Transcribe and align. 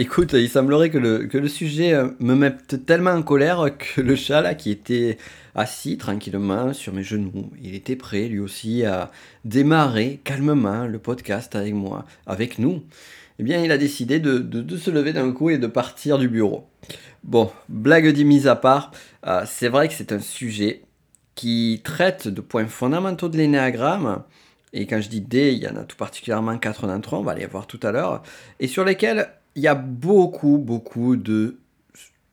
Écoute, 0.00 0.34
il 0.34 0.48
semblerait 0.48 0.90
que 0.90 0.98
le, 0.98 1.26
que 1.26 1.38
le 1.38 1.48
sujet 1.48 1.92
euh, 1.92 2.10
me 2.20 2.36
mette 2.36 2.86
tellement 2.86 3.10
en 3.10 3.22
colère 3.22 3.68
que 3.76 4.00
le 4.00 4.14
chat 4.14 4.40
là 4.40 4.54
qui 4.54 4.70
était 4.70 5.18
assis 5.56 5.98
tranquillement 5.98 6.72
sur 6.72 6.92
mes 6.92 7.02
genoux, 7.02 7.50
il 7.60 7.74
était 7.74 7.96
prêt 7.96 8.28
lui 8.28 8.38
aussi 8.38 8.84
à 8.84 9.10
démarrer 9.44 10.20
calmement 10.22 10.86
le 10.86 11.00
podcast 11.00 11.56
avec 11.56 11.74
moi, 11.74 12.06
avec 12.28 12.60
nous. 12.60 12.84
Eh 13.40 13.42
bien, 13.42 13.60
il 13.60 13.72
a 13.72 13.76
décidé 13.76 14.20
de, 14.20 14.38
de, 14.38 14.76
se 14.76 14.92
lever 14.92 15.12
d'un 15.12 15.32
coup 15.32 15.50
et 15.50 15.58
de 15.58 15.66
partir 15.66 16.16
du 16.18 16.28
bureau. 16.28 16.68
Bon, 17.24 17.50
blague 17.68 18.06
dit 18.12 18.24
mise 18.24 18.46
à 18.46 18.54
part, 18.54 18.92
euh, 19.26 19.42
c'est 19.46 19.68
vrai 19.68 19.88
que 19.88 19.94
c'est 19.94 20.12
un 20.12 20.20
sujet 20.20 20.82
qui 21.34 21.80
traite 21.82 22.28
de 22.28 22.40
points 22.40 22.68
fondamentaux 22.68 23.28
de 23.28 23.36
l'énéagramme. 23.36 24.22
Et 24.72 24.86
quand 24.86 25.00
je 25.00 25.08
dis 25.08 25.22
D, 25.22 25.50
il 25.52 25.58
y 25.58 25.66
en 25.66 25.74
a 25.74 25.82
tout 25.82 25.96
particulièrement 25.96 26.56
quatre 26.58 26.86
d'entre 26.86 27.16
eux, 27.16 27.18
on 27.18 27.24
va 27.24 27.34
les 27.34 27.46
voir 27.46 27.66
tout 27.66 27.80
à 27.82 27.90
l'heure, 27.90 28.22
et 28.60 28.68
sur 28.68 28.84
lesquels 28.84 29.28
il 29.58 29.62
y 29.62 29.66
a 29.66 29.74
beaucoup, 29.74 30.56
beaucoup 30.56 31.16
de. 31.16 31.58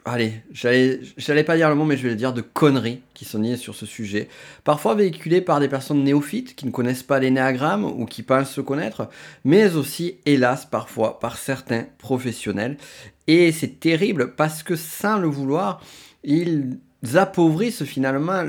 Allez, 0.08 0.44
j'allais 0.52 1.44
pas 1.44 1.58
dire 1.58 1.70
le 1.70 1.74
mot, 1.74 1.84
mais 1.84 1.98
je 1.98 2.04
vais 2.04 2.10
le 2.10 2.16
dire 2.16 2.34
de 2.34 2.42
conneries 2.42 3.02
qui 3.16 3.26
sont 3.26 3.42
liées 3.42 3.58
sur 3.58 3.74
ce 3.74 3.88
sujet. 3.88 4.30
Parfois 4.64 4.94
véhiculées 4.94 5.42
par 5.42 5.60
des 5.60 5.68
personnes 5.68 6.04
néophytes 6.04 6.56
qui 6.56 6.68
ne 6.68 6.72
connaissent 6.72 7.02
pas 7.02 7.18
les 7.18 7.32
néagrammes 7.32 7.84
ou 7.84 8.06
qui 8.06 8.22
pensent 8.22 8.52
se 8.52 8.62
connaître, 8.62 9.10
mais 9.44 9.76
aussi, 9.76 10.18
hélas, 10.28 10.68
parfois 10.68 11.20
par 11.20 11.38
certains 11.38 11.88
professionnels. 11.98 12.78
Et 13.26 13.52
c'est 13.52 13.80
terrible 13.80 14.36
parce 14.36 14.62
que 14.62 14.76
sans 14.76 15.18
le 15.18 15.28
vouloir, 15.28 15.82
ils 16.24 16.78
appauvrissent 17.16 17.86
finalement 17.86 18.44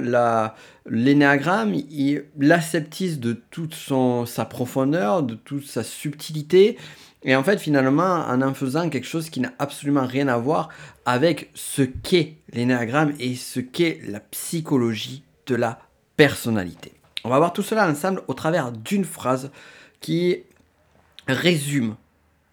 l'énéagramme, 0.84 1.72
ils 1.74 2.24
l'aseptisent 2.38 3.20
de 3.20 3.32
toute 3.32 3.74
son, 3.74 4.26
sa 4.26 4.44
profondeur, 4.44 5.22
de 5.22 5.34
toute 5.34 5.66
sa 5.66 5.82
subtilité, 5.82 6.76
et 7.26 7.34
en 7.34 7.42
fait, 7.42 7.58
finalement, 7.58 8.24
en 8.28 8.40
en 8.40 8.54
faisant 8.54 8.88
quelque 8.88 9.06
chose 9.06 9.30
qui 9.30 9.40
n'a 9.40 9.52
absolument 9.58 10.06
rien 10.06 10.28
à 10.28 10.38
voir 10.38 10.68
avec 11.04 11.50
ce 11.54 11.82
qu'est 11.82 12.36
l'énéagramme 12.52 13.14
et 13.18 13.34
ce 13.34 13.58
qu'est 13.58 14.00
la 14.06 14.20
psychologie 14.20 15.24
de 15.46 15.56
la 15.56 15.80
personnalité. 16.16 16.92
On 17.24 17.28
va 17.28 17.38
voir 17.38 17.52
tout 17.52 17.62
cela 17.62 17.90
ensemble 17.90 18.22
au 18.28 18.34
travers 18.34 18.70
d'une 18.70 19.04
phrase 19.04 19.50
qui 20.00 20.44
résume 21.26 21.96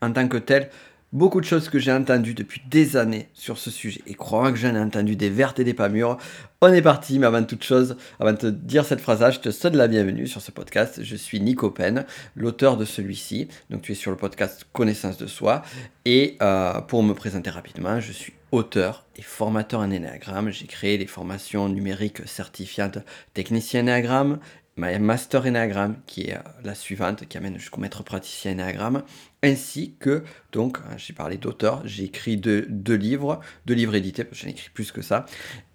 en 0.02 0.11
tant 0.11 0.28
que 0.28 0.38
telle 0.38 0.72
beaucoup 1.14 1.39
de 1.39 1.45
choses 1.45 1.69
que 1.69 1.78
j'ai 1.78 1.92
entendues 1.92 2.33
depuis 2.33 2.61
des 2.69 2.97
années 2.97 3.30
sur 3.33 3.59
ce 3.59 3.69
sujet. 3.69 4.02
Et 4.08 4.16
crois-moi 4.16 4.52
que 4.52 4.58
j'en 4.58 4.75
ai 4.75 4.80
entendu 4.80 5.16
des 5.16 5.30
vertes 5.30 5.59
et 5.59 5.64
des 5.64 5.75
pas 5.75 5.88
mûres. 5.88 6.17
On 6.61 6.73
est 6.73 6.81
parti, 6.81 7.20
mais 7.20 7.28
avant 7.28 7.44
toute 7.44 7.64
chose, 7.64 7.95
avant 8.20 8.31
de 8.31 8.38
te 8.38 8.47
dire 8.47 8.83
cette 8.83 9.00
phrase-là, 9.00 9.30
je 9.30 9.39
te 9.39 9.52
souhaite 9.52 9.75
la 9.75 9.88
bienvenue 9.88 10.28
sur 10.28 10.42
ce 10.42 10.50
podcast. 10.50 11.03
Je 11.03 11.16
suis 11.16 11.39
Nico 11.39 11.70
Pen, 11.70 12.05
l'auteur 12.36 12.78
de 12.78 12.86
celui-ci. 12.86 13.47
Donc 13.70 13.83
tu 13.83 13.92
es 13.92 13.95
sur 13.95 14.09
le 14.09 14.17
podcast 14.17 14.66
Connaissance 14.73 15.17
de 15.17 15.28
soi. 15.28 15.61
Et 16.05 16.36
euh, 16.42 16.81
pour 16.81 17.03
me 17.03 17.14
présenter 17.14 17.52
rapidement, 17.52 18.00
je 18.00 18.11
suis 18.11 18.33
auteur 18.52 19.05
et 19.16 19.22
formateur 19.22 19.81
en 19.81 19.92
Enneagram. 19.92 20.50
J'ai 20.50 20.67
créé 20.67 20.98
les 20.98 21.08
formations 21.08 21.70
numériques 21.70 22.27
certifiantes 22.27 23.00
technicien 23.33 23.81
Enneagram, 23.81 24.39
ma 24.76 24.98
master 24.98 25.46
Enneagram, 25.46 25.96
qui 26.06 26.30
est 26.30 26.36
euh, 26.36 26.42
la 26.64 26.76
suivante, 26.76 27.28
qui 27.28 27.38
amène 27.38 27.58
jusqu'au 27.60 27.80
maître 27.80 28.04
praticien 28.04 28.54
Enneagram, 28.54 29.04
ainsi 29.44 29.96
que, 30.00 30.24
donc, 30.52 30.78
hein, 30.80 30.96
j'ai 30.98 31.14
parlé 31.14 31.38
d'auteur, 31.38 31.82
j'ai 31.86 32.06
écrit 32.06 32.38
deux, 32.38 32.66
livres, 32.88 33.40
deux 33.66 33.74
livres 33.74 33.94
édités, 33.94 34.26
j'en 34.32 34.48
ai 34.48 34.52
écrit 34.52 34.70
plus 34.74 34.92
que 34.92 35.02
ça, 35.02 35.26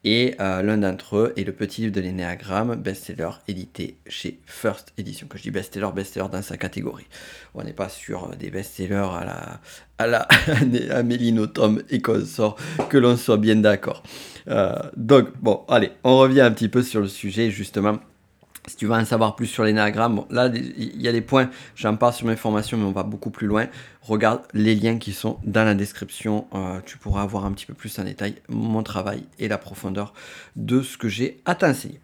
et 0.05 0.35
euh, 0.41 0.63
l'un 0.63 0.79
d'entre 0.79 1.17
eux 1.17 1.33
est 1.37 1.45
le 1.45 1.53
petit 1.53 1.83
livre 1.83 1.93
de 1.93 2.01
l'énéagramme, 2.01 2.75
best-seller, 2.77 3.31
édité 3.47 3.99
chez 4.07 4.41
First 4.47 4.93
Edition. 4.97 5.27
Quand 5.29 5.39
je 5.39 5.43
dis 5.43 5.51
best-seller, 5.51 5.91
best-seller 5.95 6.29
dans 6.33 6.43
sa 6.43 6.57
catégorie. 6.57 7.07
On 7.55 7.63
n'est 7.63 7.73
pas 7.73 7.89
sur 7.89 8.29
des 8.37 8.51
best-sellers 8.51 8.95
à 8.95 9.25
la, 9.25 9.61
à 9.99 10.07
la 10.07 10.29
Amélie 10.97 11.33
Nothomb 11.33 11.79
et 11.91 12.01
sort 12.25 12.57
que 12.89 12.97
l'on 12.97 13.17
soit 13.17 13.37
bien 13.37 13.57
d'accord. 13.57 14.03
Euh, 14.49 14.75
donc, 14.97 15.29
bon, 15.41 15.65
allez, 15.69 15.91
on 16.05 16.19
revient 16.19 16.41
un 16.41 16.53
petit 16.53 16.69
peu 16.69 16.83
sur 16.83 17.01
le 17.01 17.09
sujet, 17.09 17.51
justement 17.51 17.99
si 18.69 18.77
tu 18.77 18.87
veux 18.87 18.93
en 18.93 19.05
savoir 19.05 19.35
plus 19.35 19.47
sur 19.47 19.65
l'énagramme, 19.65 20.25
là, 20.31 20.51
il 20.55 21.01
y 21.01 21.09
a 21.09 21.13
des 21.13 21.21
points, 21.21 21.51
j'en 21.75 21.97
parle 21.97 22.13
sur 22.13 22.27
mes 22.27 22.37
formations, 22.37 22.77
mais 22.77 22.85
on 22.85 22.93
va 22.93 23.03
beaucoup 23.03 23.31
plus 23.31 23.47
loin. 23.47 23.67
Regarde 24.03 24.43
les 24.55 24.75
liens 24.75 24.99
qui 24.99 25.13
sont 25.13 25.39
dans 25.45 25.65
la 25.65 25.75
description. 25.75 26.47
Euh, 26.55 26.81
tu 26.85 26.99
pourras 26.99 27.23
avoir 27.23 27.45
un 27.45 27.53
petit 27.53 27.67
peu 27.67 27.75
plus 27.75 27.99
en 27.99 28.05
détail 28.05 28.37
mon 28.49 28.83
travail 28.83 29.25
et 29.39 29.49
la 29.49 29.59
profondeur 29.59 30.13
de 30.57 30.83
ce 30.83 30.97
que 30.97 31.09
j'ai 31.09 31.41
à 31.45 31.55
t'enseigner. 31.55 32.01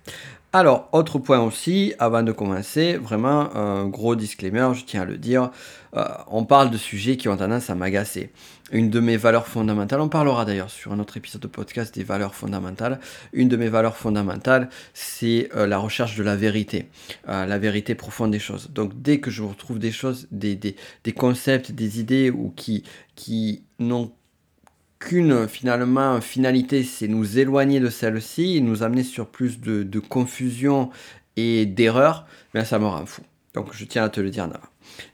Alors, 0.52 0.88
autre 0.92 1.18
point 1.18 1.40
aussi, 1.40 1.94
avant 1.98 2.22
de 2.22 2.30
commencer, 2.30 2.96
vraiment 2.96 3.52
un 3.56 3.88
gros 3.88 4.14
disclaimer, 4.14 4.68
je 4.74 4.84
tiens 4.84 5.02
à 5.02 5.04
le 5.04 5.18
dire, 5.18 5.50
euh, 5.96 6.04
on 6.28 6.44
parle 6.44 6.70
de 6.70 6.76
sujets 6.76 7.16
qui 7.16 7.28
ont 7.28 7.36
tendance 7.36 7.70
à 7.70 7.74
m'agacer. 7.74 8.30
Une 8.72 8.88
de 8.88 8.98
mes 8.98 9.18
valeurs 9.18 9.46
fondamentales, 9.46 10.00
on 10.00 10.08
parlera 10.08 10.44
d'ailleurs 10.44 10.70
sur 10.70 10.92
un 10.92 10.98
autre 10.98 11.16
épisode 11.18 11.42
de 11.42 11.46
podcast 11.46 11.94
des 11.94 12.02
valeurs 12.02 12.34
fondamentales, 12.34 12.98
une 13.34 13.48
de 13.48 13.56
mes 13.56 13.68
valeurs 13.68 13.96
fondamentales, 13.96 14.70
c'est 14.94 15.50
euh, 15.54 15.66
la 15.66 15.76
recherche 15.76 16.16
de 16.16 16.22
la 16.22 16.34
vérité, 16.34 16.88
euh, 17.28 17.44
la 17.44 17.58
vérité 17.58 17.94
profonde 17.94 18.30
des 18.30 18.38
choses. 18.38 18.70
Donc 18.70 19.02
dès 19.02 19.20
que 19.20 19.30
je 19.30 19.42
retrouve 19.42 19.78
des 19.78 19.92
choses, 19.92 20.26
des, 20.30 20.56
des 20.56 21.12
concepts, 21.12 21.72
des 21.72 22.00
idées 22.00 22.30
ou 22.30 22.54
qui, 22.56 22.84
qui 23.14 23.64
n'ont 23.78 24.12
qu'une 25.04 25.46
finalement 25.46 26.20
finalité, 26.20 26.82
c'est 26.82 27.08
nous 27.08 27.38
éloigner 27.38 27.80
de 27.80 27.90
celle-ci, 27.90 28.60
nous 28.62 28.82
amener 28.82 29.02
sur 29.02 29.28
plus 29.28 29.60
de, 29.60 29.98
confusion 30.00 30.90
et 31.36 31.66
d'erreur, 31.66 32.26
mais 32.54 32.64
ça 32.64 32.78
me 32.78 32.86
rend 32.86 33.04
fou. 33.04 33.22
Donc 33.52 33.68
je 33.72 33.84
tiens 33.84 34.04
à 34.04 34.08
te 34.08 34.20
le 34.20 34.30
dire 34.30 34.44
avant. 34.44 34.60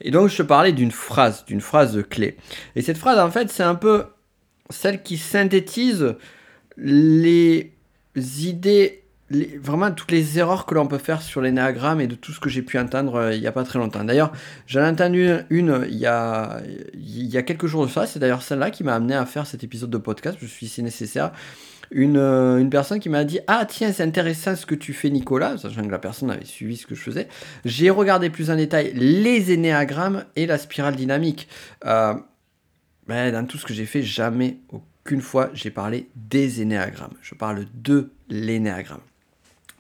Et 0.01 0.11
donc 0.11 0.29
je 0.29 0.37
te 0.37 0.43
parlais 0.43 0.73
d'une 0.73 0.93
phrase, 0.93 1.45
d'une 1.47 1.61
phrase 1.61 2.03
clé. 2.09 2.37
Et 2.77 2.83
cette 2.83 2.99
phrase 2.99 3.19
en 3.19 3.31
fait 3.31 3.51
c'est 3.51 3.63
un 3.63 3.75
peu 3.75 4.05
celle 4.71 5.03
qui 5.03 5.19
synthétise 5.19 6.15
les 6.77 7.73
idées 8.17 9.01
vraiment 9.31 9.93
toutes 9.93 10.11
les 10.11 10.39
erreurs 10.39 10.67
que 10.67 10.75
l'on 10.75 10.87
peut 10.87 10.99
faire 10.99 11.23
sur 11.23 11.41
les 11.41 11.53
néagrammes 11.53 12.01
et 12.01 12.07
de 12.07 12.15
tout 12.15 12.33
ce 12.33 12.41
que 12.41 12.49
j'ai 12.49 12.63
pu 12.63 12.79
entendre 12.79 13.15
euh, 13.15 13.35
il 13.35 13.41
n'y 13.41 13.47
a 13.47 13.53
pas 13.53 13.65
très 13.65 13.79
longtemps. 13.79 14.03
D'ailleurs, 14.05 14.33
j'en 14.67 14.81
ai 14.81 14.89
entendu 14.89 15.31
une 15.51 15.87
il 15.89 15.99
y, 15.99 16.07
a, 16.07 16.61
il 16.95 17.27
y 17.27 17.37
a 17.37 17.43
quelques 17.43 17.67
jours 17.67 17.87
de 17.87 17.91
ça, 17.91 18.07
c'est 18.07 18.19
d'ailleurs 18.19 18.43
celle-là 18.43 18.71
qui 18.71 18.83
m'a 18.83 18.95
amené 18.95 19.15
à 19.15 19.25
faire 19.27 19.47
cet 19.47 19.63
épisode 19.63 19.91
de 19.91 19.99
podcast, 19.99 20.37
je 20.41 20.47
suis 20.47 20.67
si 20.67 20.83
nécessaire. 20.83 21.33
Une, 21.93 22.17
euh, 22.17 22.59
une, 22.59 22.71
personne 22.71 23.01
qui 23.01 23.09
m'a 23.09 23.25
dit 23.25 23.41
Ah, 23.47 23.67
tiens, 23.69 23.93
c'est 23.93 24.05
intéressant 24.05 24.55
ce 24.55 24.65
que 24.65 24.75
tu 24.75 24.93
fais, 24.93 25.11
Nicolas, 25.11 25.59
sachant 25.59 25.83
que 25.83 25.91
la 25.91 25.99
personne 25.99 26.31
avait 26.31 26.45
suivi 26.45 26.77
ce 26.77 26.87
que 26.87 26.95
je 26.95 27.03
faisais. 27.03 27.29
J'ai 27.65 27.91
regardé 27.91 28.31
plus 28.31 28.51
en 28.51 28.57
détail 28.57 28.93
les 28.95 29.51
énéagrammes 29.51 30.25
et 30.37 30.47
la 30.47 30.59
spirale 30.59 30.95
dynamique. 30.95 31.49
Euh, 31.85 32.15
ben, 33.09 33.33
dans 33.33 33.45
tout 33.45 33.59
ce 33.59 33.67
que 33.67 33.75
j'ai 33.75 33.87
fait, 33.87 34.03
jamais, 34.03 34.59
aucune 34.71 35.21
fois, 35.21 35.51
j'ai 35.53 35.71
parlé 35.71 36.09
des 36.15 36.63
énéagrammes. 36.63 37.15
Je 37.23 37.35
parle 37.35 37.67
de 37.75 38.13
l'énéagramme. 38.29 39.01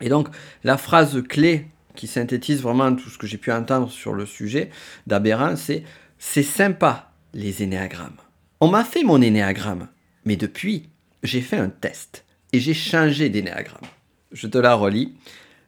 Et 0.00 0.08
donc, 0.08 0.28
la 0.64 0.76
phrase 0.76 1.22
clé 1.28 1.68
qui 1.94 2.06
synthétise 2.06 2.62
vraiment 2.62 2.94
tout 2.94 3.08
ce 3.08 3.18
que 3.18 3.26
j'ai 3.26 3.36
pu 3.36 3.52
entendre 3.52 3.90
sur 3.90 4.14
le 4.14 4.26
sujet 4.26 4.70
d'Aberrant, 5.06 5.56
c'est 5.56 5.84
C'est 6.18 6.42
sympa, 6.42 7.12
les 7.34 7.62
énéagrammes. 7.62 8.16
On 8.60 8.68
m'a 8.68 8.84
fait 8.84 9.04
mon 9.04 9.22
énéagramme, 9.22 9.88
mais 10.24 10.36
depuis, 10.36 10.88
j'ai 11.22 11.40
fait 11.40 11.56
un 11.56 11.68
test 11.68 12.24
et 12.52 12.60
j'ai 12.60 12.74
changé 12.74 13.28
d'énéagramme. 13.28 13.88
Je 14.32 14.46
te 14.46 14.58
la 14.58 14.74
relis. 14.74 15.14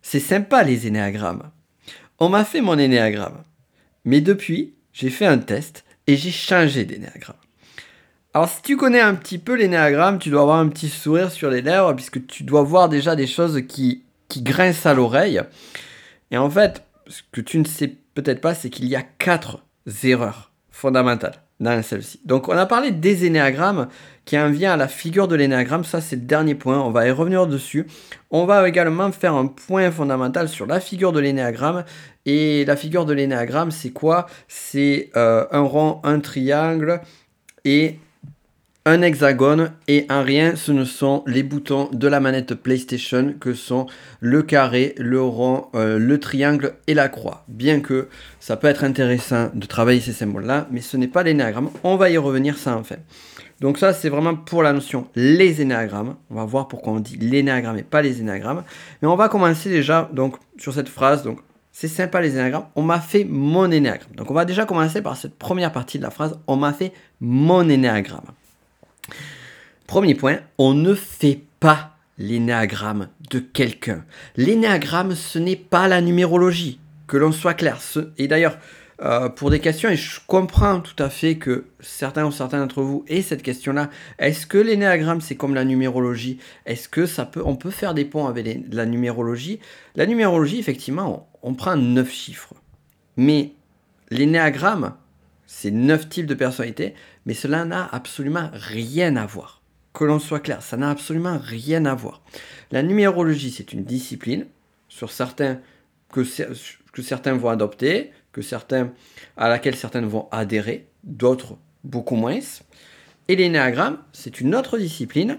C'est 0.03 0.21
sympa, 0.21 0.63
les 0.63 0.87
énéagrammes. 0.87 1.51
On 2.19 2.29
m'a 2.29 2.45
fait 2.45 2.61
mon 2.61 2.79
énéagramme, 2.79 3.43
mais 4.05 4.21
depuis, 4.21 4.75
j'ai 4.93 5.11
fait 5.11 5.27
un 5.27 5.39
test 5.39 5.85
et 6.07 6.17
j'ai 6.17 6.31
changé 6.31 6.85
d'énéagramme. 6.85 7.37
Alors 8.35 8.49
si 8.49 8.63
tu 8.63 8.77
connais 8.77 9.01
un 9.01 9.15
petit 9.15 9.39
peu 9.39 9.55
l'énéagramme, 9.55 10.19
tu 10.19 10.31
dois 10.31 10.43
avoir 10.43 10.59
un 10.59 10.69
petit 10.69 10.89
sourire 10.89 11.31
sur 11.31 11.51
les 11.51 11.63
lèvres 11.63 11.93
puisque 11.93 12.27
tu 12.27 12.45
dois 12.45 12.63
voir 12.63 12.89
déjà 12.89 13.15
des 13.15 13.27
choses 13.27 13.63
qui 13.69 14.05
qui 14.29 14.43
grince 14.43 14.87
à 14.87 14.95
l'oreille. 14.95 15.43
Et 16.31 16.39
en 16.39 16.49
fait, 16.49 16.83
ce 17.07 17.21
que 17.31 17.43
tu 17.43 17.59
ne 17.59 17.67
sais 17.67 17.95
peut-être 18.15 18.41
pas, 18.41 18.55
c'est 18.55 18.71
qu'il 18.71 18.87
y 18.87 18.97
a 18.97 19.03
quatre 19.03 19.63
erreurs 20.05 20.53
fondamentales 20.71 21.42
dans 21.63 21.83
celle-ci. 21.83 22.21
Donc 22.25 22.49
on 22.49 22.57
a 22.57 22.67
parlé 22.67 22.91
des 22.91 23.25
énéagrammes 23.25 23.89
qui 24.25 24.39
en 24.39 24.51
vient 24.51 24.73
à 24.73 24.77
la 24.77 24.89
figure 24.89 25.29
de 25.29 25.35
l'énéagramme, 25.35 25.85
ça 25.85 26.01
c'est 26.01 26.17
le 26.17 26.23
dernier 26.23 26.55
point, 26.55 26.79
on 26.79 26.91
va 26.91 27.07
y 27.07 27.11
revenir 27.11 27.47
dessus. 27.47 27.87
On 28.31 28.45
va 28.45 28.69
également 28.69 29.11
faire 29.13 29.35
un 29.35 29.47
point 29.47 29.91
fondamental 29.91 30.49
sur 30.49 30.67
la 30.67 30.81
figure 30.81 31.13
de 31.13 31.21
l'énéagramme. 31.21 31.85
Et 32.25 32.65
la 32.67 32.77
figure 32.77 33.05
de 33.05 33.13
l'énéagramme, 33.13 33.73
c'est 33.73 33.91
quoi? 33.91 34.27
C'est 34.47 35.11
euh, 35.17 35.45
un 35.51 35.63
rond, 35.63 36.01
un 36.05 36.21
triangle 36.21 37.01
et 37.65 37.99
un 38.85 39.03
hexagone 39.03 39.73
et 39.87 40.07
un 40.09 40.23
rien, 40.23 40.57
ce 40.57 40.73
ne 40.73 40.85
sont 40.85 41.23
les 41.27 41.45
boutons 41.45 41.89
de 41.93 42.09
la 42.09 42.19
manette 42.19 42.55
PlayStation 42.55 43.35
que 43.39 43.55
sont 43.55 43.87
le 44.19 44.43
carré, 44.43 44.95
le 44.99 45.23
rond, 45.23 45.67
euh, 45.77 45.99
le 45.99 46.19
triangle 46.19 46.75
et 46.89 46.95
la 46.95 47.09
croix. 47.09 47.45
Bien 47.47 47.81
que 47.81 48.09
ça 48.41 48.57
peut 48.57 48.67
être 48.67 48.83
intéressant 48.83 49.51
de 49.55 49.67
travailler 49.67 50.01
ces 50.01 50.13
symboles-là, 50.13 50.67
mais 50.73 50.81
ce 50.81 50.97
n'est 50.97 51.07
pas 51.07 51.23
l'énéagramme. 51.23 51.71
On 51.85 51.97
va 51.97 52.11
y 52.11 52.19
revenir 52.19 52.59
ça 52.59 52.77
en 52.77 52.83
fait. 52.83 53.01
Donc 53.61 53.79
ça 53.79 53.93
c'est 53.93 54.09
vraiment 54.09 54.35
pour 54.35 54.65
la 54.65 54.73
notion 54.73 55.07
les 55.15 55.61
énéagrammes. 55.61 56.17
On 56.31 56.35
va 56.35 56.45
voir 56.45 56.67
pourquoi 56.67 56.95
on 56.95 57.01
dit 57.01 57.17
l'énéagramme 57.17 57.79
et 57.79 57.85
pas 57.85 58.03
les 58.03 58.21
énéagrammes. 58.21 58.65
Mais 59.01 59.07
on 59.07 59.15
va 59.15 59.29
commencer 59.29 59.71
déjà 59.71 60.11
donc 60.13 60.37
sur 60.59 60.75
cette 60.75 60.89
phrase. 60.89 61.23
Donc 61.23 61.39
c'est 61.71 61.87
sympa 61.89 62.21
les 62.21 62.33
énéagrammes, 62.33 62.67
on 62.75 62.83
m'a 62.83 63.01
fait 63.01 63.25
mon 63.25 63.71
énéagramme. 63.71 64.17
Donc 64.17 64.31
on 64.31 64.35
va 64.35 64.45
déjà 64.45 64.67
commencer 64.67 65.03
par 65.03 65.17
cette 65.17 65.39
première 65.39 65.71
partie 65.71 65.99
de 65.99 66.03
la 66.03 66.11
phrase, 66.11 66.39
on 66.49 66.57
m'a 66.57 66.73
fait 66.73 66.93
mon 67.21 67.69
énéagramme. 67.69 68.27
Premier 69.87 70.15
point, 70.15 70.39
on 70.59 70.75
ne 70.75 70.95
fait 70.95 71.41
pas 71.61 71.97
l'énéagramme 72.19 73.09
de 73.31 73.39
quelqu'un. 73.39 74.05
L'énéagramme, 74.37 75.15
ce 75.15 75.39
n'est 75.39 75.57
pas 75.57 75.89
la 75.89 76.01
numérologie, 76.01 76.79
que 77.07 77.17
l'on 77.17 77.33
soit 77.33 77.55
clair. 77.55 77.79
Et 78.19 78.29
d'ailleurs, 78.29 78.59
euh, 79.03 79.29
pour 79.29 79.51
des 79.51 79.59
questions, 79.59 79.89
et 79.89 79.97
je 79.97 80.21
comprends 80.29 80.81
tout 80.81 81.01
à 81.03 81.11
fait 81.11 81.35
que 81.35 81.65
certains 81.81 82.25
ou 82.25 82.31
certains 82.31 82.61
d'entre 82.61 82.83
vous 82.83 83.05
aient 83.09 83.23
cette 83.23 83.43
question-là. 83.43 83.91
Est-ce 84.21 84.47
que 84.47 84.59
l'énéagramme, 84.59 85.21
c'est 85.21 85.35
comme 85.35 85.57
la 85.57 85.65
numérologie? 85.65 86.39
Est-ce 86.67 86.89
que 86.89 87.07
ça 87.07 87.25
peut, 87.25 87.43
on 87.45 87.57
peut 87.57 87.71
faire 87.71 87.95
des 87.95 88.05
ponts 88.05 88.29
avec 88.29 88.61
la 88.71 88.87
numérologie? 88.87 89.59
La 89.97 90.07
numérologie, 90.07 90.61
effectivement, 90.61 91.29
on, 91.43 91.55
prend 91.55 91.75
neuf 91.75 92.13
chiffres. 92.13 92.55
Mais 93.17 93.53
l'énéagramme, 94.11 94.95
c'est 95.55 95.71
neuf 95.71 96.09
types 96.09 96.27
de 96.27 96.35
personnalités, 96.35 96.95
mais 97.27 97.35
cela 97.35 97.67
n'a 97.67 97.87
absolument 97.93 98.49
rien 98.55 99.17
à 99.17 99.27
voir. 99.27 99.61
Que 99.93 100.05
l'on 100.05 100.19
soit 100.19 100.41
clair, 100.41 100.63
ça 100.63 100.79
n'a 100.79 100.89
absolument 100.89 101.39
rien 101.39 101.85
à 101.85 101.95
voir. 101.95 102.23
La 102.71 102.83
numérologie, 102.83 103.51
c'est 103.51 103.75
une 103.75 103.85
discipline 103.85 104.47
sur 104.89 105.13
certains 105.13 105.61
que, 106.11 106.25
certains 107.03 107.35
vont 107.35 107.51
adopter, 107.51 108.13
que 108.33 108.41
certains, 108.41 108.93
à 109.37 109.51
laquelle 109.51 109.77
certains 109.77 110.01
vont 110.01 110.27
adhérer, 110.33 110.87
d'autres 111.05 111.59
beaucoup 111.85 112.17
moins. 112.17 112.41
Et 113.29 113.37
l'énéagramme, 113.37 113.99
c'est 114.13 114.41
une 114.41 114.55
autre 114.55 114.79
discipline 114.79 115.37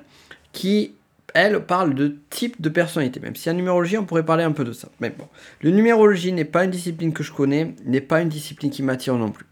qui, 0.52 0.94
elle, 1.34 1.66
parle 1.66 1.96
de 1.96 2.18
type 2.30 2.62
de 2.62 2.70
personnalité. 2.70 3.20
Même 3.20 3.36
si 3.36 3.50
en 3.50 3.56
numérologie, 3.56 3.98
on 3.98 4.06
pourrait 4.06 4.24
parler 4.24 4.44
un 4.44 4.52
peu 4.52 4.64
de 4.64 4.74
ça. 4.74 4.90
Mais 5.00 5.10
bon, 5.10 5.28
le 5.62 5.72
numérologie 5.72 6.32
n'est 6.34 6.46
pas 6.46 6.66
une 6.66 6.72
discipline 6.72 7.14
que 7.14 7.24
je 7.24 7.34
connais, 7.34 7.74
n'est 7.84 8.00
pas 8.00 8.22
une 8.22 8.30
discipline 8.30 8.70
qui 8.70 8.84
m'attire 8.84 9.16
non 9.16 9.32
plus. 9.32 9.48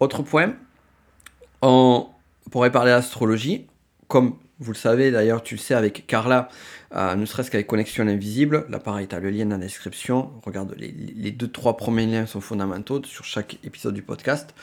Autre 0.00 0.22
point, 0.22 0.54
on 1.62 2.08
pourrait 2.50 2.72
parler 2.72 2.90
d'astrologie, 2.90 3.66
comme 4.08 4.36
vous 4.60 4.72
le 4.72 4.76
savez, 4.78 5.10
d'ailleurs, 5.10 5.42
tu 5.42 5.56
le 5.56 5.60
sais 5.60 5.74
avec 5.74 6.06
Carla, 6.06 6.48
euh, 6.94 7.16
ne 7.16 7.26
serait-ce 7.26 7.50
qu'avec 7.50 7.66
Connexion 7.66 8.06
Invisible. 8.06 8.66
Là, 8.68 8.78
pareil, 8.78 9.08
tu 9.08 9.16
as 9.16 9.20
le 9.20 9.30
lien 9.30 9.46
dans 9.46 9.56
la 9.56 9.64
description. 9.64 10.30
Regarde, 10.44 10.74
les, 10.78 11.32
deux, 11.32 11.48
trois 11.48 11.76
premiers 11.76 12.06
liens 12.06 12.26
sont 12.26 12.40
fondamentaux 12.40 13.02
sur 13.04 13.24
chaque 13.24 13.58
épisode 13.64 13.94
du 13.94 14.02
podcast. 14.02 14.54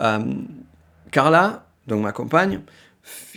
Euh, 0.00 0.18
Carla, 1.12 1.66
donc 1.86 2.02
ma 2.02 2.12
compagne, 2.12 2.60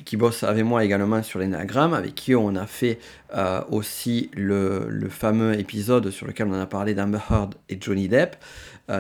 qui 0.06 0.18
bosse 0.18 0.44
avec 0.44 0.66
moi 0.66 0.84
également 0.84 1.22
sur 1.24 1.40
l'énagramme, 1.40 1.94
avec 1.94 2.16
qui 2.16 2.36
on 2.36 2.56
a 2.56 2.66
fait 2.66 3.00
euh, 3.36 3.62
aussi 3.70 4.32
le, 4.34 4.88
le, 4.90 5.08
fameux 5.08 5.58
épisode 5.60 6.10
sur 6.10 6.28
lequel 6.28 6.48
on 6.48 6.60
a 6.60 6.66
parlé 6.66 6.94
d'Amber 6.94 7.20
Heard 7.30 7.56
et 7.70 7.78
Johnny 7.80 8.08
Depp, 8.08 8.36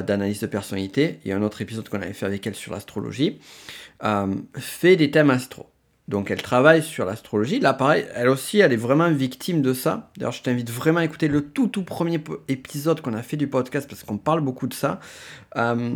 d'analyse 0.05 0.39
de 0.39 0.47
personnalité, 0.47 1.19
et 1.25 1.33
un 1.33 1.41
autre 1.41 1.61
épisode 1.61 1.89
qu'on 1.89 2.01
avait 2.01 2.13
fait 2.13 2.25
avec 2.25 2.45
elle 2.47 2.55
sur 2.55 2.71
l'astrologie, 2.71 3.39
fait 4.55 4.95
des 4.95 5.11
thèmes 5.11 5.29
astro. 5.29 5.67
Donc 6.11 6.29
elle 6.29 6.41
travaille 6.41 6.83
sur 6.83 7.05
l'astrologie. 7.05 7.59
Là, 7.59 7.73
pareil, 7.73 8.05
elle 8.15 8.27
aussi, 8.27 8.59
elle 8.59 8.73
est 8.73 8.77
vraiment 8.77 9.09
victime 9.09 9.61
de 9.61 9.73
ça. 9.73 10.11
D'ailleurs, 10.17 10.33
je 10.33 10.43
t'invite 10.43 10.69
vraiment 10.69 10.99
à 10.99 11.05
écouter 11.05 11.29
le 11.29 11.41
tout 11.41 11.67
tout 11.67 11.83
premier 11.83 12.21
épisode 12.49 12.99
qu'on 12.99 13.13
a 13.13 13.23
fait 13.23 13.37
du 13.37 13.47
podcast 13.47 13.87
parce 13.89 14.03
qu'on 14.03 14.17
parle 14.17 14.41
beaucoup 14.41 14.67
de 14.67 14.73
ça. 14.73 14.99
Euh, 15.55 15.91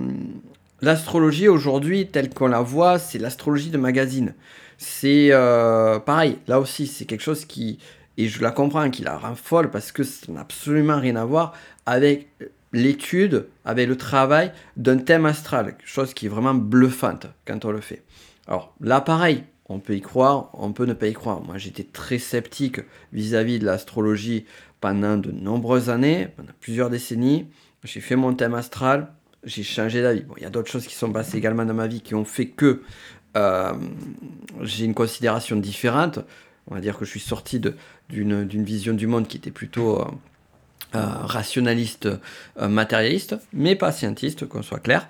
l'astrologie 0.81 1.49
aujourd'hui, 1.49 2.07
telle 2.07 2.29
qu'on 2.29 2.47
la 2.47 2.61
voit, 2.61 2.97
c'est 2.97 3.19
l'astrologie 3.19 3.69
de 3.69 3.77
magazine. 3.77 4.33
C'est 4.77 5.29
euh, 5.31 5.99
pareil, 5.99 6.37
là 6.47 6.61
aussi, 6.61 6.87
c'est 6.87 7.03
quelque 7.03 7.23
chose 7.23 7.43
qui, 7.43 7.79
et 8.17 8.29
je 8.29 8.41
la 8.41 8.51
comprends, 8.51 8.89
qui 8.89 9.03
la 9.03 9.17
rend 9.17 9.35
folle 9.35 9.69
parce 9.69 9.91
que 9.91 10.03
ça 10.03 10.31
n'a 10.31 10.41
absolument 10.41 10.99
rien 10.99 11.17
à 11.17 11.25
voir 11.25 11.53
avec 11.85 12.29
l'étude, 12.75 13.47
avec 13.63 13.87
le 13.87 13.97
travail 13.97 14.51
d'un 14.77 14.97
thème 14.97 15.25
astral, 15.25 15.75
chose 15.85 16.13
qui 16.13 16.27
est 16.27 16.29
vraiment 16.29 16.53
bluffante 16.53 17.27
quand 17.45 17.65
on 17.65 17.71
le 17.71 17.81
fait. 17.81 18.03
Alors 18.47 18.75
là, 18.81 19.01
pareil, 19.01 19.43
on 19.67 19.79
peut 19.79 19.95
y 19.95 20.01
croire, 20.01 20.49
on 20.53 20.73
peut 20.73 20.85
ne 20.85 20.93
pas 20.93 21.07
y 21.07 21.13
croire. 21.13 21.41
Moi, 21.41 21.57
j'étais 21.57 21.83
très 21.83 22.19
sceptique 22.19 22.81
vis-à-vis 23.13 23.59
de 23.59 23.65
l'astrologie 23.65 24.45
pendant 24.81 25.17
de 25.17 25.31
nombreuses 25.31 25.89
années, 25.89 26.27
pendant 26.35 26.51
plusieurs 26.59 26.89
décennies. 26.89 27.47
J'ai 27.83 28.01
fait 28.01 28.15
mon 28.15 28.33
thème 28.33 28.53
astral, 28.53 29.07
j'ai 29.43 29.63
changé 29.63 30.01
d'avis. 30.01 30.21
Bon, 30.21 30.35
il 30.37 30.43
y 30.43 30.45
a 30.45 30.49
d'autres 30.49 30.71
choses 30.71 30.85
qui 30.85 30.95
sont 30.95 31.11
passées 31.11 31.37
également 31.37 31.65
dans 31.65 31.73
ma 31.73 31.87
vie 31.87 32.01
qui 32.01 32.13
ont 32.13 32.25
fait 32.25 32.47
que 32.47 32.81
euh, 33.37 33.73
j'ai 34.61 34.85
une 34.85 34.93
considération 34.93 35.55
différente. 35.55 36.19
On 36.67 36.75
va 36.75 36.81
dire 36.81 36.97
que 36.97 37.05
je 37.05 37.11
suis 37.11 37.19
sorti 37.19 37.61
d'une 38.09 38.63
vision 38.63 38.93
du 38.93 39.07
monde 39.07 39.27
qui 39.27 39.37
était 39.37 39.51
plutôt 39.51 40.01
euh, 40.01 40.05
euh, 40.95 41.05
rationaliste, 41.21 42.09
matérialiste, 42.59 43.35
mais 43.53 43.75
pas 43.75 43.91
scientiste, 43.91 44.47
qu'on 44.47 44.61
soit 44.63 44.79
clair. 44.79 45.09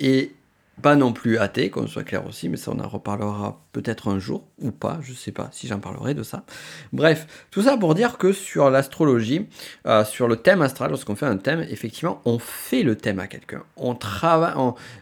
et 0.00 0.32
pas 0.80 0.96
non 0.96 1.12
plus 1.12 1.38
athée, 1.38 1.70
qu'on 1.70 1.86
soit 1.86 2.02
clair 2.02 2.26
aussi, 2.26 2.48
mais 2.48 2.56
ça 2.56 2.72
on 2.72 2.80
en 2.80 2.88
reparlera 2.88 3.60
peut-être 3.72 4.08
un 4.08 4.18
jour, 4.18 4.44
ou 4.60 4.72
pas, 4.72 4.98
je 5.02 5.12
sais 5.12 5.32
pas 5.32 5.48
si 5.52 5.68
j'en 5.68 5.78
parlerai 5.78 6.14
de 6.14 6.22
ça. 6.22 6.44
Bref, 6.92 7.46
tout 7.50 7.62
ça 7.62 7.76
pour 7.76 7.94
dire 7.94 8.18
que 8.18 8.32
sur 8.32 8.70
l'astrologie, 8.70 9.46
euh, 9.86 10.04
sur 10.04 10.28
le 10.28 10.36
thème 10.36 10.60
astral, 10.60 10.90
lorsqu'on 10.90 11.14
fait 11.14 11.26
un 11.26 11.36
thème, 11.36 11.64
effectivement, 11.70 12.20
on 12.24 12.38
fait 12.38 12.82
le 12.82 12.96
thème 12.96 13.20
à 13.20 13.26
quelqu'un. 13.26 13.62
On 13.76 13.94
travaille, 13.94 14.54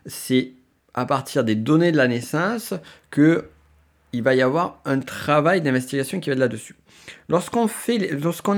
c'est 0.07 0.53
à 0.95 1.07
partir 1.07 1.45
des 1.45 1.55
données 1.55 1.93
de 1.93 1.97
la 1.97 2.09
naissance 2.09 2.75
que 3.11 3.49
il 4.13 4.23
va 4.23 4.35
y 4.35 4.43
avoir 4.43 4.81
un 4.85 4.99
travail 4.99 5.61
d'investigation 5.61 6.19
qui 6.19 6.31
va 6.31 6.35
de 6.35 6.41
là-dessus. 6.41 6.75
Lorsqu'on 7.29 7.69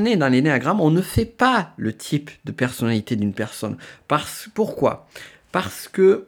est 0.04 0.16
dans 0.16 0.28
l'énéagramme, 0.28 0.80
on 0.80 0.90
ne 0.90 1.02
fait 1.02 1.26
pas 1.26 1.72
le 1.76 1.92
type 1.92 2.30
de 2.44 2.52
personnalité 2.52 3.16
d'une 3.16 3.34
personne. 3.34 3.76
Parce, 4.08 4.48
pourquoi? 4.54 5.08
Parce 5.52 5.88
que 5.88 6.26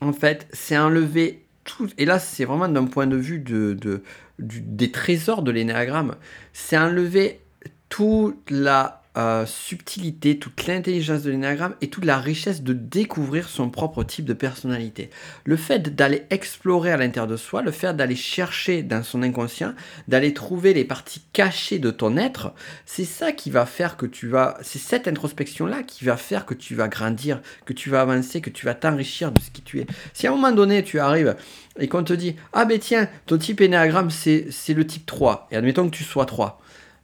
en 0.00 0.12
fait, 0.12 0.46
c'est 0.52 0.76
enlever 0.76 1.44
tout. 1.64 1.88
Et 1.98 2.04
là, 2.04 2.18
c'est 2.18 2.44
vraiment 2.44 2.68
d'un 2.68 2.84
point 2.84 3.06
de 3.06 3.16
vue 3.16 3.38
de, 3.38 4.02
des 4.38 4.90
trésors 4.90 5.42
de 5.42 5.50
l'énéagramme. 5.50 6.16
C'est 6.52 6.76
enlever 6.76 7.40
toute 7.88 8.50
la 8.50 9.02
euh, 9.16 9.46
subtilité, 9.46 10.38
toute 10.38 10.66
l'intelligence 10.66 11.22
de 11.22 11.30
l'énagramme 11.30 11.74
et 11.80 11.88
toute 11.88 12.04
la 12.04 12.18
richesse 12.18 12.62
de 12.62 12.74
découvrir 12.74 13.48
son 13.48 13.70
propre 13.70 14.04
type 14.04 14.26
de 14.26 14.34
personnalité. 14.34 15.08
Le 15.44 15.56
fait 15.56 15.94
d'aller 15.94 16.24
explorer 16.28 16.92
à 16.92 16.98
l'intérieur 16.98 17.26
de 17.26 17.38
soi, 17.38 17.62
le 17.62 17.70
fait 17.70 17.94
d'aller 17.94 18.14
chercher 18.14 18.82
dans 18.82 19.02
son 19.02 19.22
inconscient, 19.22 19.72
d'aller 20.06 20.34
trouver 20.34 20.74
les 20.74 20.84
parties 20.84 21.22
cachées 21.32 21.78
de 21.78 21.90
ton 21.90 22.18
être, 22.18 22.52
c'est 22.84 23.06
ça 23.06 23.32
qui 23.32 23.50
va 23.50 23.64
faire 23.64 23.96
que 23.96 24.04
tu 24.04 24.28
vas, 24.28 24.58
c'est 24.60 24.78
cette 24.78 25.08
introspection-là 25.08 25.82
qui 25.82 26.04
va 26.04 26.18
faire 26.18 26.44
que 26.44 26.54
tu 26.54 26.74
vas 26.74 26.88
grandir, 26.88 27.40
que 27.64 27.72
tu 27.72 27.88
vas 27.88 28.02
avancer, 28.02 28.42
que 28.42 28.50
tu 28.50 28.66
vas 28.66 28.74
t'enrichir 28.74 29.32
de 29.32 29.40
ce 29.40 29.50
qui 29.50 29.62
tu 29.62 29.80
es. 29.80 29.86
Si 30.12 30.26
à 30.26 30.30
un 30.30 30.34
moment 30.34 30.52
donné 30.52 30.82
tu 30.82 30.98
arrives 30.98 31.36
et 31.78 31.88
qu'on 31.88 32.04
te 32.04 32.12
dit, 32.12 32.36
ah 32.52 32.66
ben 32.66 32.78
tiens, 32.78 33.08
ton 33.24 33.38
type 33.38 33.62
énéagramme 33.62 34.10
c'est 34.10 34.74
le 34.74 34.86
type 34.86 35.06
3, 35.06 35.48
et 35.50 35.56
admettons 35.56 35.88
que 35.88 35.96
tu 35.96 36.04
sois 36.04 36.26
3, 36.26 36.60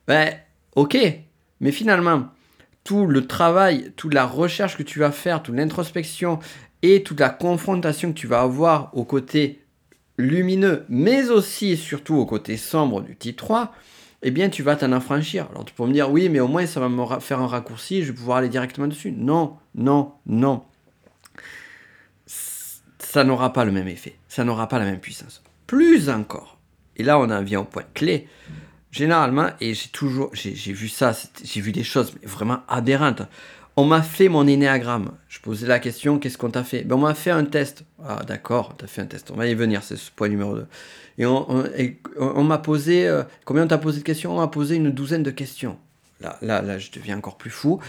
ben 0.07 0.35
ok, 0.77 0.99
mais 1.63 1.73
finalement, 1.73 2.25
tout 2.85 3.07
le 3.07 3.27
travail, 3.27 3.93
toute 3.97 4.13
la 4.13 4.27
recherche 4.27 4.77
que 4.77 4.83
tu 4.83 4.99
vas 4.99 5.13
faire, 5.13 5.43
toute 5.43 5.55
l'introspection 5.55 6.41
et 6.83 7.03
toute 7.03 7.21
la 7.21 7.31
confrontation 7.31 8.13
que 8.13 8.19
tu 8.19 8.27
vas 8.27 8.43
avoir 8.43 8.91
au 8.93 9.05
côté 9.05 9.65
lumineux, 10.19 10.85
mais 10.89 11.31
aussi 11.31 11.71
et 11.71 11.77
surtout 11.77 12.17
au 12.17 12.27
côté 12.27 12.57
sombre 12.57 13.01
du 13.01 13.17
type 13.17 13.37
3, 13.37 13.73
eh 14.23 14.31
bien 14.31 14.51
tu 14.51 14.63
vas 14.65 14.77
t'en 14.77 14.93
affranchir. 14.93 15.47
Alors 15.51 15.65
tu 15.65 15.73
peux 15.73 15.87
me 15.87 15.93
dire 15.93 16.11
oui, 16.11 16.29
mais 16.29 16.41
au 16.41 16.49
moins 16.49 16.67
ça 16.67 16.81
va 16.81 16.89
me 16.89 17.21
faire 17.21 17.41
un 17.41 17.47
raccourci, 17.47 18.03
je 18.03 18.11
vais 18.11 18.19
pouvoir 18.19 18.39
aller 18.39 18.49
directement 18.49 18.89
dessus. 18.89 19.13
Non, 19.13 19.57
non, 19.77 20.13
non. 20.27 20.65
Ça 22.99 23.25
n'aura 23.25 23.53
pas 23.53 23.65
le 23.65 23.73
même 23.73 23.89
effet, 23.89 24.17
ça 24.29 24.43
n'aura 24.43 24.69
pas 24.69 24.79
la 24.81 24.85
même 24.85 25.01
puissance. 25.01 25.43
Plus 25.69 26.11
encore, 26.11 26.59
et 26.97 27.05
là 27.05 27.19
on 27.21 27.31
en 27.31 27.43
vient 27.43 27.61
au 27.61 27.65
point 27.65 27.85
clé, 27.95 28.27
généralement, 28.93 29.49
et 29.61 29.75
j'ai 29.75 29.89
toujours, 29.89 30.31
j'ai 30.35 30.73
vu 30.73 30.89
ça, 30.89 31.13
j'ai 31.43 31.61
vu 31.61 31.73
des 31.73 31.83
choses 31.83 32.13
vraiment 32.23 32.61
aberrantes. 32.69 33.23
On 33.75 33.87
m'a 33.87 34.03
fait 34.03 34.29
mon 34.29 34.47
énéagramme. 34.47 35.13
Je 35.29 35.41
posais 35.41 35.67
la 35.67 35.79
question, 35.79 36.19
qu'est-ce 36.19 36.37
qu'on 36.37 36.51
t'a 36.51 36.63
fait? 36.63 36.85
Ben, 36.85 36.97
On 36.97 36.99
m'a 36.99 37.15
fait 37.15 37.31
un 37.31 37.45
test. 37.45 37.85
Ah 38.07 38.21
d'accord, 38.27 38.75
t'as 38.77 38.87
fait 38.87 39.01
un 39.01 39.07
test. 39.07 39.31
On 39.31 39.37
va 39.37 39.47
y 39.47 39.55
venir, 39.55 39.83
c'est 39.83 39.97
ce 39.97 40.11
point 40.11 40.29
numéro 40.29 40.55
2. 40.55 40.67
Et 41.19 41.27
on, 41.27 42.45
m'a 42.45 42.59
posé, 42.59 43.09
euh, 43.09 43.23
combien 43.47 43.65
on 43.65 43.69
t'a 43.69 43.79
posé 43.79 44.01
de 44.01 44.05
questions? 44.05 44.33
On 44.35 44.41
m'a 44.41 44.49
posé 44.49 44.77
une 44.77 44.91
douzaine 44.91 45.23
de 45.23 45.31
questions. 45.31 45.79
Là, 46.21 46.37
là, 46.43 46.61
là, 46.61 46.79
je 46.79 46.91
deviens 46.91 47.17
encore 47.17 47.39
plus 47.39 47.51
fou. 47.51 47.81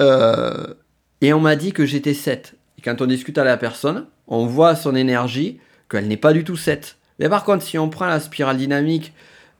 Euh, 0.00 0.74
et 1.22 1.32
on 1.32 1.40
m'a 1.40 1.56
dit 1.56 1.72
que 1.72 1.86
j'étais 1.86 2.14
7. 2.14 2.54
Et 2.78 2.82
quand 2.82 3.00
on 3.00 3.06
discute 3.06 3.38
à 3.38 3.44
la 3.44 3.56
personne, 3.56 4.06
on 4.26 4.44
voit 4.44 4.76
son 4.76 4.94
énergie 4.94 5.58
qu'elle 5.88 6.06
n'est 6.06 6.18
pas 6.18 6.34
du 6.34 6.44
tout 6.44 6.56
7. 6.56 6.98
Mais 7.18 7.30
par 7.30 7.44
contre, 7.44 7.64
si 7.64 7.78
on 7.78 7.88
prend 7.88 8.06
la 8.06 8.20
spirale 8.20 8.58
dynamique 8.58 9.14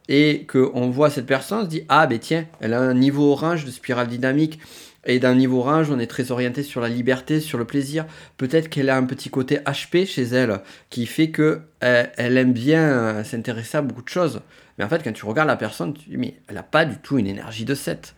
et 0.08 0.46
qu'on 0.46 0.90
voit 0.90 1.10
cette 1.10 1.26
personne, 1.26 1.60
on 1.60 1.64
se 1.64 1.68
dit 1.68 1.84
Ah, 1.88 2.06
ben 2.06 2.18
tiens, 2.18 2.46
elle 2.60 2.74
a 2.74 2.80
un 2.80 2.94
niveau 2.94 3.32
orange 3.32 3.64
de 3.64 3.70
spirale 3.70 4.08
dynamique. 4.08 4.58
Et 5.06 5.18
d'un 5.18 5.34
niveau 5.34 5.60
orange, 5.60 5.90
on 5.90 5.98
est 5.98 6.06
très 6.06 6.30
orienté 6.30 6.62
sur 6.62 6.82
la 6.82 6.88
liberté, 6.90 7.40
sur 7.40 7.56
le 7.56 7.64
plaisir. 7.64 8.04
Peut-être 8.36 8.68
qu'elle 8.68 8.90
a 8.90 8.96
un 8.98 9.04
petit 9.04 9.30
côté 9.30 9.56
HP 9.58 10.06
chez 10.06 10.24
elle 10.24 10.60
qui 10.90 11.06
fait 11.06 11.30
que 11.30 11.62
euh, 11.82 12.04
elle, 12.18 12.36
aime 12.36 12.52
bien 12.52 13.24
s'intéresser 13.24 13.78
à 13.78 13.82
beaucoup 13.82 14.02
de 14.02 14.10
choses. 14.10 14.42
Mais 14.76 14.84
en 14.84 14.90
fait, 14.90 15.02
quand 15.02 15.12
tu 15.12 15.24
regardes 15.24 15.48
la 15.48 15.56
personne, 15.56 15.94
tu 15.94 16.10
dis 16.10 16.18
Mais 16.18 16.34
elle 16.48 16.56
n'a 16.56 16.62
pas 16.62 16.84
du 16.84 16.98
tout 16.98 17.16
une 17.16 17.26
énergie 17.26 17.64
de 17.64 17.74
7. 17.74 18.14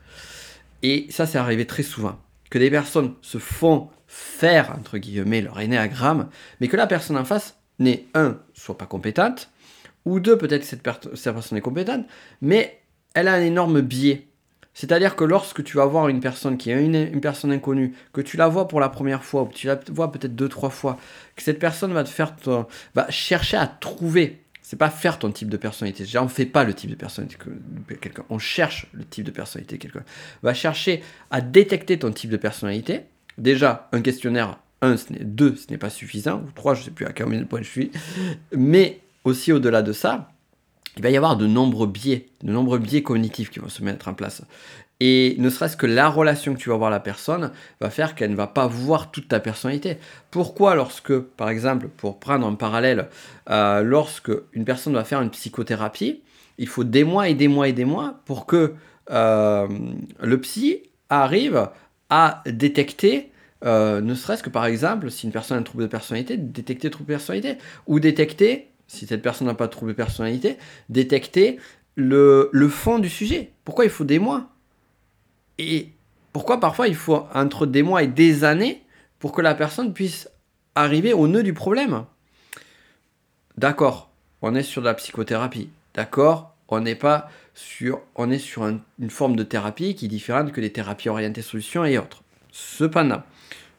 Et 0.83 1.07
ça, 1.11 1.27
c'est 1.27 1.39
arrivé 1.39 1.67
très 1.67 1.85
souvent. 1.85 2.19
que 2.51 2.59
des 2.59 2.71
personnes 2.71 3.15
se 3.23 3.39
font 3.39 3.89
faire, 4.07 4.75
entre 4.79 4.99
guillemets, 4.99 5.41
leur 5.41 5.59
énéagramme, 5.61 6.29
mais 6.61 6.69
que 6.69 6.77
la 6.77 6.87
personne 6.87 7.17
en 7.17 7.25
face 7.25 7.57
n'est, 7.79 8.05
un, 8.15 8.39
soit 8.53 8.77
pas 8.77 8.85
compétente, 8.85 9.51
ou 10.05 10.21
deux, 10.21 10.37
peut-être 10.37 10.63
que 10.63 10.67
cette, 10.67 10.83
personne 10.83 11.59
est 11.59 11.63
compétente, 11.63 12.07
mais 12.41 12.81
elle 13.15 13.29
a 13.29 13.35
un 13.35 13.43
énorme 13.43 13.81
biais. 13.81 14.27
C'est-à-dire 14.75 15.17
que 15.17 15.25
lorsque 15.25 15.63
tu 15.63 15.77
vas 15.77 15.85
voir 15.85 16.09
une 16.09 16.21
personne 16.21 16.57
qui 16.57 16.71
est 16.71 16.83
une, 16.83 17.21
personne 17.21 17.53
inconnue, 17.53 17.95
que 18.13 18.23
tu 18.23 18.37
la 18.37 18.49
vois 18.49 18.69
pour 18.69 18.81
la 18.81 18.89
première 18.89 19.23
fois, 19.23 19.43
ou 19.43 19.47
que 19.47 19.55
tu 19.55 19.67
la 19.67 19.79
vois 19.91 20.11
peut-être 20.11 20.35
deux, 20.35 20.49
trois 20.49 20.71
fois, 20.71 20.99
que 21.37 21.43
cette 21.43 21.59
personne 21.59 21.93
va 21.93 22.05
te 22.05 22.09
faire 22.09 22.35
va 22.95 23.11
chercher 23.11 23.59
à 23.59 23.67
trouver. 23.67 24.39
C'est 24.63 24.79
pas 24.79 24.89
faire 24.89 25.19
ton 25.19 25.31
type 25.31 25.51
de 25.51 25.59
personnalité. 25.59 26.05
Déjà, 26.05 26.23
on 26.23 26.29
fait 26.29 26.47
pas 26.47 26.65
le 26.65 26.73
type 26.73 26.89
de 26.89 26.95
personnalité 26.95 27.37
de 27.47 27.95
quelqu'un. 27.95 28.25
On 28.31 28.39
cherche 28.39 28.87
le 28.93 29.05
type 29.05 29.25
de 29.25 29.31
personnalité 29.31 29.77
de 29.77 29.83
quelqu'un. 29.83 30.05
Va 30.43 30.55
chercher 30.55 31.03
à 31.31 31.43
détecter 31.43 31.99
ton 31.99 32.11
type 32.11 32.31
de 32.31 32.39
personnalité 32.39 33.03
déjà, 33.39 33.89
un 33.93 34.01
questionnaire, 34.01 34.59
un, 34.81 34.97
ce 34.97 35.13
deux, 35.21 35.57
ce 35.57 35.71
n'est 35.71 35.79
pas 35.79 35.91
suffisant, 35.91 36.43
ou 36.47 36.51
trois, 36.55 36.75
je 36.75 36.81
ne 36.81 36.85
sais 36.87 36.91
plus 36.91 37.07
à 37.07 37.13
combien 37.13 37.41
de 37.41 37.45
points 37.45 37.63
je 37.63 37.69
suis, 37.69 37.91
mais 38.57 39.01
aussi 39.25 39.53
au-delà 39.53 39.83
de 39.83 39.93
ça, 39.93 40.31
il 40.97 41.03
va 41.03 41.11
y 41.11 41.17
avoir 41.17 41.37
de 41.37 41.47
nombreux 41.47 41.87
biais, 41.87 42.27
de 42.43 42.53
nombreux 42.53 42.79
biais 42.79 43.03
cognitifs 43.03 43.51
qui 43.51 43.59
vont 43.59 43.69
se 43.69 43.83
mettre 43.83 44.09
en 44.09 44.15
place. 44.15 44.43
Et 45.01 45.35
ne 45.39 45.51
serait-ce 45.51 45.77
que 45.77 45.87
la 45.87 46.09
relation 46.09 46.55
que 46.55 46.59
tu 46.59 46.69
vas 46.69 46.77
avoir 46.77 46.91
la 46.91 47.01
personne 47.01 47.51
va 47.81 47.91
faire 47.91 48.15
qu'elle 48.15 48.31
ne 48.31 48.37
va 48.37 48.47
pas 48.47 48.69
voir 48.69 49.11
toute 49.11 49.27
ta 49.27 49.41
personnalité. 49.41 49.99
Pourquoi 50.31 50.75
lorsque, 50.77 51.19
par 51.19 51.49
exemple, 51.49 51.89
pour 51.89 52.21
prendre 52.21 52.47
un 52.47 52.55
parallèle, 52.55 53.09
euh, 53.51 53.83
lorsque 53.83 54.31
une 54.53 54.65
personne 54.65 54.93
va 54.93 55.03
faire 55.03 55.21
une 55.21 55.31
psychothérapie, 55.31 56.23
il 56.59 56.69
faut 56.69 56.85
des 56.85 57.03
mois 57.03 57.29
et 57.29 57.35
des 57.35 57.49
mois 57.49 57.69
et 57.69 57.73
des 57.73 57.85
mois 57.85 58.21
pour 58.27 58.47
que 58.47 58.75
euh, 59.11 59.67
le 60.21 60.41
psy 60.41 60.83
arrive 61.09 61.69
à 62.09 62.43
détecter, 62.47 63.33
euh, 63.65 64.01
ne 64.01 64.15
serait-ce 64.15 64.43
que 64.43 64.51
par 64.51 64.67
exemple, 64.67 65.11
si 65.11 65.27
une 65.27 65.33
personne 65.33 65.57
a 65.57 65.61
un 65.61 65.65
trouble 65.65 65.85
de 65.85 65.89
personnalité, 65.89 66.37
détecter 66.37 66.91
trouble 66.91 67.09
de 67.09 67.15
personnalité, 67.15 67.59
ou 67.87 68.01
détecter, 68.01 68.69
si 68.93 69.07
cette 69.07 69.23
personne 69.23 69.47
n'a 69.47 69.55
pas 69.55 69.69
de 69.69 69.73
trouble 69.73 69.93
de 69.93 69.97
personnalité, 69.97 70.59
détecter 70.91 71.59
le, 71.95 72.51
fond 72.69 72.99
du 72.99 73.09
sujet. 73.09 73.51
Pourquoi 73.65 73.85
il 73.85 73.91
faut 73.91 74.05
des 74.05 74.19
mois? 74.19 74.51
Et 75.57 75.89
pourquoi 76.35 76.61
parfois 76.61 76.89
il 76.89 76.95
faut 76.95 77.27
entre 77.33 77.65
des 77.65 77.83
mois 77.83 78.03
et 78.03 78.07
des 78.07 78.45
années 78.45 78.83
pour 79.19 79.33
que 79.33 79.41
la 79.41 79.55
personne 79.55 79.95
puisse 79.95 80.29
arriver 80.75 81.15
au 81.15 81.27
nœud 81.27 81.43
du 81.43 81.55
problème? 81.55 82.05
D'accord, 83.57 84.11
on 84.43 84.55
est 84.55 84.63
sur 84.63 84.83
de 84.83 84.87
la 84.87 84.95
psychothérapie. 84.95 85.71
D'accord, 85.95 86.55
on 86.69 86.81
n'est 86.81 86.95
pas 86.95 87.31
sur, 87.55 88.03
on 88.15 88.31
est 88.31 88.39
sur 88.39 88.65
une 88.67 89.11
forme 89.11 89.37
de 89.37 89.43
thérapie 89.43 89.95
qui 89.95 90.05
est 90.05 90.09
différente 90.09 90.53
que 90.53 90.61
les 90.61 90.73
thérapies 90.73 91.09
orientées 91.09 91.41
solutions 91.41 91.87
et 91.87 91.97
autres. 91.97 92.23
Cependant, 92.51 93.23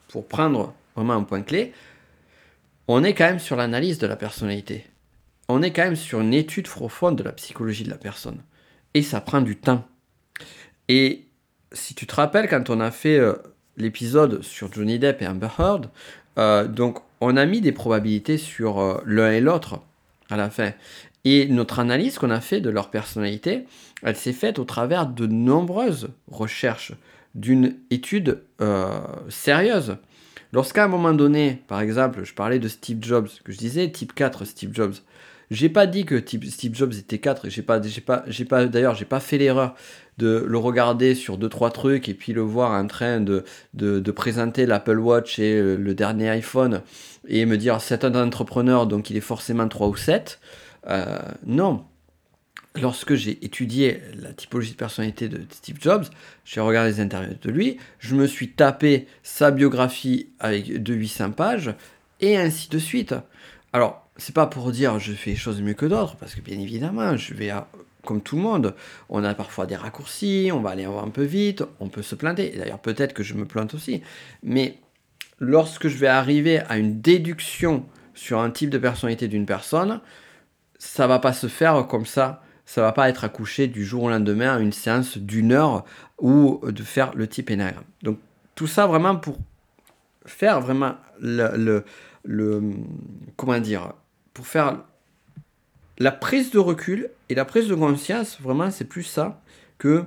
pour 0.07 0.27
prendre 0.27 0.73
vraiment 0.95 1.13
un 1.13 1.23
point 1.23 1.43
clé, 1.43 1.71
on 2.87 3.03
est 3.03 3.13
quand 3.13 3.25
même 3.25 3.39
sur 3.39 3.55
l'analyse 3.55 3.99
de 3.99 4.07
la 4.07 4.15
personnalité. 4.15 4.87
On 5.55 5.61
est 5.61 5.69
quand 5.69 5.83
même 5.83 5.95
sur 5.95 6.19
une 6.19 6.33
étude 6.33 6.67
profonde 6.67 7.15
de 7.15 7.21
la 7.21 7.31
psychologie 7.31 7.83
de 7.83 7.91
la 7.91 7.97
personne. 7.97 8.39
Et 8.95 9.03
ça 9.03 9.21
prend 9.21 9.39
du 9.39 9.55
temps. 9.55 9.85
Et 10.89 11.25
si 11.71 11.93
tu 11.93 12.07
te 12.07 12.15
rappelles, 12.15 12.49
quand 12.49 12.71
on 12.71 12.79
a 12.79 12.89
fait 12.89 13.19
euh, 13.19 13.35
l'épisode 13.77 14.41
sur 14.41 14.73
Johnny 14.73 14.97
Depp 14.97 15.21
et 15.21 15.27
Amber 15.27 15.49
Heard, 15.59 15.91
euh, 16.39 16.65
donc 16.65 17.03
on 17.21 17.37
a 17.37 17.45
mis 17.45 17.61
des 17.61 17.71
probabilités 17.71 18.39
sur 18.39 18.79
euh, 18.79 18.99
l'un 19.05 19.31
et 19.31 19.41
l'autre 19.41 19.79
à 20.31 20.37
la 20.37 20.49
fin. 20.49 20.71
Et 21.23 21.45
notre 21.45 21.77
analyse 21.77 22.17
qu'on 22.17 22.31
a 22.31 22.41
fait 22.41 22.59
de 22.59 22.71
leur 22.71 22.89
personnalité, 22.89 23.65
elle 24.01 24.15
s'est 24.15 24.33
faite 24.33 24.57
au 24.57 24.65
travers 24.65 25.05
de 25.05 25.27
nombreuses 25.27 26.09
recherches, 26.31 26.93
d'une 27.35 27.75
étude 27.91 28.41
sérieuse. 29.29 29.97
Lorsqu'à 30.51 30.83
un 30.83 30.87
moment 30.87 31.13
donné, 31.13 31.61
par 31.67 31.79
exemple, 31.79 32.23
je 32.23 32.33
parlais 32.33 32.59
de 32.59 32.67
Steve 32.67 32.99
Jobs, 33.01 33.29
que 33.43 33.51
je 33.51 33.57
disais 33.57 33.89
type 33.89 34.13
4 34.13 34.45
Steve 34.45 34.71
Jobs, 34.73 34.95
j'ai 35.51 35.69
pas 35.69 35.87
dit 35.87 36.05
que 36.05 36.19
Steve 36.19 36.75
Jobs 36.75 36.93
était 36.93 37.19
4, 37.19 37.49
j'ai 37.49 37.61
pas, 37.61 37.79
pas, 38.05 38.23
pas, 38.49 38.65
d'ailleurs, 38.65 38.95
j'ai 38.95 39.05
pas 39.05 39.19
fait 39.19 39.37
l'erreur 39.37 39.75
de 40.17 40.43
le 40.47 40.57
regarder 40.57 41.15
sur 41.15 41.37
2-3 41.37 41.71
trucs 41.71 42.09
et 42.09 42.13
puis 42.13 42.33
le 42.33 42.41
voir 42.41 42.71
en 42.71 42.87
train 42.87 43.19
de, 43.19 43.43
de, 43.73 44.11
présenter 44.11 44.65
l'Apple 44.65 44.99
Watch 44.99 45.39
et 45.39 45.59
le 45.59 45.93
dernier 45.95 46.29
iPhone 46.29 46.81
et 47.27 47.45
me 47.45 47.57
dire 47.57 47.81
c'est 47.81 48.03
un 48.03 48.13
entrepreneur 48.15 48.85
donc 48.85 49.09
il 49.09 49.17
est 49.17 49.21
forcément 49.21 49.67
3 49.67 49.87
ou 49.87 49.95
7. 49.95 50.39
Euh, 50.87 51.17
non. 51.45 51.85
Lorsque 52.75 53.13
j'ai 53.13 53.43
étudié 53.45 54.01
la 54.15 54.33
typologie 54.33 54.71
de 54.71 54.77
personnalité 54.77 55.29
de 55.29 55.41
Steve 55.51 55.77
Jobs, 55.79 56.05
j'ai 56.43 56.59
regardé 56.59 56.89
les 56.89 56.99
interviews 57.01 57.35
de 57.39 57.51
lui, 57.51 57.77
je 57.99 58.15
me 58.15 58.25
suis 58.25 58.49
tapé 58.49 59.07
sa 59.21 59.51
biographie 59.51 60.29
avec 60.39 60.81
de 60.81 60.93
800 60.93 61.31
pages, 61.33 61.75
et 62.19 62.35
ainsi 62.35 62.69
de 62.69 62.79
suite. 62.79 63.13
Alors, 63.73 64.02
c'est 64.17 64.35
pas 64.35 64.47
pour 64.47 64.71
dire 64.71 64.99
je 64.99 65.13
fais 65.13 65.31
les 65.31 65.35
choses 65.35 65.61
mieux 65.61 65.73
que 65.73 65.85
d'autres, 65.85 66.15
parce 66.15 66.35
que 66.35 66.41
bien 66.41 66.59
évidemment, 66.59 67.17
je 67.17 67.33
vais 67.33 67.51
comme 68.03 68.21
tout 68.21 68.35
le 68.35 68.41
monde, 68.41 68.75
on 69.09 69.23
a 69.23 69.33
parfois 69.33 69.65
des 69.65 69.75
raccourcis, 69.75 70.51
on 70.53 70.59
va 70.59 70.71
aller 70.71 70.85
un 70.85 71.09
peu 71.09 71.23
vite, 71.23 71.63
on 71.79 71.87
peut 71.87 72.01
se 72.01 72.15
planter. 72.15 72.53
D'ailleurs, 72.57 72.79
peut-être 72.79 73.13
que 73.13 73.23
je 73.23 73.33
me 73.33 73.45
plante 73.45 73.73
aussi. 73.73 74.01
Mais 74.43 74.77
lorsque 75.39 75.87
je 75.87 75.97
vais 75.97 76.07
arriver 76.07 76.59
à 76.59 76.77
une 76.77 77.01
déduction 77.01 77.85
sur 78.13 78.39
un 78.39 78.51
type 78.51 78.69
de 78.69 78.77
personnalité 78.77 79.27
d'une 79.27 79.45
personne, 79.45 80.01
ça 80.77 81.07
va 81.07 81.19
pas 81.19 81.33
se 81.33 81.47
faire 81.47 81.87
comme 81.87 82.05
ça. 82.05 82.43
Ça 82.65 82.81
va 82.81 82.91
pas 82.91 83.09
être 83.09 83.23
accouché 83.23 83.67
du 83.67 83.85
jour 83.85 84.03
au 84.03 84.09
lendemain 84.09 84.55
à 84.55 84.59
une 84.59 84.71
séance 84.71 85.17
d'une 85.17 85.51
heure 85.51 85.85
ou 86.19 86.61
de 86.63 86.83
faire 86.83 87.13
le 87.15 87.27
type 87.27 87.51
énagramme. 87.51 87.83
Donc 88.03 88.19
tout 88.55 88.67
ça 88.67 88.85
vraiment 88.85 89.15
pour 89.15 89.37
faire 90.25 90.61
vraiment 90.61 90.95
le, 91.19 91.83
le, 92.23 92.63
comment 93.35 93.59
dire 93.59 93.93
pour 94.33 94.47
faire 94.47 94.83
la 95.99 96.11
prise 96.11 96.51
de 96.51 96.59
recul 96.59 97.09
et 97.29 97.35
la 97.35 97.45
prise 97.45 97.67
de 97.67 97.75
conscience 97.75 98.39
vraiment 98.41 98.71
c'est 98.71 98.85
plus 98.85 99.03
ça 99.03 99.41
que 99.77 100.05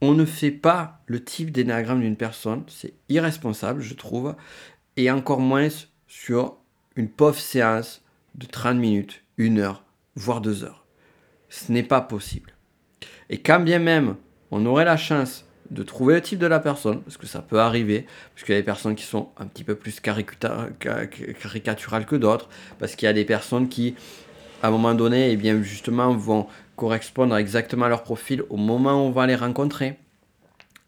on 0.00 0.14
ne 0.14 0.24
fait 0.24 0.50
pas 0.50 1.00
le 1.06 1.22
type 1.22 1.50
d'énagramme 1.50 2.00
d'une 2.00 2.16
personne 2.16 2.64
c'est 2.68 2.94
irresponsable 3.08 3.80
je 3.80 3.94
trouve 3.94 4.34
et 4.96 5.10
encore 5.10 5.40
moins 5.40 5.68
sur 6.06 6.56
une 6.96 7.08
pauvre 7.08 7.38
séance 7.38 8.02
de 8.34 8.46
30 8.46 8.76
minutes 8.76 9.22
une 9.36 9.58
heure 9.58 9.84
voire 10.16 10.40
deux 10.40 10.64
heures. 10.64 10.84
Ce 11.48 11.70
n'est 11.72 11.82
pas 11.82 12.00
possible. 12.00 12.52
Et 13.30 13.38
quand 13.38 13.60
bien 13.60 13.78
même 13.78 14.16
on 14.50 14.66
aurait 14.66 14.84
la 14.84 14.96
chance 14.96 15.43
de 15.70 15.82
trouver 15.82 16.14
le 16.14 16.20
type 16.20 16.38
de 16.38 16.46
la 16.46 16.60
personne, 16.60 17.00
parce 17.02 17.16
que 17.16 17.26
ça 17.26 17.40
peut 17.40 17.60
arriver, 17.60 18.06
parce 18.34 18.44
qu'il 18.44 18.54
y 18.54 18.58
a 18.58 18.60
des 18.60 18.64
personnes 18.64 18.94
qui 18.94 19.04
sont 19.04 19.30
un 19.38 19.46
petit 19.46 19.64
peu 19.64 19.74
plus 19.74 20.00
caricaturales 20.00 22.06
que 22.06 22.16
d'autres, 22.16 22.48
parce 22.78 22.94
qu'il 22.94 23.06
y 23.06 23.08
a 23.08 23.12
des 23.12 23.24
personnes 23.24 23.68
qui, 23.68 23.94
à 24.62 24.68
un 24.68 24.70
moment 24.70 24.94
donné, 24.94 25.30
eh 25.30 25.36
bien, 25.36 25.62
justement, 25.62 26.14
vont 26.14 26.46
correspondre 26.76 27.36
exactement 27.36 27.86
à 27.86 27.88
leur 27.88 28.02
profil 28.02 28.42
au 28.50 28.56
moment 28.56 28.94
où 28.94 29.08
on 29.08 29.10
va 29.10 29.26
les 29.26 29.36
rencontrer. 29.36 29.98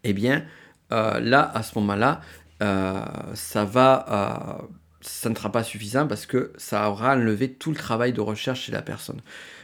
Eh 0.03 0.13
bien, 0.13 0.45
euh, 0.91 1.19
là, 1.19 1.51
à 1.53 1.63
ce 1.63 1.77
moment-là, 1.79 2.21
euh, 2.63 3.01
ça 3.33 3.65
va 3.65 4.05
euh, 4.09 4.63
ça 5.01 5.29
ne 5.29 5.35
sera 5.35 5.51
pas 5.51 5.63
suffisant 5.63 6.07
parce 6.07 6.25
que 6.25 6.51
ça 6.57 6.89
aura 6.89 7.13
enlevé 7.13 7.53
tout 7.53 7.69
le 7.69 7.77
travail 7.77 8.13
de 8.13 8.21
recherche 8.21 8.61
chez 8.61 8.71
la 8.71 8.81
personne. 8.81 9.21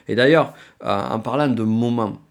Et 0.07 0.15
d'ailleurs, 0.15 0.53
en 0.81 1.19
parlant 1.19 1.47
de 1.47 1.63
moment, 1.63 2.21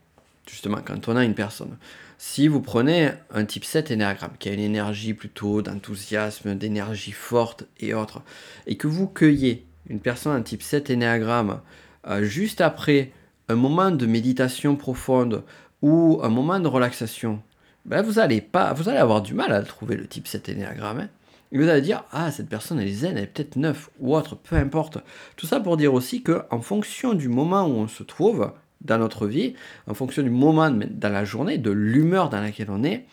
justement, 0.49 0.79
quand 0.85 1.09
on 1.09 1.17
a 1.17 1.25
une 1.25 1.35
personne, 1.35 1.77
si 2.19 2.47
vous 2.49 2.61
prenez 2.61 3.11
un 3.31 3.45
type 3.45 3.65
7 3.65 3.91
énéagramme 3.91 4.37
qui 4.39 4.49
a 4.49 4.53
une 4.53 4.61
énergie 4.61 5.15
plutôt 5.15 5.61
d'enthousiasme, 5.63 6.55
d'énergie 6.55 7.13
forte 7.13 7.65
et 7.81 7.95
autres, 7.95 8.23
et 8.67 8.77
que 8.77 8.87
vous 8.87 9.09
cueillez 9.09 9.67
une 9.89 10.01
personne 10.01 10.37
un 10.37 10.43
type 10.43 10.63
7 10.63 10.91
énéagramme 10.91 11.61
euh, 12.07 12.23
juste 12.23 12.61
après 12.61 13.13
un 13.49 13.57
moment 13.57 13.91
de 13.91 14.07
méditation 14.07 14.77
profonde 14.77 15.43
ou 15.83 16.21
un 16.23 16.29
moment 16.29 16.61
de 16.61 16.69
relaxation, 16.69 17.43
ben 17.85 18.03
vous, 18.03 18.19
allez 18.19 18.41
pas, 18.41 18.73
vous 18.73 18.89
allez 18.89 18.99
avoir 18.99 19.23
du 19.23 19.35
mal 19.35 19.53
à 19.53 19.63
trouver 19.63 19.97
le 19.97 20.07
type 20.07 20.29
7 20.29 20.49
énéagramme. 20.49 21.01
Hein. 21.01 21.09
Et 21.51 21.59
vous 21.59 21.69
allez 21.69 21.83
dire, 21.83 22.05
ah, 22.13 22.31
cette 22.31 22.49
personne, 22.49 22.81
elle 22.81 22.89
est 22.89 22.93
zen, 22.93 23.19
elle 23.19 23.25
est 23.25 23.27
peut-être 23.27 23.57
neuf 23.57 23.91
ou 24.01 24.17
autre, 24.17 24.37
peu 24.37 24.57
importe. 24.57 24.99
Tout 25.37 25.47
ça 25.47 25.61
pour 25.61 25.77
dire 25.77 25.93
aussi 25.93 26.23
que 26.23 26.43
en 26.51 26.61
fonction 26.61 27.13
du 27.15 27.29
moment 27.29 27.67
où 27.67 27.73
on 27.73 27.89
se 27.89 28.03
trouve 28.03 28.53
dans 28.85 28.99
notre 28.99 29.27
vie, 29.27 29.55
en 29.87 29.95
fonction 29.95 30.23
du 30.23 30.31
moment 30.31 30.71
dans 30.71 31.13
la 31.13 31.25
journée, 31.25 31.59
de 31.59 31.71
l'humeur 31.71 32.29
dans 32.29 32.41
laquelle 32.41 32.71
on 32.71 32.85
est, 32.85 33.07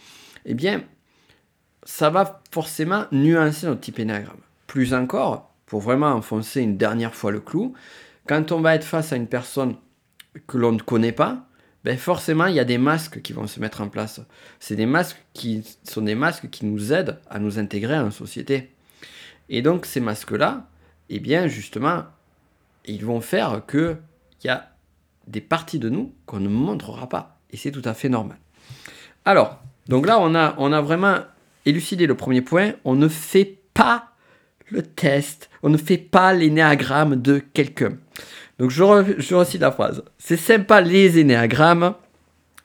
eh 0.46 0.54
bien, 0.54 0.84
ça 1.84 2.10
va 2.10 2.42
forcément 2.52 3.06
nuancer 3.12 3.68
notre 3.68 3.82
type 3.82 4.00
énagramme. 4.00 4.42
Plus 4.68 4.94
encore, 4.94 5.54
pour 5.66 5.82
vraiment 5.82 6.12
enfoncer 6.12 6.62
une 6.62 6.78
dernière 6.78 7.16
fois 7.16 7.32
le 7.32 7.40
clou, 7.40 7.74
quand 8.28 8.52
on 8.52 8.62
va 8.62 8.76
être 8.76 8.84
face 8.84 9.14
à 9.14 9.16
une 9.16 9.28
personne 9.28 9.76
que 10.48 10.58
l'on 10.58 10.72
ne 10.72 10.80
connaît 10.80 11.12
pas, 11.12 11.46
ben 11.84 11.98
forcément, 11.98 12.48
il 12.48 12.56
y 12.56 12.60
a 12.60 12.66
des 12.66 12.78
masques 12.78 13.22
qui 13.22 13.34
vont 13.34 13.48
se 13.48 13.60
mettre 13.60 13.82
en 13.82 13.88
place. 13.88 14.22
C'est 14.60 14.76
des 14.76 14.86
masques 14.86 15.24
qui 15.34 15.64
sont 15.84 16.02
des 16.02 16.16
masques 16.16 16.50
qui 16.50 16.66
nous 16.66 16.92
aident 16.92 17.20
à 17.30 17.40
nous 17.40 17.58
intégrer 17.58 17.98
en 17.98 18.12
société. 18.12 18.72
Et 19.48 19.62
donc, 19.62 19.86
ces 19.86 20.02
masques-là, 20.02 20.68
eh 21.10 21.20
bien, 21.20 21.48
justement, 21.48 22.04
ils 22.86 23.06
vont 23.06 23.22
faire 23.22 23.64
qu'il 23.66 23.98
y 24.44 24.50
a 24.50 24.76
des 25.30 25.42
parties 25.42 25.80
de 25.80 25.90
nous 25.90 26.14
qu'on 26.26 26.40
ne 26.40 26.50
montrera 26.50 27.08
pas. 27.08 27.40
Et 27.52 27.58
c'est 27.58 27.72
tout 27.72 27.82
à 27.86 27.94
fait 27.94 28.10
normal. 28.10 28.38
Alors, 29.26 29.62
donc 29.88 30.06
là, 30.06 30.20
on 30.20 30.34
a, 30.36 30.82
vraiment 30.82 31.20
élucider 31.66 32.08
le 32.08 32.16
premier 32.16 32.42
point, 32.42 32.74
on 32.84 32.96
ne 32.96 33.08
fait 33.08 33.60
pas 33.74 34.10
le 34.70 34.84
test, 34.84 35.50
on 35.64 35.70
ne 35.70 35.78
fait 35.78 35.98
pas 35.98 36.34
l'énéagramme 36.34 37.16
de 37.16 37.40
quelqu'un. 37.40 37.94
Donc 38.60 38.72
je, 38.72 38.84
recite 38.84 39.62
la 39.62 39.72
phrase. 39.72 40.04
C'est 40.18 40.38
sympa 40.38 40.82
les 40.82 41.18
énéagrammes. 41.18 41.96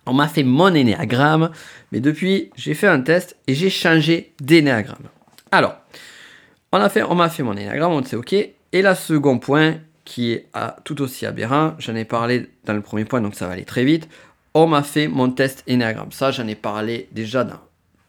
On 0.07 0.13
m'a 0.13 0.29
fait 0.29 0.43
mon 0.43 0.75
énéagramme, 0.75 1.51
mais 1.93 2.01
depuis 2.01 2.51
j'ai 2.57 2.75
fait 2.75 2.89
un 2.89 3.01
test 3.01 3.37
et 3.47 3.55
j'ai 3.55 3.71
changé 3.71 4.35
d'énéagramme. 4.41 5.09
Alors, 5.51 5.77
on 6.73 6.79
a 6.79 6.89
fait, 6.91 7.07
m'a 7.15 7.31
fait 7.31 7.43
mon 7.43 7.57
énéagramme, 7.57 7.93
on 7.93 8.05
sait 8.05 8.17
ok. 8.17 8.33
Et 8.35 8.83
le 8.83 8.95
second 8.95 9.39
point 9.39 9.77
qui 10.05 10.33
est 10.33 10.47
tout 10.85 11.01
aussi 11.03 11.27
aberrant, 11.27 11.75
j'en 11.79 11.95
ai 11.95 12.05
parlé 12.05 12.51
dans 12.65 12.75
le 12.75 12.83
premier 12.83 13.05
point, 13.05 13.21
donc 13.21 13.35
ça 13.35 13.47
va 13.47 13.55
aller 13.55 13.65
très 13.65 13.85
vite. 13.85 14.09
On 14.55 14.67
m'a 14.67 14.83
fait 14.83 15.09
mon 15.09 15.31
test 15.31 15.65
énéagramme. 15.67 16.13
Ça, 16.13 16.31
j'en 16.31 16.47
ai 16.47 16.55
parlé 16.55 17.09
déjà 17.13 17.43
dans 17.43 17.59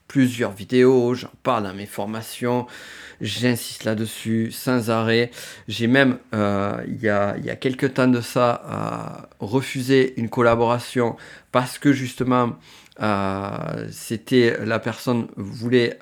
plusieurs 0.07 0.51
vidéos, 0.51 1.15
j'en 1.15 1.31
parle 1.43 1.63
dans 1.63 1.73
mes 1.73 1.85
formations, 1.85 2.67
j'insiste 3.21 3.83
là-dessus 3.83 4.51
sans 4.51 4.89
arrêt. 4.89 5.31
J'ai 5.67 5.87
même, 5.87 6.19
euh, 6.33 6.81
il, 6.87 7.01
y 7.01 7.09
a, 7.09 7.37
y 7.37 7.49
a 7.49 7.55
quelques 7.55 7.95
temps 7.95 8.07
de 8.07 8.21
ça, 8.21 8.61
euh, 8.65 9.25
refusé 9.39 10.13
une 10.19 10.29
collaboration 10.29 11.15
parce 11.51 11.79
que 11.79 11.91
justement, 11.91 12.53
euh, 13.01 13.87
c'était 13.91 14.57
la 14.63 14.79
personne 14.79 15.27
voulait 15.35 15.97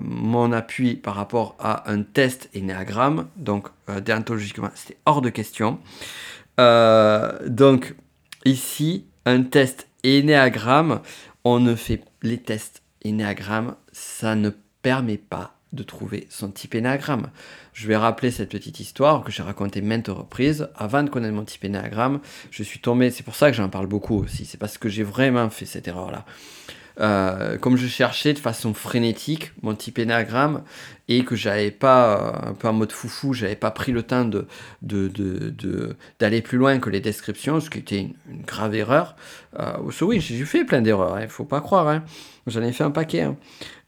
mon 0.00 0.52
appui 0.52 0.96
par 0.96 1.14
rapport 1.14 1.56
à 1.58 1.90
un 1.90 2.02
test 2.02 2.48
énéagramme, 2.54 3.28
donc 3.36 3.68
déontologiquement, 4.04 4.70
c'était 4.74 4.98
hors 5.06 5.22
de 5.22 5.30
question. 5.30 5.78
donc, 6.58 7.94
ici, 8.44 9.06
un 9.24 9.42
test 9.42 9.88
énéagramme, 10.02 11.00
on 11.44 11.60
ne 11.60 11.74
fait 11.74 12.02
les 12.22 12.38
tests 12.38 12.82
énéagramme, 13.08 13.76
ça 13.92 14.34
ne 14.34 14.50
permet 14.82 15.18
pas 15.18 15.56
de 15.72 15.82
trouver 15.82 16.26
son 16.30 16.50
type 16.50 16.74
énéagramme. 16.74 17.30
Je 17.72 17.86
vais 17.86 17.96
rappeler 17.96 18.30
cette 18.30 18.50
petite 18.50 18.80
histoire 18.80 19.22
que 19.22 19.30
j'ai 19.30 19.42
racontée 19.42 19.82
maintes 19.82 20.08
reprises. 20.08 20.68
Avant 20.76 21.02
de 21.02 21.10
connaître 21.10 21.34
mon 21.34 21.44
type 21.44 21.64
énéagramme, 21.64 22.20
je 22.50 22.62
suis 22.62 22.80
tombé, 22.80 23.10
c'est 23.10 23.22
pour 23.22 23.36
ça 23.36 23.50
que 23.50 23.56
j'en 23.56 23.68
parle 23.68 23.86
beaucoup 23.86 24.18
aussi, 24.18 24.44
c'est 24.44 24.58
parce 24.58 24.78
que 24.78 24.88
j'ai 24.88 25.02
vraiment 25.02 25.50
fait 25.50 25.66
cette 25.66 25.86
erreur-là. 25.88 26.24
Euh, 26.98 27.58
comme 27.58 27.76
je 27.76 27.86
cherchais 27.86 28.32
de 28.32 28.38
façon 28.38 28.72
frénétique 28.72 29.52
mon 29.60 29.74
type 29.74 29.98
énéagramme 29.98 30.62
et 31.08 31.24
que 31.24 31.36
j'avais 31.36 31.70
pas, 31.70 32.16
euh, 32.46 32.50
un 32.50 32.54
peu 32.54 32.68
en 32.68 32.72
mode 32.72 32.90
foufou, 32.90 33.34
j'avais 33.34 33.56
pas 33.56 33.70
pris 33.70 33.92
le 33.92 34.02
temps 34.02 34.24
de, 34.24 34.46
d'aller 36.18 36.40
plus 36.40 36.56
loin 36.56 36.78
que 36.78 36.88
les 36.88 37.00
descriptions, 37.00 37.60
ce 37.60 37.68
qui 37.68 37.78
était 37.78 38.00
une, 38.00 38.42
grave 38.46 38.74
erreur. 38.74 39.14
Euh, 39.58 39.76
oui, 40.00 40.20
j'ai 40.20 40.42
fait 40.46 40.64
plein 40.64 40.80
d'erreurs, 40.80 41.18
il 41.20 41.24
hein, 41.24 41.28
faut 41.28 41.44
pas 41.44 41.60
croire. 41.60 41.88
Hein. 41.88 42.02
J'en 42.46 42.62
ai 42.62 42.72
fait 42.72 42.84
un 42.84 42.90
paquet. 42.90 43.22
Hein. 43.22 43.36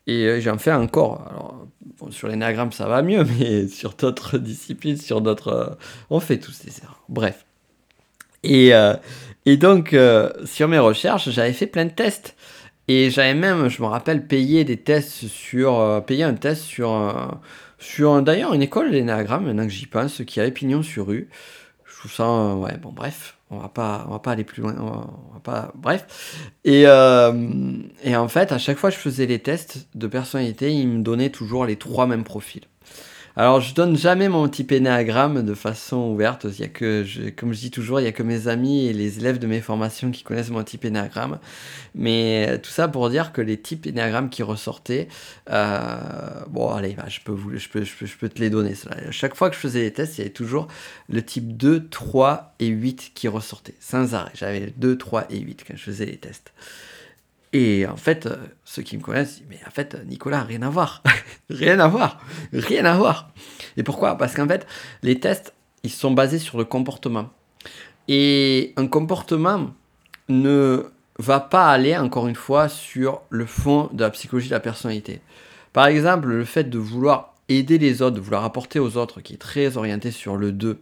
Et 0.06 0.40
j'en 0.40 0.58
fais 0.58 0.72
encore. 0.72 1.66
Sur 2.10 2.28
l'énagramme, 2.28 2.72
ça 2.72 2.88
va 2.88 3.02
mieux, 3.02 3.24
mais 3.38 3.68
sur 3.68 3.94
d'autres 3.94 4.38
disciplines, 4.38 4.96
sur 4.96 5.20
d'autres. 5.20 5.78
On 6.10 6.20
fait 6.20 6.38
tous 6.38 6.60
des 6.64 6.78
erreurs. 6.82 7.02
Bref. 7.08 7.44
Et 8.44 9.56
donc, 9.56 9.96
sur 10.44 10.68
mes 10.68 10.78
recherches, 10.78 11.30
j'avais 11.30 11.52
fait 11.52 11.66
plein 11.66 11.84
de 11.84 11.90
tests. 11.90 12.36
Et 12.88 13.10
j'avais 13.10 13.34
même, 13.34 13.68
je 13.68 13.82
me 13.82 13.86
rappelle, 13.86 14.26
payé 14.26 14.64
des 14.64 14.78
tests 14.78 15.28
sur. 15.28 16.02
payé 16.06 16.24
un 16.24 16.34
test 16.34 16.62
sur. 16.62 17.30
sur 17.78 18.22
d'ailleurs, 18.22 18.54
une 18.54 18.62
école 18.62 18.90
d'énagramme, 18.90 19.44
maintenant 19.44 19.64
que 19.64 19.72
j'y 19.72 19.86
pense, 19.86 20.22
qui 20.26 20.40
avait 20.40 20.50
pignon 20.50 20.82
sur 20.82 21.06
rue. 21.06 21.28
Je 21.84 21.98
trouve 21.98 22.12
ça. 22.12 22.54
ouais, 22.56 22.76
bon, 22.78 22.92
bref 22.92 23.38
on 23.50 23.58
va 23.58 23.68
pas 23.68 24.30
aller 24.30 24.44
plus 24.44 24.62
loin 24.62 24.74
on 24.78 25.32
va, 25.32 25.40
pas 25.42 25.72
bref 25.74 26.50
et, 26.64 26.84
euh, 26.86 27.72
et 28.02 28.16
en 28.16 28.28
fait 28.28 28.52
à 28.52 28.58
chaque 28.58 28.76
fois 28.76 28.90
que 28.90 28.96
je 28.96 29.00
faisais 29.00 29.26
les 29.26 29.38
tests 29.38 29.88
de 29.94 30.06
personnalité 30.06 30.72
il 30.72 30.88
me 30.88 31.02
donnait 31.02 31.30
toujours 31.30 31.64
les 31.64 31.76
trois 31.76 32.06
mêmes 32.06 32.24
profils 32.24 32.64
alors, 33.38 33.60
je 33.60 33.72
donne 33.72 33.96
jamais 33.96 34.28
mon 34.28 34.48
type 34.48 34.72
énéagramme 34.72 35.44
de 35.44 35.54
façon 35.54 36.10
ouverte. 36.10 36.42
Comme 36.42 37.52
je 37.52 37.58
dis 37.60 37.70
toujours, 37.70 38.00
il 38.00 38.02
y 38.02 38.08
a 38.08 38.12
que 38.12 38.24
mes 38.24 38.48
amis 38.48 38.86
et 38.86 38.92
les 38.92 39.20
élèves 39.20 39.38
de 39.38 39.46
mes 39.46 39.60
formations 39.60 40.10
qui 40.10 40.24
connaissent 40.24 40.50
mon 40.50 40.64
type 40.64 40.84
énéagramme. 40.84 41.38
Mais 41.94 42.46
euh, 42.48 42.58
tout 42.58 42.72
ça 42.72 42.88
pour 42.88 43.08
dire 43.10 43.32
que 43.32 43.40
les 43.40 43.56
types 43.56 43.86
énéagrammes 43.86 44.28
qui 44.28 44.42
ressortaient, 44.42 45.06
euh, 45.50 46.00
bon, 46.48 46.70
allez, 46.70 46.96
je, 47.06 47.20
peux 47.20 47.30
vous, 47.30 47.56
je, 47.56 47.68
peux, 47.68 48.28
te 48.28 48.40
les 48.40 48.50
donner. 48.50 48.74
Chaque 49.12 49.36
fois 49.36 49.50
que 49.50 49.54
je 49.54 49.60
faisais 49.60 49.82
les 49.82 49.92
tests, 49.92 50.18
il 50.18 50.22
y 50.22 50.24
avait 50.24 50.30
toujours 50.30 50.66
le 51.08 51.22
type 51.22 51.56
2, 51.56 51.86
3 51.90 52.56
et 52.58 52.66
8 52.66 53.12
qui 53.14 53.28
ressortaient, 53.28 53.76
sans 53.78 54.16
arrêt. 54.16 54.32
J'avais 54.34 54.74
2, 54.78 54.98
3 54.98 55.26
et 55.30 55.38
8 55.38 55.64
quand 55.64 55.76
je 55.76 55.84
faisais 55.84 56.06
les 56.06 56.16
tests. 56.16 56.52
Et 57.52 57.86
en 57.86 57.96
fait, 57.96 58.26
euh, 58.26 58.36
ceux 58.64 58.82
qui 58.82 58.96
me 58.96 59.02
connaissent 59.02 59.38
disent, 59.38 59.46
mais 59.48 59.58
en 59.66 59.70
fait, 59.70 59.96
Nicolas, 60.06 60.42
rien 60.42 60.62
à 60.62 60.68
voir. 60.68 61.02
rien 61.50 61.78
à 61.80 61.88
voir. 61.88 62.20
Rien 62.52 62.84
à 62.84 62.96
voir. 62.96 63.30
Et 63.76 63.82
pourquoi? 63.82 64.18
Parce 64.18 64.34
qu'en 64.34 64.46
fait, 64.46 64.66
les 65.02 65.18
tests, 65.18 65.54
ils 65.82 65.90
sont 65.90 66.10
basés 66.10 66.38
sur 66.38 66.58
le 66.58 66.64
comportement. 66.64 67.30
Et 68.08 68.74
un 68.76 68.86
comportement 68.86 69.70
ne 70.28 70.90
va 71.18 71.40
pas 71.40 71.70
aller, 71.70 71.96
encore 71.96 72.28
une 72.28 72.34
fois, 72.34 72.68
sur 72.68 73.22
le 73.30 73.46
fond 73.46 73.88
de 73.92 74.02
la 74.02 74.10
psychologie 74.10 74.48
de 74.48 74.54
la 74.54 74.60
personnalité. 74.60 75.20
Par 75.72 75.86
exemple, 75.86 76.28
le 76.28 76.44
fait 76.44 76.64
de 76.64 76.78
vouloir 76.78 77.34
aider 77.48 77.78
les 77.78 78.02
autres, 78.02 78.16
de 78.16 78.20
vouloir 78.20 78.44
apporter 78.44 78.78
aux 78.78 78.96
autres, 78.96 79.20
qui 79.20 79.34
est 79.34 79.38
très 79.38 79.76
orienté 79.76 80.10
sur 80.10 80.36
le 80.36 80.52
2, 80.52 80.80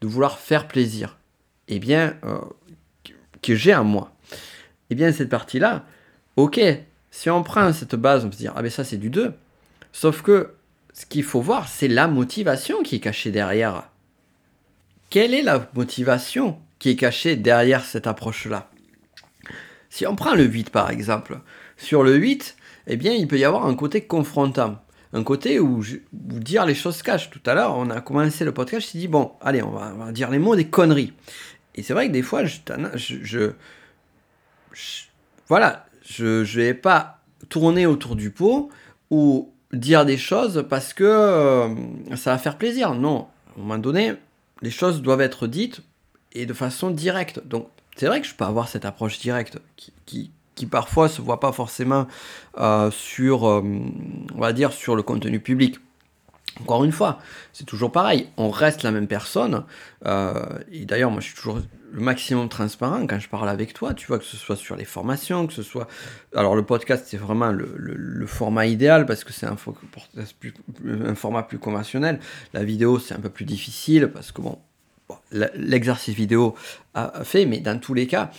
de 0.00 0.06
vouloir 0.06 0.38
faire 0.38 0.66
plaisir, 0.66 1.18
eh 1.68 1.78
bien, 1.78 2.14
euh, 2.24 2.38
que 3.42 3.54
j'ai 3.54 3.74
en 3.74 3.84
moi. 3.84 4.12
Eh 4.90 4.94
bien, 4.94 5.12
cette 5.12 5.28
partie-là, 5.28 5.84
Ok, 6.36 6.60
si 7.10 7.30
on 7.30 7.42
prend 7.42 7.72
cette 7.72 7.94
base, 7.94 8.24
on 8.24 8.28
peut 8.28 8.34
se 8.34 8.38
dire, 8.38 8.52
ah 8.56 8.62
ben 8.62 8.70
ça 8.70 8.84
c'est 8.84 8.98
du 8.98 9.08
2. 9.08 9.32
Sauf 9.92 10.20
que 10.20 10.54
ce 10.92 11.06
qu'il 11.06 11.24
faut 11.24 11.40
voir, 11.40 11.66
c'est 11.66 11.88
la 11.88 12.08
motivation 12.08 12.82
qui 12.82 12.96
est 12.96 13.00
cachée 13.00 13.30
derrière. 13.30 13.88
Quelle 15.08 15.32
est 15.32 15.42
la 15.42 15.68
motivation 15.74 16.58
qui 16.78 16.90
est 16.90 16.96
cachée 16.96 17.36
derrière 17.36 17.84
cette 17.84 18.06
approche-là? 18.06 18.70
Si 19.88 20.06
on 20.06 20.14
prend 20.14 20.34
le 20.34 20.44
8 20.44 20.68
par 20.68 20.90
exemple, 20.90 21.40
sur 21.78 22.02
le 22.02 22.14
8, 22.16 22.56
eh 22.88 22.96
bien 22.96 23.14
il 23.14 23.28
peut 23.28 23.38
y 23.38 23.44
avoir 23.44 23.66
un 23.66 23.74
côté 23.74 24.02
confrontant. 24.02 24.82
Un 25.14 25.24
côté 25.24 25.58
où, 25.58 25.82
dire 26.12 26.66
les 26.66 26.74
choses 26.74 26.96
se 26.96 27.02
cachent. 27.02 27.30
Tout 27.30 27.40
à 27.46 27.54
l'heure, 27.54 27.76
on 27.78 27.88
a 27.88 28.02
commencé 28.02 28.44
le 28.44 28.52
podcast, 28.52 28.94
me 28.94 29.00
dit, 29.00 29.08
bon, 29.08 29.32
allez, 29.40 29.62
on 29.62 29.70
va, 29.70 30.12
dire 30.12 30.30
les 30.30 30.38
mots 30.38 30.56
des 30.56 30.68
conneries. 30.68 31.14
Et 31.74 31.82
c'est 31.82 31.94
vrai 31.94 32.08
que 32.08 32.12
des 32.12 32.22
fois, 32.22 32.44
je 32.44 33.52
voilà, 35.48 35.86
je 36.08 36.40
ne 36.40 36.44
vais 36.44 36.74
pas 36.74 37.20
tourner 37.48 37.86
autour 37.86 38.16
du 38.16 38.30
pot 38.30 38.70
ou 39.10 39.52
dire 39.72 40.04
des 40.04 40.16
choses 40.16 40.64
parce 40.68 40.94
que 40.94 41.04
euh, 41.04 41.68
ça 42.16 42.32
va 42.32 42.38
faire 42.38 42.56
plaisir. 42.56 42.94
Non, 42.94 43.26
à 43.48 43.58
un 43.58 43.62
moment 43.62 43.78
donné, 43.78 44.14
les 44.62 44.70
choses 44.70 45.02
doivent 45.02 45.20
être 45.20 45.46
dites 45.46 45.82
et 46.32 46.46
de 46.46 46.52
façon 46.52 46.90
directe. 46.90 47.40
Donc, 47.46 47.68
c'est 47.96 48.06
vrai 48.06 48.20
que 48.20 48.26
je 48.26 48.34
peux 48.34 48.44
avoir 48.44 48.68
cette 48.68 48.84
approche 48.84 49.18
directe 49.18 49.58
qui, 49.76 49.92
qui, 50.04 50.30
qui 50.54 50.66
parfois 50.66 51.08
se 51.08 51.20
voit 51.20 51.40
pas 51.40 51.52
forcément 51.52 52.06
euh, 52.58 52.90
euh, 52.90 54.70
sur 54.70 54.96
le 54.96 55.02
contenu 55.02 55.40
public. 55.40 55.78
Encore 56.60 56.84
une 56.84 56.92
fois, 56.92 57.20
c'est 57.52 57.64
toujours 57.64 57.92
pareil, 57.92 58.28
on 58.36 58.50
reste 58.50 58.82
la 58.82 58.90
même 58.90 59.06
personne. 59.06 59.64
et 60.04 60.84
d'ailleurs, 60.84 61.10
moi, 61.10 61.20
je 61.20 61.26
suis 61.26 61.36
toujours 61.36 61.60
le 61.96 62.02
maximum 62.02 62.48
transparent 62.48 63.06
quand 63.06 63.18
je 63.18 63.28
parle 63.28 63.48
avec 63.48 63.72
toi, 63.72 63.94
tu 63.94 64.06
vois, 64.06 64.18
que 64.18 64.24
ce 64.24 64.36
soit 64.36 64.56
sur 64.56 64.76
les 64.76 64.84
formations, 64.84 65.46
que 65.46 65.52
ce 65.52 65.62
soit... 65.62 65.88
Alors 66.34 66.54
le 66.54 66.62
podcast, 66.62 67.06
c'est 67.08 67.16
vraiment 67.16 67.52
le, 67.52 68.26
format 68.26 68.66
idéal 68.66 69.06
parce 69.06 69.24
que 69.24 69.32
c'est 69.32 69.46
un, 69.46 69.56
un, 70.86 71.14
format 71.14 71.42
plus 71.42 71.58
conventionnel. 71.58 72.20
La 72.52 72.64
vidéo, 72.64 72.98
c'est 72.98 73.14
un 73.14 73.20
peu 73.20 73.30
plus 73.30 73.46
difficile 73.46 74.08
parce 74.12 74.30
que, 74.32 74.42
bon, 74.42 74.58
l'exercice 75.54 76.14
vidéo 76.14 76.54
a 76.92 77.24
fait, 77.24 77.46
mais 77.46 77.60
dans 77.60 77.78
tous 77.78 77.94
les 77.94 78.06
cas, 78.06 78.30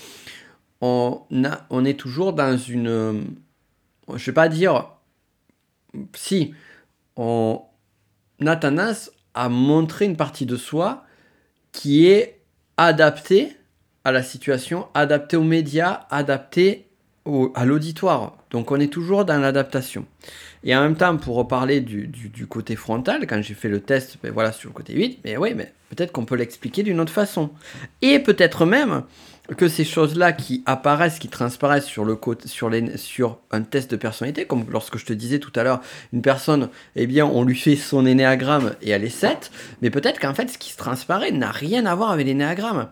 on, 0.82 1.22
a, 1.44 1.66
on 1.72 1.84
est 1.84 2.00
toujours 2.00 2.34
dans 2.34 2.58
une... 2.58 3.26
Je 4.08 4.14
ne 4.14 4.18
vais 4.20 4.34
pas 4.34 4.50
dire... 4.50 4.90
Si, 6.14 6.54
on 7.16 7.62
a 8.46 8.56
tendance 8.56 9.12
à 9.34 9.50
montrer 9.50 10.06
une 10.06 10.18
partie 10.18 10.46
de 10.46 10.58
soi 10.58 11.04
qui 11.72 12.08
est 12.08 12.40
adapté 12.78 13.56
à 14.04 14.12
la 14.12 14.24
situation, 14.24 14.88
adapté 14.94 15.38
aux 15.38 15.44
médias, 15.44 16.06
adapté 16.10 16.88
à 17.56 17.66
l'auditoire. 17.66 18.38
Donc 18.52 18.72
on 18.72 18.80
est 18.80 18.92
toujours 18.92 19.26
dans 19.26 19.40
l'adaptation. 19.40 20.06
Et 20.64 20.76
en 20.76 20.82
même 20.82 20.96
temps, 20.96 21.16
pour 21.18 21.36
reparler 21.36 21.82
du, 21.82 22.48
côté 22.48 22.76
frontal, 22.76 23.28
quand 23.28 23.42
j'ai 23.42 23.54
fait 23.54 23.70
le 23.70 23.82
test, 23.82 24.18
ben 24.24 24.32
voilà, 24.32 24.52
sur 24.52 24.70
le 24.70 24.74
côté 24.74 24.94
8, 24.94 25.20
mais 25.26 25.38
oui, 25.38 25.54
mais 25.56 25.74
peut-être 25.90 26.12
qu'on 26.12 26.26
peut 26.26 26.36
l'expliquer 26.36 26.84
d'une 26.84 27.00
autre 27.00 27.14
façon. 27.14 27.52
Et 28.02 28.20
peut-être 28.20 28.66
même 28.66 29.04
que 29.56 29.68
ces 29.68 29.86
choses-là 29.86 30.34
qui 30.34 30.62
apparaissent, 30.66 31.20
qui 31.20 31.30
transparaissent 31.30 31.86
sur, 31.86 32.04
le 32.04 32.20
sur, 32.46 32.70
les, 32.70 32.98
sur 32.98 33.40
un 33.52 33.62
test 33.62 33.90
de 33.92 33.96
personnalité, 33.96 34.46
comme 34.46 34.66
lorsque 34.70 34.98
je 34.98 35.06
te 35.06 35.14
disais 35.14 35.40
tout 35.40 35.54
à 35.56 35.64
l'heure, 35.64 35.82
une 36.12 36.22
personne, 36.22 36.70
eh 36.96 37.08
bien, 37.08 37.26
on 37.26 37.44
lui 37.44 37.56
fait 37.56 37.78
son 37.78 38.06
énéagramme 38.06 38.76
et 38.82 38.90
elle 38.90 39.06
est 39.06 39.10
7, 39.10 39.52
mais 39.82 39.90
peut-être 39.90 40.20
qu'en 40.20 40.34
fait, 40.34 40.50
ce 40.50 40.58
qui 40.58 40.72
se 40.72 40.78
transparaît 40.78 41.32
n'a 41.32 41.52
rien 41.52 41.86
à 41.86 41.96
voir 41.96 42.12
avec 42.12 42.28
l'énéagramme. 42.28 42.90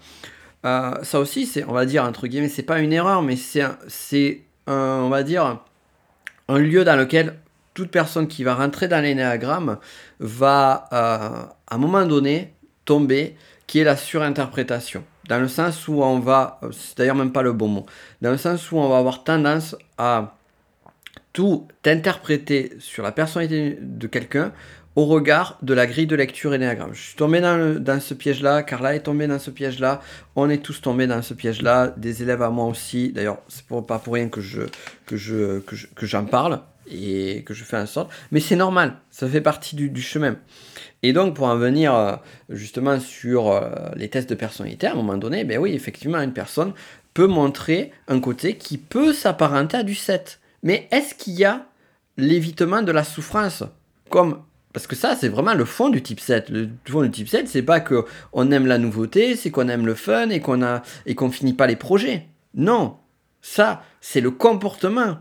Euh, 0.66 0.94
ça 1.04 1.20
aussi, 1.20 1.52
on 1.68 1.74
va 1.74 1.86
dire, 1.86 2.04
entre 2.04 2.28
guillemets, 2.28 2.50
c'est 2.50 2.64
pas 2.64 2.80
une 2.80 2.94
erreur, 2.94 3.22
mais 3.22 3.36
c'est, 3.36 4.42
un 4.68 6.60
lieu 6.60 6.84
dans 6.84 6.96
lequel 6.96 7.36
toute 7.74 7.92
personne 7.92 8.28
qui 8.28 8.44
va 8.44 8.56
rentrer 8.56 8.88
dans 8.88 9.02
l'énéagramme 9.02 9.78
va, 10.20 10.88
à 10.92 11.50
un 11.70 11.78
moment 11.78 12.06
donné, 12.06 12.54
tomber, 12.86 13.36
qui 13.68 13.80
est 13.80 13.84
la 13.84 13.98
surinterprétation. 13.98 15.04
Dans 15.28 15.40
le 15.40 15.48
sens 15.48 15.88
où 15.88 16.04
on 16.04 16.20
va, 16.20 16.60
c'est 16.72 16.98
d'ailleurs 16.98 17.16
même 17.16 17.32
pas 17.32 17.42
le 17.42 17.54
bon 17.54 17.68
mot, 17.68 17.86
dans 18.22 18.32
le 18.32 18.38
sens 18.38 18.72
où 18.72 18.78
on 18.78 18.90
va 18.90 18.98
avoir 18.98 19.24
tendance 19.24 19.76
à 19.98 20.36
tout 21.34 21.68
interpréter 21.86 22.74
sur 22.80 23.04
la 23.04 23.12
personnalité 23.12 23.78
de 23.82 24.08
quelqu'un 24.08 24.52
au 24.96 25.06
regard 25.06 25.58
de 25.62 25.74
la 25.74 25.88
grille 25.88 26.08
de 26.08 26.16
lecture 26.16 26.54
énéagramme. 26.54 26.94
Je 26.94 27.02
suis 27.02 27.16
tombé 27.16 27.42
dans, 27.42 28.00
ce 28.00 28.14
piège-là, 28.14 28.64
Carla 28.64 28.96
est 28.96 29.02
tombée 29.02 29.28
dans 29.28 29.40
ce 29.40 29.52
piège-là, 29.52 30.02
on 30.36 30.50
est 30.50 30.64
tous 30.64 30.82
tombés 30.82 31.08
dans 31.08 31.22
ce 31.22 31.34
piège-là, 31.34 31.94
des 31.98 32.24
élèves 32.24 32.42
à 32.42 32.50
moi 32.50 32.66
aussi, 32.66 33.12
d'ailleurs 33.12 33.40
c'est 33.50 33.66
pas 33.66 34.00
pour 34.00 34.14
rien 34.14 34.30
que 34.30 34.42
je 34.42 34.62
que 35.06 35.18
je 35.18 35.60
que 35.60 36.06
j'en 36.06 36.26
parle 36.26 36.62
et 36.90 37.44
que 37.46 37.54
je 37.54 37.64
fais 37.64 37.78
en 37.78 37.86
sorte, 37.86 38.12
mais 38.32 38.40
c'est 38.40 38.56
normal, 38.56 38.96
ça 39.12 39.28
fait 39.28 39.42
partie 39.42 39.76
du, 39.76 40.02
chemin. 40.02 40.38
Et 41.06 41.14
donc 41.14 41.36
pour 41.36 41.46
en 41.46 41.56
venir 41.56 41.94
euh, 41.94 42.16
justement 42.50 43.00
sur 43.00 43.52
euh, 43.52 43.70
les 43.96 44.10
tests 44.10 44.28
de 44.28 44.34
personnalité, 44.34 44.88
à 44.88 44.94
un 44.94 44.96
moment 44.96 45.18
donné, 45.18 45.44
ben 45.44 45.60
oui, 45.60 45.74
effectivement, 45.76 46.20
une 46.20 46.34
personne 46.34 46.74
peut 47.14 47.28
montrer 47.28 47.92
un 48.08 48.20
côté 48.20 48.58
qui 48.58 48.80
peut 48.80 49.14
s'apparenter 49.14 49.78
à 49.78 49.84
du 49.84 49.94
7. 49.94 50.40
Mais 50.64 50.88
est-ce 50.90 51.14
qu'il 51.14 51.34
y 51.34 51.46
a 51.46 51.68
l'évitement 52.18 52.82
de 52.82 52.92
la 52.92 53.04
souffrance? 53.04 53.64
Comme 54.10 54.42
parce 54.74 54.88
que 54.88 54.96
ça, 54.96 55.16
c'est 55.16 55.30
vraiment 55.30 55.54
le 55.54 55.64
fond 55.64 55.90
du 55.90 56.02
type 56.02 56.20
7. 56.20 56.50
Le 56.50 56.70
fond 56.90 57.04
du 57.04 57.12
type 57.12 57.30
7, 57.30 57.48
c'est 57.48 57.62
pas 57.62 57.80
qu'on 57.80 58.52
aime 58.52 58.66
la 58.66 58.80
nouveauté, 58.80 59.36
c'est 59.36 59.52
qu'on 59.52 59.70
aime 59.70 59.86
le 59.86 59.94
fun 59.94 60.30
et 60.30 60.40
qu'on 60.40 60.64
a 60.64 60.82
et 61.06 61.14
qu'on 61.14 61.30
finit 61.30 61.54
pas 61.54 61.68
les 61.68 61.76
projets. 61.76 62.26
Non, 62.56 62.98
ça, 63.44 63.84
c'est 64.02 64.22
le 64.22 64.32
comportement 64.32 65.20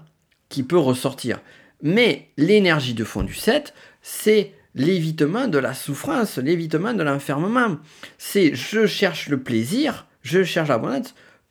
qui 0.49 0.63
peut 0.63 0.79
ressortir. 0.79 1.41
Mais 1.83 2.31
l'énergie 2.39 2.95
de 2.95 3.05
fond 3.05 3.23
du 3.23 3.35
7, 3.35 3.75
c'est 4.01 4.55
l'évitement 4.75 5.49
de 5.49 5.59
la 5.59 5.75
souffrance, 5.75 6.39
l'évitement 6.39 6.95
de 6.95 7.03
l'enfermement. 7.03 7.77
C'est 8.19 8.55
je 8.55 8.87
cherche 8.87 9.29
le 9.29 9.41
plaisir, 9.41 10.07
je 10.23 10.43
cherche 10.43 10.69
la 10.69 10.79
bonheur 10.79 11.03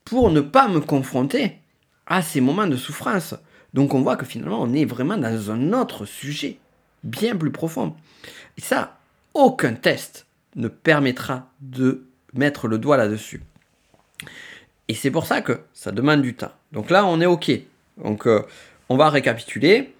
pour 0.05 0.31
ne 0.31 0.41
pas 0.41 0.67
me 0.67 0.79
confronter 0.79 1.57
à 2.05 2.21
ces 2.21 2.41
moments 2.41 2.67
de 2.67 2.75
souffrance. 2.75 3.35
Donc 3.73 3.93
on 3.93 4.01
voit 4.01 4.17
que 4.17 4.25
finalement 4.25 4.61
on 4.61 4.73
est 4.73 4.85
vraiment 4.85 5.17
dans 5.17 5.51
un 5.51 5.73
autre 5.73 6.05
sujet 6.05 6.57
bien 7.03 7.35
plus 7.35 7.51
profond. 7.51 7.95
Et 8.57 8.61
ça, 8.61 8.97
aucun 9.33 9.73
test 9.73 10.25
ne 10.55 10.67
permettra 10.67 11.49
de 11.61 12.05
mettre 12.33 12.67
le 12.67 12.77
doigt 12.77 12.97
là-dessus. 12.97 13.41
Et 14.87 14.93
c'est 14.93 15.11
pour 15.11 15.25
ça 15.25 15.41
que 15.41 15.61
ça 15.73 15.91
demande 15.91 16.21
du 16.21 16.35
temps. 16.35 16.51
Donc 16.71 16.89
là, 16.89 17.05
on 17.05 17.21
est 17.21 17.25
OK. 17.25 17.51
Donc 17.97 18.27
euh, 18.27 18.41
on 18.89 18.97
va 18.97 19.09
récapituler. 19.09 19.93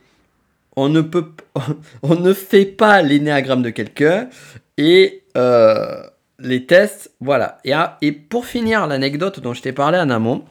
On 0.75 0.89
ne, 0.89 2.33
fait 2.33 2.65
pas 2.65 3.01
l'énéagramme 3.01 3.61
de 3.61 3.69
quelqu'un 3.69 4.29
et 4.77 5.23
euh, 5.37 6.03
les 6.39 6.65
tests, 6.65 7.11
voilà. 7.19 7.59
Et, 7.63 7.73
ah, 7.73 7.97
et 8.01 8.11
pour 8.11 8.45
finir 8.45 8.87
l'anecdote 8.87 9.39
dont 9.39 9.53
je 9.53 9.61
t'ai 9.61 9.71
parlé 9.71 9.99
en 9.99 10.09
amont, 10.09 10.43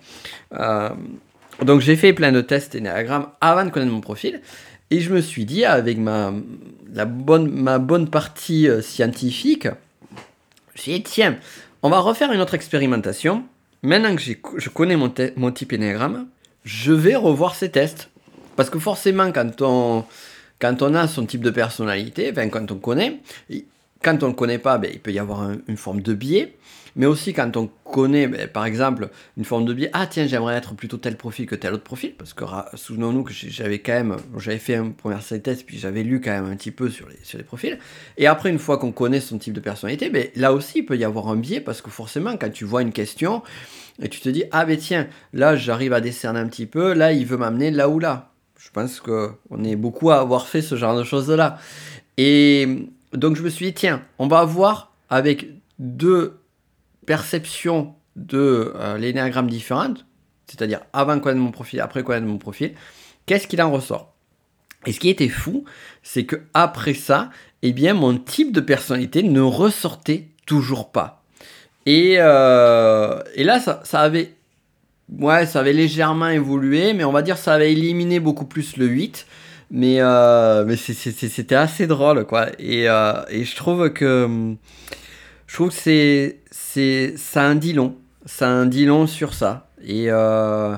euh, 0.55 0.91
donc 1.63 1.81
j'ai 1.81 1.97
fait 1.97 2.13
plein 2.13 2.33
de 2.33 2.41
tests 2.41 2.75
énéagramme 2.75 3.29
avant 3.41 3.65
de 3.65 3.71
connaître 3.71 3.93
mon 3.93 4.01
profil. 4.01 4.41
Et 4.91 5.01
je 5.01 5.13
me 5.13 5.21
suis 5.21 5.45
dit, 5.45 5.65
avec 5.65 5.99
ma, 5.99 6.33
la 6.93 7.07
bonne, 7.07 7.51
ma 7.51 7.79
bonne 7.79 8.09
partie 8.11 8.69
euh, 8.69 8.83
scientifique, 8.83 9.69
j'ai 10.75 10.99
dit, 10.99 11.03
tiens, 11.03 11.39
on 11.83 11.91
va 11.91 11.99
refaire 12.01 12.31
une 12.33 12.41
autre 12.41 12.55
expérimentation. 12.55 13.45
Maintenant 13.83 14.15
que 14.15 14.23
je 14.23 14.69
connais 14.69 14.97
mon, 14.97 15.13
mon 15.37 15.51
type 15.51 15.73
énéagramme, 15.73 16.27
je 16.65 16.93
vais 16.93 17.17
revoir 17.17 17.55
ces 17.55 17.71
tests. 17.71 18.12
Parce 18.57 18.71
que 18.71 18.79
forcément, 18.79 19.33
quand 19.33 19.63
on, 19.63 20.05
quand 20.61 20.83
on 20.83 20.95
a 20.95 21.09
son 21.09 21.27
type 21.27 21.43
de 21.43 21.51
personnalité, 21.51 22.31
enfin 22.31 22.49
quand 22.49 22.71
on 22.71 22.77
connaît, 22.77 23.21
quand 24.03 24.23
on 24.23 24.29
ne 24.29 24.35
connaît 24.35 24.59
pas, 24.59 24.79
ben, 24.79 24.91
il 24.93 25.01
peut 25.01 25.13
y 25.13 25.19
avoir 25.19 25.51
une 25.67 25.77
forme 25.77 26.03
de 26.03 26.15
biais. 26.15 26.57
Mais 26.95 27.07
aussi 27.07 27.33
quand 27.33 27.57
on 27.57 27.71
connaît, 27.85 28.27
ben, 28.27 28.47
par 28.49 28.67
exemple, 28.67 29.09
une 29.39 29.45
forme 29.45 29.65
de 29.65 29.73
biais, 29.73 29.91
ah 29.95 30.07
tiens, 30.07 30.27
j'aimerais 30.27 30.57
être 30.57 30.75
plutôt 30.75 30.99
tel 30.99 31.17
profil 31.17 31.47
que 31.47 31.55
tel 31.55 31.73
autre 31.73 31.83
profil, 31.83 32.15
parce 32.17 32.35
que 32.35 32.45
souvenons-nous 32.75 33.23
que 33.23 33.33
j'avais 33.33 33.79
quand 33.79 33.95
même, 33.95 34.17
j'avais 34.37 34.59
fait 34.59 34.75
un 34.75 34.91
premier 34.91 35.17
test, 35.43 35.65
puis 35.65 35.79
j'avais 35.79 36.03
lu 36.03 36.21
quand 36.21 36.33
même 36.33 36.51
un 36.51 36.57
petit 36.57 36.71
peu 36.71 36.91
sur 36.91 37.09
les, 37.09 37.17
sur 37.23 37.39
les 37.39 37.45
profils. 37.45 37.79
Et 38.19 38.27
après, 38.27 38.51
une 38.51 38.59
fois 38.59 38.77
qu'on 38.77 38.93
connaît 38.93 39.21
son 39.21 39.39
type 39.39 39.55
de 39.55 39.61
personnalité, 39.61 40.11
ben, 40.11 40.27
là 40.37 40.53
aussi, 40.53 40.81
il 40.81 40.87
peut 40.87 40.99
y 40.99 41.05
avoir 41.05 41.29
un 41.29 41.37
biais, 41.37 41.61
parce 41.61 41.81
que 41.81 41.91
forcément, 41.91 42.37
quand 42.37 42.51
tu 42.51 42.67
vois 42.67 42.83
une 42.83 42.93
question, 42.93 43.43
et 44.03 44.09
tu 44.09 44.21
te 44.21 44.29
dis, 44.29 44.45
ah 44.53 44.65
ben 44.65 44.77
tiens, 44.77 45.07
là, 45.33 45.57
j'arrive 45.57 45.93
à 45.93 46.01
décerner 46.01 46.41
un 46.41 46.49
petit 46.49 46.67
peu, 46.67 46.93
là, 46.93 47.13
il 47.13 47.25
veut 47.25 47.37
m'amener 47.39 47.71
là 47.71 47.89
ou 47.89 47.99
là. 47.99 48.32
Pense 48.73 49.01
qu'on 49.01 49.65
est 49.65 49.77
beaucoup 49.77 50.11
à 50.11 50.21
avoir 50.21 50.47
fait 50.49 50.63
ce 50.63 50.77
genre 50.77 50.97
de 50.97 51.05
choses-là. 51.05 51.59
Et 52.17 52.89
donc, 53.13 53.37
je 53.37 53.43
me 53.43 53.51
suis 53.51 53.67
dit, 53.67 53.75
tiens, 53.75 54.03
on 54.19 54.29
va 54.29 54.45
voir 54.45 54.93
avec 55.11 55.49
deux 55.79 56.39
perception 57.07 57.95
de 58.17 58.73
euh, 58.77 58.99
l'énéagramme 58.99 59.49
différente, 59.49 60.07
c'est-à-dire 60.47 60.81
avant 60.93 61.19
connaître 61.19 61.41
mon 61.41 61.51
profil, 61.51 61.81
après 61.81 62.03
connaître 62.03 62.27
mon 62.27 62.39
profil, 62.39 62.75
qu'est-ce 63.27 63.47
qu'il 63.47 63.61
en 63.63 63.71
ressort? 63.71 64.15
Et 64.87 64.93
ce 64.93 65.01
qui 65.01 65.09
était 65.09 65.29
fou, 65.29 65.65
c'est 66.03 66.25
que 66.25 66.37
après 66.55 66.95
ça, 66.95 67.31
eh 67.63 67.73
bien, 67.73 67.95
mon 67.95 68.19
type 68.19 68.53
de 68.53 68.61
personnalité 68.61 69.23
ne 69.23 69.41
ressortait 69.41 70.29
toujours 70.47 70.91
pas. 70.91 71.23
Et, 71.87 72.17
euh, 72.19 73.23
et 73.35 73.45
là, 73.45 73.61
ça, 73.61 73.81
ça, 73.85 74.01
avait, 74.01 74.35
ouais, 75.11 75.47
ça 75.47 75.61
avait 75.61 75.73
légèrement 75.73 76.29
évolué, 76.29 76.93
mais 76.93 77.05
on 77.05 77.13
va 77.13 77.23
dire 77.23 77.39
ça 77.39 77.55
avait 77.55 77.73
éliminé 77.73 78.21
beaucoup 78.21 78.47
plus 78.47 78.77
le 78.77 78.87
8. 78.87 79.27
Mais, 79.75 79.97
euh, 80.01 80.67
mais 80.67 80.77
c'était 80.77 81.55
assez 81.55 81.87
drôle, 81.87 82.27
quoi. 82.27 82.49
Et, 82.59 82.85
et 82.85 83.45
je 83.45 83.57
trouve 83.57 83.91
que 83.91 84.55
je 85.53 85.59
trouve 85.59 85.69
que 85.69 86.35
c'est, 86.51 87.15
ça 87.19 87.51
en 87.51 87.55
dit 87.55 87.75
long. 87.75 87.95
Ça 88.25 88.49
en 88.49 88.65
dit 88.65 88.87
long 88.87 89.07
sur 89.07 89.35
ça. 89.35 89.69
Et, 89.85 90.07
euh, 90.09 90.75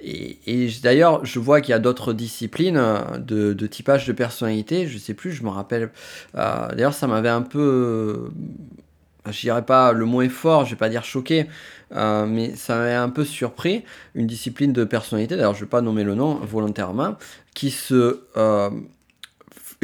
et, 0.00 0.68
d'ailleurs, 0.82 1.24
je 1.24 1.38
vois 1.38 1.60
qu'il 1.60 1.70
y 1.70 1.74
a 1.74 1.78
d'autres 1.78 2.12
disciplines 2.12 2.82
de, 3.16 3.52
de, 3.52 3.66
typage 3.68 4.08
de 4.08 4.12
personnalité. 4.12 4.88
Je 4.88 4.98
sais 4.98 5.14
plus, 5.14 5.30
je 5.30 5.44
me 5.44 5.50
rappelle. 5.50 5.92
Euh, 6.34 6.66
d'ailleurs, 6.70 6.94
ça 6.94 7.06
m'avait 7.06 7.28
un 7.28 7.42
peu. 7.42 8.30
Je 9.30 9.40
dirais 9.40 9.64
pas, 9.64 9.92
le 9.92 10.04
mot 10.04 10.22
est 10.22 10.28
fort, 10.28 10.64
je 10.64 10.70
vais 10.70 10.76
pas 10.76 10.88
dire 10.88 11.04
choqué, 11.04 11.46
euh, 11.94 12.26
mais 12.26 12.54
ça 12.54 12.76
m'avait 12.76 12.94
un 12.94 13.10
peu 13.10 13.24
surpris. 13.24 13.84
Une 14.14 14.26
discipline 14.26 14.72
de 14.72 14.84
personnalité, 14.84 15.36
d'ailleurs, 15.36 15.54
je 15.54 15.60
vais 15.60 15.70
pas 15.70 15.80
nommer 15.80 16.04
le 16.04 16.14
nom 16.14 16.34
volontairement, 16.36 17.16
qui 17.54 17.70
se 17.70 18.20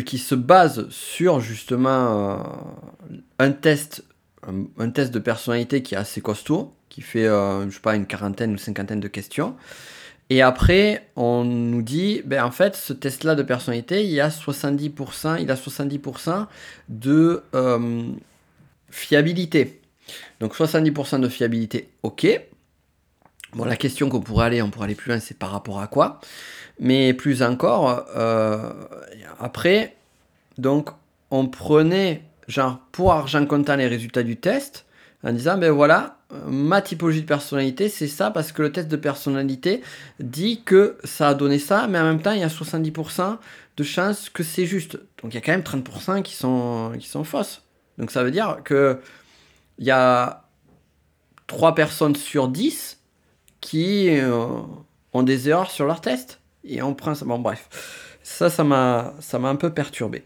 qui 0.05 0.19
se 0.19 0.35
base 0.35 0.89
sur 0.91 1.39
justement 1.39 2.43
un 3.39 3.53
test 3.53 4.03
un, 4.79 4.91
test 4.91 5.13
de 5.13 5.19
personnalité 5.19 5.83
qui 5.83 5.95
est 5.95 5.99
assez 5.99 6.21
costaud, 6.21 6.75
qui 6.89 7.01
fait, 7.01 7.27
euh, 7.27 7.69
je 7.69 7.75
sais 7.75 7.81
pas, 7.81 7.97
une 7.97 8.07
quarantaine 8.07 8.55
ou 8.55 8.59
cinquantaine 8.59 9.01
de 9.01 9.09
questions. 9.09 9.57
Et 10.31 10.41
après, 10.43 11.09
on 11.17 11.45
nous 11.45 11.83
dit, 11.83 12.23
ben 12.25 12.43
en 12.45 12.51
fait, 12.51 12.77
ce 12.77 12.93
test-là 12.93 13.35
de 13.35 13.43
personnalité, 13.43 14.07
il 14.07 14.19
a 14.21 14.31
70%, 14.31 15.41
il 15.41 15.51
a 15.51 15.55
70% 15.55 16.47
de 16.89 17.43
euh, 17.55 18.05
fiabilité. 18.95 19.81
Donc 20.41 20.55
70% 20.55 21.21
de 21.21 21.29
fiabilité, 21.29 21.89
ok. 22.03 22.27
Bon, 23.55 23.65
la 23.65 23.77
question 23.77 24.09
qu'on 24.09 24.21
pourrait 24.21 24.47
aller, 24.47 24.63
on 24.63 24.71
pourrait 24.71 24.87
aller 24.87 24.95
plus 24.95 25.11
loin, 25.11 25.21
c'est 25.21 25.39
par 25.39 25.51
rapport 25.51 25.81
à 25.81 25.87
quoi. 25.87 26.21
Mais 26.81 27.15
plus 27.15 27.43
encore, 27.43 28.05
euh, 28.17 28.73
après, 29.39 29.95
donc, 30.59 30.91
on 31.31 31.47
prenait 31.47 32.23
genre 32.49 32.79
pour 32.93 33.13
argent 33.13 33.45
comptant 33.47 33.77
les 33.77 33.87
résultats 33.87 34.23
du 34.23 34.37
test 34.37 34.85
en 35.23 35.33
disant 35.33 35.57
ben 35.57 35.71
voilà 35.71 36.19
ma 36.47 36.83
typologie 36.83 37.23
de 37.23 37.27
personnalité 37.27 37.89
c'est 37.89 38.07
ça 38.07 38.31
parce 38.31 38.53
que 38.53 38.61
le 38.61 38.71
test 38.71 38.89
de 38.89 38.97
personnalité 38.97 39.81
dit 40.21 40.61
que 40.63 40.99
ça 41.05 41.31
a 41.31 41.35
donné 41.35 41.59
ça 41.59 41.87
mais 41.89 41.99
en 41.99 42.05
même 42.05 42.21
temps 42.21 42.33
il 42.33 42.41
y 42.41 42.45
a 42.45 42.49
70% 42.49 43.39
de 43.79 43.83
chances 43.83 44.29
que 44.29 44.43
c'est 44.43 44.67
juste 44.67 44.99
donc 45.23 45.33
il 45.33 45.35
y 45.35 45.39
a 45.39 45.41
quand 45.41 45.53
même 45.53 45.63
30% 45.63 46.23
qui 46.23 46.35
sont 46.35 46.93
qui 46.99 47.09
sont 47.09 47.25
fausses 47.25 47.64
donc 47.99 48.11
ça 48.11 48.23
veut 48.25 48.31
dire 48.31 48.59
que 48.65 49.01
il 49.79 49.87
y 49.87 49.91
a 49.91 50.45
3 51.47 51.75
personnes 51.75 52.17
sur 52.17 52.49
10 52.49 53.01
qui 53.61 54.09
euh, 54.11 54.47
ont 55.13 55.23
des 55.23 55.49
erreurs 55.49 55.71
sur 55.71 55.87
leur 55.87 56.01
test 56.01 56.41
et 56.65 56.81
prend 56.97 57.15
ça 57.15 57.25
bon 57.25 57.39
bref 57.39 57.69
ça 58.23 58.51
ça 58.51 58.65
m'a 58.65 59.15
ça 59.21 59.39
m'a 59.39 59.49
un 59.49 59.57
peu 59.57 59.71
perturbé 59.71 60.25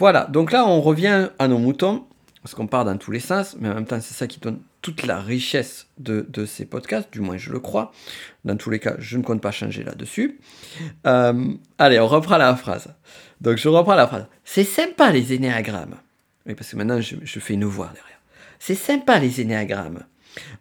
voilà, 0.00 0.24
donc 0.24 0.50
là 0.50 0.66
on 0.66 0.80
revient 0.80 1.28
à 1.38 1.46
nos 1.46 1.58
moutons, 1.58 2.06
parce 2.42 2.54
qu'on 2.54 2.66
part 2.66 2.86
dans 2.86 2.96
tous 2.96 3.10
les 3.10 3.20
sens, 3.20 3.54
mais 3.60 3.68
en 3.68 3.74
même 3.74 3.84
temps 3.84 4.00
c'est 4.00 4.14
ça 4.14 4.26
qui 4.26 4.40
donne 4.40 4.58
toute 4.80 5.04
la 5.04 5.20
richesse 5.20 5.88
de, 5.98 6.24
ces 6.46 6.64
podcasts, 6.64 7.12
du 7.12 7.20
moins 7.20 7.36
je 7.36 7.52
le 7.52 7.60
crois. 7.60 7.92
Dans 8.46 8.56
tous 8.56 8.70
les 8.70 8.78
cas, 8.78 8.94
je 8.98 9.18
ne 9.18 9.22
compte 9.22 9.42
pas 9.42 9.50
changer 9.50 9.84
là-dessus. 9.84 10.40
Euh, 11.06 11.52
allez, 11.76 12.00
on 12.00 12.06
reprend 12.06 12.38
la 12.38 12.56
phrase. 12.56 12.94
Donc 13.42 13.58
je 13.58 13.68
reprends 13.68 13.94
la 13.94 14.06
phrase. 14.06 14.24
C'est 14.42 14.64
sympa 14.64 15.10
les 15.10 15.34
énéagrammes. 15.34 15.96
Oui, 16.46 16.54
parce 16.54 16.70
que 16.70 16.76
maintenant 16.76 17.00
je, 17.00 17.40
fais 17.40 17.54
une 17.54 17.64
voix 17.64 17.90
derrière. 17.94 18.20
C'est 18.58 18.74
sympa 18.74 19.18
les 19.18 19.40
énéagrammes. 19.40 20.04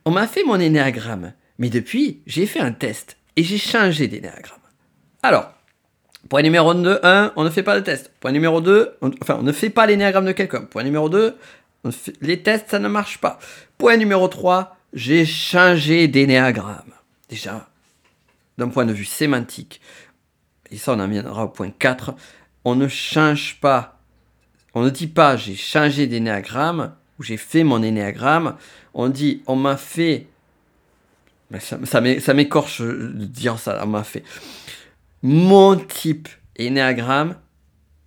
On 0.06 0.12
m'a 0.12 0.28
fait 0.28 0.44
mon 0.44 0.60
énéagramme, 0.60 1.34
mais 1.58 1.70
depuis 1.70 2.22
j'ai 2.26 2.46
fait 2.46 2.60
un 2.60 2.72
test 2.72 3.18
et 3.36 3.44
j'ai 3.44 3.58
changé 3.58 4.08
d'énéagramme. 4.08 4.60
Alors, 5.24 5.54
Point 6.28 6.42
numéro 6.42 6.74
2, 6.74 7.00
1, 7.02 7.34
on 7.38 7.44
ne 7.44 7.50
fait 7.50 7.64
pas 7.64 7.80
de 7.80 7.84
test. 7.84 8.12
Point 8.20 8.32
numéro 8.32 8.60
2, 8.60 8.98
enfin, 9.22 9.38
on 9.40 9.44
ne 9.44 9.52
fait 9.52 9.70
pas 9.70 9.86
l'énéagramme 9.86 10.26
de 10.26 10.32
quelqu'un. 10.34 10.62
Point 10.62 10.84
numéro 10.84 11.10
2, 11.10 11.38
les 12.22 12.44
tests, 12.44 12.70
ça 12.70 12.80
ne 12.80 12.88
marche 12.88 13.20
pas. 13.20 13.40
Point 13.78 13.98
numéro 13.98 14.28
3, 14.28 14.76
j'ai 14.94 15.26
changé 15.26 16.08
d'énéagramme. 16.08 16.94
Déjà, 17.30 17.70
d'un 18.58 18.70
point 18.70 18.86
de 18.86 18.94
vue 18.94 19.06
sémantique, 19.06 19.82
et 20.72 20.78
ça 20.78 20.94
on 20.94 21.00
en 21.00 21.08
viendra 21.08 21.46
au 21.46 21.50
point 21.50 21.72
4, 21.72 22.14
on 22.66 22.76
ne 22.76 22.88
change 22.88 23.60
pas, 23.62 23.99
on 24.74 24.84
ne 24.84 24.90
dit 24.90 25.08
pas 25.08 25.36
j'ai 25.38 25.56
changé 25.56 26.08
d'énéagramme 26.08 26.94
ou 27.18 27.24
j'ai 27.24 27.38
fait 27.38 27.64
mon 27.64 27.84
énéagramme, 27.84 28.56
on 28.94 29.10
dit 29.10 29.44
on 29.48 29.56
m'a 29.56 29.78
fait, 29.78 30.28
ça, 31.60 31.78
ça 31.86 32.34
m'écorche 32.34 32.82
de 32.82 33.26
dire 33.26 33.60
ça, 33.60 33.82
on 33.84 33.88
m'a 33.88 34.04
fait 34.04 34.24
mon 35.22 35.76
type 35.76 36.30
énéagramme 36.56 37.36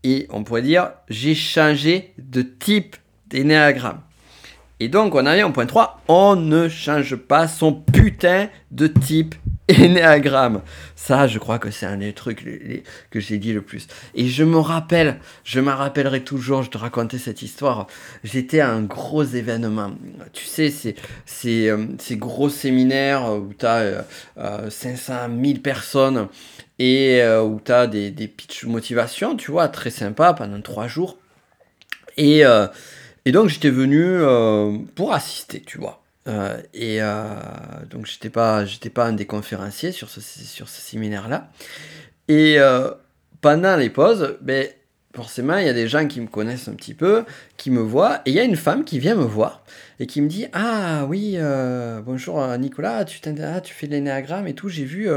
et 0.04 0.26
on 0.30 0.44
pourrait 0.44 0.62
dire 0.62 0.92
j'ai 1.08 1.34
changé 1.34 2.14
de 2.18 2.42
type 2.42 2.96
d'énéagramme. 3.26 4.00
Et 4.80 4.88
donc 4.88 5.14
on 5.14 5.26
arrive 5.26 5.46
au 5.46 5.50
point 5.50 5.66
3, 5.66 6.02
on 6.08 6.36
ne 6.36 6.68
change 6.68 7.16
pas 7.16 7.46
son 7.46 7.72
putain 7.72 8.48
de 8.70 8.86
type 8.86 9.34
Énéagramme. 9.68 10.62
Ça, 10.96 11.28
je 11.28 11.38
crois 11.38 11.58
que 11.58 11.70
c'est 11.70 11.86
un 11.86 11.98
des 11.98 12.12
trucs 12.12 12.44
que 13.10 13.20
j'ai 13.20 13.38
dit 13.38 13.52
le 13.52 13.62
plus. 13.62 13.86
Et 14.14 14.26
je 14.26 14.42
me 14.42 14.58
rappelle, 14.58 15.20
je 15.44 15.60
me 15.60 15.70
rappellerai 15.70 16.24
toujours, 16.24 16.62
je 16.62 16.70
te 16.70 16.78
racontais 16.78 17.18
cette 17.18 17.42
histoire. 17.42 17.86
J'étais 18.24 18.60
à 18.60 18.70
un 18.70 18.82
gros 18.82 19.22
événement. 19.22 19.92
Tu 20.32 20.46
sais, 20.46 20.70
c'est 20.70 20.96
ces, 21.26 21.68
euh, 21.68 21.86
ces 21.98 22.16
gros 22.16 22.48
séminaires 22.48 23.32
où 23.32 23.52
tu 23.56 23.64
as 23.64 24.04
500 24.68 25.14
000 25.42 25.58
personnes 25.60 26.28
et 26.80 27.22
euh, 27.22 27.42
où 27.42 27.60
tu 27.64 27.70
as 27.70 27.86
des, 27.86 28.10
des 28.10 28.26
pitch 28.26 28.64
motivation, 28.64 29.36
tu 29.36 29.52
vois, 29.52 29.68
très 29.68 29.90
sympa 29.90 30.34
pendant 30.34 30.60
trois 30.60 30.88
jours. 30.88 31.18
Et, 32.16 32.44
euh, 32.44 32.66
et 33.24 33.32
donc 33.32 33.48
j'étais 33.48 33.70
venu 33.70 34.18
pour 34.96 35.12
assister, 35.14 35.60
tu 35.60 35.78
vois. 35.78 36.01
Euh, 36.28 36.62
et 36.72 36.98
euh, 37.00 37.34
donc 37.90 38.06
j'étais 38.06 38.30
pas 38.30 38.64
pas 38.94 39.06
un 39.06 39.12
des 39.12 39.26
conférenciers 39.26 39.90
sur 39.90 40.08
ce, 40.08 40.20
sur 40.20 40.68
ce 40.68 40.80
séminaire 40.80 41.28
là 41.28 41.50
et 42.28 42.60
euh, 42.60 42.92
pendant 43.40 43.74
les 43.74 43.90
pauses 43.90 44.36
ben 44.40 44.68
forcément 45.16 45.56
il 45.56 45.66
y 45.66 45.68
a 45.68 45.72
des 45.72 45.88
gens 45.88 46.06
qui 46.06 46.20
me 46.20 46.28
connaissent 46.28 46.68
un 46.68 46.74
petit 46.74 46.94
peu 46.94 47.24
qui 47.56 47.72
me 47.72 47.80
voient 47.80 48.22
et 48.24 48.30
il 48.30 48.34
y 48.34 48.38
a 48.38 48.44
une 48.44 48.54
femme 48.54 48.84
qui 48.84 49.00
vient 49.00 49.16
me 49.16 49.24
voir 49.24 49.64
et 49.98 50.06
qui 50.06 50.20
me 50.20 50.28
dit 50.28 50.46
ah 50.52 51.06
oui 51.08 51.36
bonjour 52.04 52.46
Nicolas 52.56 53.04
tu 53.04 53.18
ah, 53.42 53.60
tu 53.60 53.74
fais 53.74 53.88
de 53.88 53.92
l'énéagramme 53.92 54.46
et 54.46 54.54
tout 54.54 54.68
j'ai 54.68 54.84
vu 54.84 55.08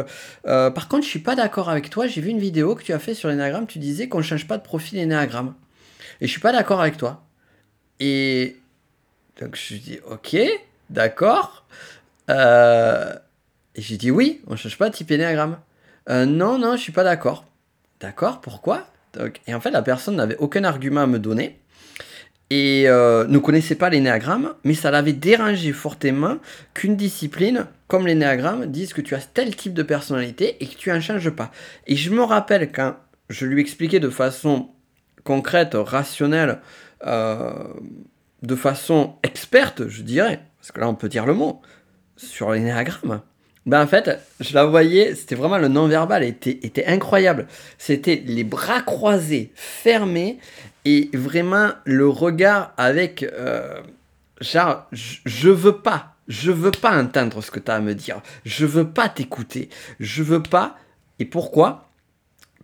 par 0.43 0.87
contre 0.87 1.03
je 1.03 1.09
suis 1.09 1.19
pas 1.19 1.35
d'accord 1.35 1.69
avec 1.69 1.91
toi 1.91 2.07
j'ai 2.07 2.19
vu 2.19 2.31
une 2.31 2.39
vidéo 2.39 2.73
que 2.73 2.81
tu 2.81 2.93
as 2.93 2.99
fait 2.99 3.13
sur 3.13 3.29
l'énéagramme 3.29 3.67
tu 3.67 3.77
disais 3.77 4.09
qu'on 4.09 4.17
ne 4.17 4.23
change 4.23 4.47
pas 4.47 4.57
de 4.57 4.63
profil 4.63 4.97
énéagramme. 4.97 5.53
Et 6.19 6.25
je 6.25 6.31
suis 6.31 6.41
pas 6.41 6.51
d'accord 6.51 6.81
avec 6.81 6.97
toi 6.97 7.23
et 7.99 8.57
donc 9.39 9.55
je 9.55 9.75
dis 9.75 9.99
ok 10.09 10.35
D'accord. 10.89 11.65
Euh, 12.29 13.13
et 13.75 13.81
j'ai 13.81 13.97
dit 13.97 14.11
oui, 14.11 14.41
on 14.47 14.51
ne 14.51 14.57
change 14.57 14.77
pas 14.77 14.89
de 14.89 14.95
type 14.95 15.11
énéagramme. 15.11 15.57
Euh, 16.09 16.25
non, 16.25 16.57
non, 16.57 16.75
je 16.75 16.81
suis 16.81 16.91
pas 16.91 17.03
d'accord. 17.03 17.45
D'accord, 17.99 18.41
pourquoi? 18.41 18.87
Et 19.47 19.53
en 19.53 19.61
fait, 19.61 19.71
la 19.71 19.81
personne 19.81 20.17
n'avait 20.17 20.37
aucun 20.37 20.63
argument 20.63 21.01
à 21.01 21.07
me 21.07 21.19
donner 21.19 21.59
et 22.49 22.83
euh, 22.87 23.25
ne 23.27 23.39
connaissait 23.39 23.75
pas 23.75 23.89
l'énéagramme, 23.89 24.53
mais 24.63 24.73
ça 24.73 24.91
l'avait 24.91 25.13
dérangé 25.13 25.71
fortement 25.71 26.37
qu'une 26.73 26.95
discipline 26.95 27.65
comme 27.87 28.05
l'énéagramme 28.05 28.67
dise 28.67 28.93
que 28.93 29.01
tu 29.01 29.15
as 29.15 29.19
tel 29.19 29.55
type 29.55 29.73
de 29.73 29.83
personnalité 29.83 30.57
et 30.59 30.67
que 30.67 30.75
tu 30.75 30.89
n'en 30.91 31.01
changes 31.01 31.29
pas. 31.29 31.51
Et 31.87 31.95
je 31.95 32.11
me 32.11 32.21
rappelle 32.21 32.71
quand 32.71 32.97
je 33.29 33.45
lui 33.45 33.61
expliquais 33.61 33.99
de 33.99 34.09
façon 34.09 34.69
concrète, 35.23 35.71
rationnelle, 35.73 36.59
de 37.03 38.55
façon 38.55 39.15
experte, 39.23 39.87
je 39.87 40.03
dirais, 40.03 40.39
parce 40.65 40.71
que 40.71 40.80
là 40.80 40.89
on 40.89 40.95
peut 40.95 41.10
dire 41.10 41.28
le 41.28 41.36
mot, 41.36 41.62
sur 42.17 42.51
l'énéagramme, 42.51 43.21
ben 43.67 43.84
en 43.84 43.86
fait, 43.86 44.19
je 44.39 44.56
la 44.56 44.65
voyais, 44.65 45.13
c'était 45.13 45.36
vraiment 45.36 45.60
le 45.60 45.67
non-verbal, 45.67 46.23
était, 46.23 46.86
incroyable. 46.88 47.45
C'était 47.78 48.23
les 48.25 48.43
bras 48.43 48.82
croisés, 48.82 49.51
fermés, 49.54 50.39
et 50.84 51.12
vraiment 51.13 51.69
le 51.84 52.10
regard 52.10 52.73
avec, 52.78 53.21
euh, 53.21 53.80
je 54.41 55.49
veux 55.49 55.78
pas, 55.78 56.15
je 56.28 56.51
veux 56.51 56.71
pas 56.71 56.99
entendre 56.99 57.43
ce 57.43 57.51
que 57.51 57.60
tu 57.60 57.69
as 57.69 57.75
à 57.75 57.80
me 57.80 57.93
dire, 57.93 58.23
je 58.43 58.65
veux 58.65 58.89
pas 58.89 59.08
t'écouter, 59.08 59.69
je 59.99 60.23
veux 60.23 60.41
pas, 60.41 60.78
et 61.19 61.25
pourquoi? 61.25 61.89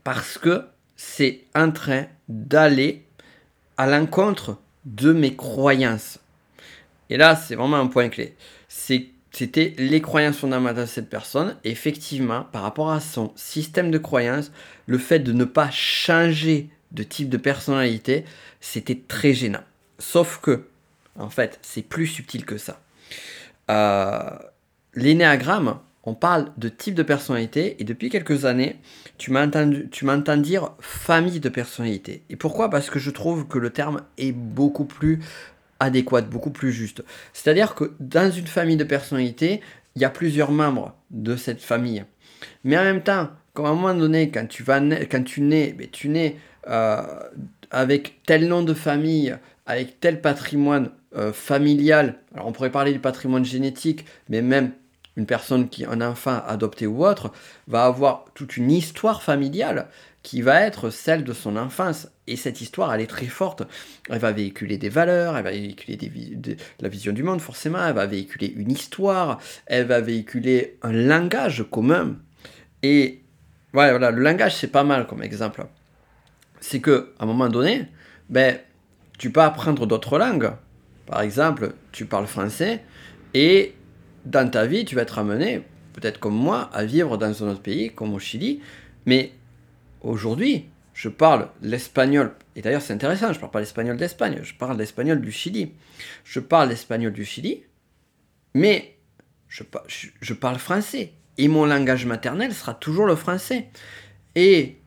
Parce 0.03 0.39
que 0.39 0.65
c'est 0.95 1.41
en 1.53 1.69
train 1.69 2.05
d'aller 2.27 3.05
à 3.77 3.85
l'encontre 3.85 4.57
de 4.85 5.13
mes 5.13 5.35
croyances. 5.35 6.17
Et 7.11 7.17
là, 7.17 7.35
c'est 7.35 7.55
vraiment 7.55 7.77
un 7.77 7.87
point 7.87 8.07
clé. 8.07 8.35
C'était 8.69 9.75
les 9.77 10.01
croyances 10.01 10.37
fondamentales 10.37 10.85
de 10.85 10.89
cette 10.89 11.09
personne. 11.09 11.57
effectivement, 11.65 12.45
par 12.53 12.63
rapport 12.63 12.91
à 12.91 13.01
son 13.01 13.33
système 13.35 13.91
de 13.91 13.97
croyances, 13.97 14.51
le 14.87 14.97
fait 14.97 15.19
de 15.19 15.33
ne 15.33 15.43
pas 15.43 15.69
changer 15.69 16.69
de 16.91 17.03
type 17.03 17.29
de 17.29 17.37
personnalité, 17.37 18.23
c'était 18.61 18.99
très 19.07 19.33
gênant. 19.33 19.63
Sauf 19.99 20.39
que, 20.41 20.67
en 21.19 21.29
fait, 21.29 21.59
c'est 21.61 21.81
plus 21.81 22.07
subtil 22.07 22.45
que 22.45 22.57
ça. 22.57 22.81
Euh, 23.69 24.37
L'énéagramme, 24.93 25.79
on 26.03 26.13
parle 26.13 26.51
de 26.57 26.69
type 26.69 26.95
de 26.95 27.03
personnalité 27.03 27.75
et 27.79 27.83
depuis 27.83 28.09
quelques 28.09 28.45
années, 28.45 28.77
tu 29.17 29.31
m'entends 29.31 30.37
dire 30.37 30.71
famille 30.79 31.39
de 31.41 31.49
personnalité. 31.49 32.23
Et 32.29 32.37
pourquoi? 32.37 32.69
Parce 32.69 32.89
que 32.89 32.99
je 32.99 33.11
trouve 33.11 33.47
que 33.47 33.57
le 33.57 33.69
terme 33.69 34.01
est 34.17 34.31
beaucoup 34.31 34.85
plus 34.85 35.19
adéquate, 35.81 36.29
beaucoup 36.29 36.51
plus 36.51 36.71
juste. 36.71 37.03
C'est-à-dire 37.33 37.75
que 37.75 37.93
dans 37.99 38.31
une 38.31 38.47
famille 38.47 38.77
de 38.77 38.83
personnalités, 38.83 39.61
il 39.95 40.01
y 40.01 40.05
a 40.05 40.09
plusieurs 40.09 40.51
membres 40.51 40.95
de 41.09 41.35
cette 41.35 41.61
famille. 41.61 42.05
Mais 42.63 42.77
en 42.77 42.83
même 42.83 43.01
temps, 43.01 43.29
comme 43.53 43.65
à 43.65 43.69
un 43.69 43.73
moment 43.73 43.93
donné, 43.93 44.29
quand 44.29 44.47
tu, 44.47 44.63
vas 44.63 44.79
quand 44.79 45.23
tu 45.23 45.41
nais, 45.41 45.75
mais 45.77 45.87
tu 45.87 46.07
nais 46.07 46.37
euh, 46.67 47.01
avec 47.71 48.21
tel 48.25 48.47
nom 48.47 48.61
de 48.61 48.73
famille, 48.73 49.35
avec 49.65 49.99
tel 49.99 50.21
patrimoine 50.21 50.91
euh, 51.17 51.33
familial, 51.33 52.15
alors 52.33 52.47
on 52.47 52.51
pourrait 52.51 52.71
parler 52.71 52.93
du 52.93 52.99
patrimoine 52.99 53.43
génétique, 53.43 54.05
mais 54.29 54.41
même 54.41 54.71
une 55.17 55.25
personne 55.25 55.67
qui, 55.67 55.83
un 55.85 55.99
enfant 55.99 56.41
adopté 56.47 56.87
ou 56.87 57.05
autre, 57.05 57.31
va 57.67 57.85
avoir 57.85 58.25
toute 58.33 58.55
une 58.55 58.71
histoire 58.71 59.23
familiale 59.23 59.87
qui 60.23 60.41
va 60.41 60.61
être 60.61 60.89
celle 60.89 61.23
de 61.23 61.33
son 61.33 61.57
enfance. 61.57 62.07
Et 62.27 62.35
cette 62.35 62.61
histoire, 62.61 62.93
elle 62.93 63.01
est 63.01 63.07
très 63.07 63.25
forte. 63.25 63.63
Elle 64.09 64.19
va 64.19 64.31
véhiculer 64.31 64.77
des 64.77 64.89
valeurs, 64.89 65.35
elle 65.35 65.43
va 65.43 65.51
véhiculer 65.51 65.97
la 66.79 66.89
vision 66.89 67.11
du 67.11 67.23
monde, 67.23 67.41
forcément. 67.41 67.85
Elle 67.85 67.95
va 67.95 68.05
véhiculer 68.05 68.53
une 68.55 68.71
histoire, 68.71 69.39
elle 69.65 69.87
va 69.87 70.01
véhiculer 70.01 70.77
un 70.83 70.91
langage 70.91 71.65
commun. 71.69 72.17
Et 72.83 73.21
voilà, 73.73 73.91
voilà 73.91 74.11
le 74.11 74.21
langage, 74.21 74.55
c'est 74.55 74.71
pas 74.71 74.83
mal 74.83 75.07
comme 75.07 75.23
exemple. 75.23 75.65
C'est 76.59 76.79
que 76.79 77.13
à 77.17 77.23
un 77.23 77.25
moment 77.25 77.49
donné, 77.49 77.87
ben, 78.29 78.57
tu 79.17 79.31
peux 79.31 79.41
apprendre 79.41 79.87
d'autres 79.87 80.19
langues. 80.19 80.51
Par 81.07 81.21
exemple, 81.21 81.73
tu 81.91 82.05
parles 82.05 82.27
français 82.27 82.83
et 83.33 83.73
dans 84.25 84.49
ta 84.49 84.65
vie, 84.65 84.85
tu 84.85 84.95
vas 84.95 85.01
être 85.01 85.17
amené, 85.19 85.63
peut-être 85.93 86.19
comme 86.19 86.35
moi, 86.35 86.69
à 86.73 86.85
vivre 86.85 87.17
dans 87.17 87.43
un 87.43 87.47
autre 87.49 87.61
pays, 87.61 87.91
comme 87.91 88.13
au 88.13 88.19
Chili. 88.19 88.61
Mais 89.05 89.31
Aujourd'hui, 90.01 90.69
je 90.93 91.09
parle 91.09 91.49
l'espagnol, 91.61 92.33
et 92.55 92.61
d'ailleurs 92.61 92.81
c'est 92.81 92.93
intéressant, 92.93 93.27
je 93.27 93.37
ne 93.37 93.39
parle 93.39 93.51
pas 93.51 93.59
l'espagnol 93.59 93.97
d'Espagne, 93.97 94.39
je 94.43 94.53
parle 94.53 94.77
l'espagnol 94.77 95.21
du 95.21 95.31
Chili. 95.31 95.73
Je 96.23 96.39
parle 96.39 96.69
l'espagnol 96.69 97.13
du 97.13 97.23
Chili, 97.23 97.63
mais 98.53 98.97
je, 99.47 100.33
parle 100.33 100.57
français. 100.57 101.13
Et 101.37 101.47
mon 101.47 101.65
langage 101.65 102.05
maternel 102.05 102.53
sera 102.53 102.73
toujours 102.73 103.05
le 103.05 103.15
français. 103.15 103.69
Et 104.35 104.77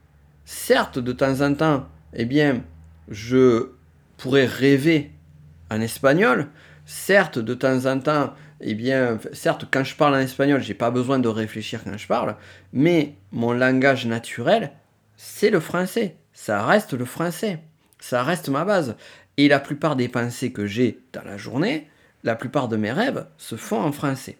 certes, 0.44 0.98
de 0.98 1.12
temps 1.12 1.40
en 1.40 1.54
temps, 1.54 1.88
eh 2.14 2.24
bien, 2.24 2.62
je 3.08 3.70
pourrais 4.16 4.46
rêver 4.46 5.10
en 5.70 5.80
espagnol. 5.80 6.48
Certes, 6.86 7.38
de 7.38 7.54
temps 7.54 7.86
en 7.86 7.98
temps, 7.98 8.34
eh 8.60 8.74
bien, 8.74 9.18
certes, 9.32 9.66
quand 9.70 9.84
je 9.84 9.96
parle 9.96 10.14
en 10.14 10.20
espagnol, 10.20 10.60
j'ai 10.60 10.74
pas 10.74 10.90
besoin 10.90 11.18
de 11.18 11.28
réfléchir 11.28 11.82
quand 11.84 11.96
je 11.96 12.06
parle, 12.06 12.36
mais 12.72 13.14
mon 13.32 13.52
langage 13.52 14.06
naturel, 14.06 14.72
c'est 15.16 15.50
le 15.50 15.60
français. 15.60 16.16
Ça 16.32 16.64
reste 16.64 16.94
le 16.94 17.04
français. 17.04 17.60
Ça 18.00 18.22
reste 18.22 18.48
ma 18.48 18.64
base. 18.64 18.96
Et 19.36 19.48
la 19.48 19.60
plupart 19.60 19.96
des 19.96 20.08
pensées 20.08 20.52
que 20.52 20.66
j'ai 20.66 21.00
dans 21.12 21.22
la 21.22 21.36
journée, 21.36 21.88
la 22.22 22.36
plupart 22.36 22.68
de 22.68 22.76
mes 22.76 22.92
rêves 22.92 23.26
se 23.38 23.56
font 23.56 23.80
en 23.80 23.92
français. 23.92 24.36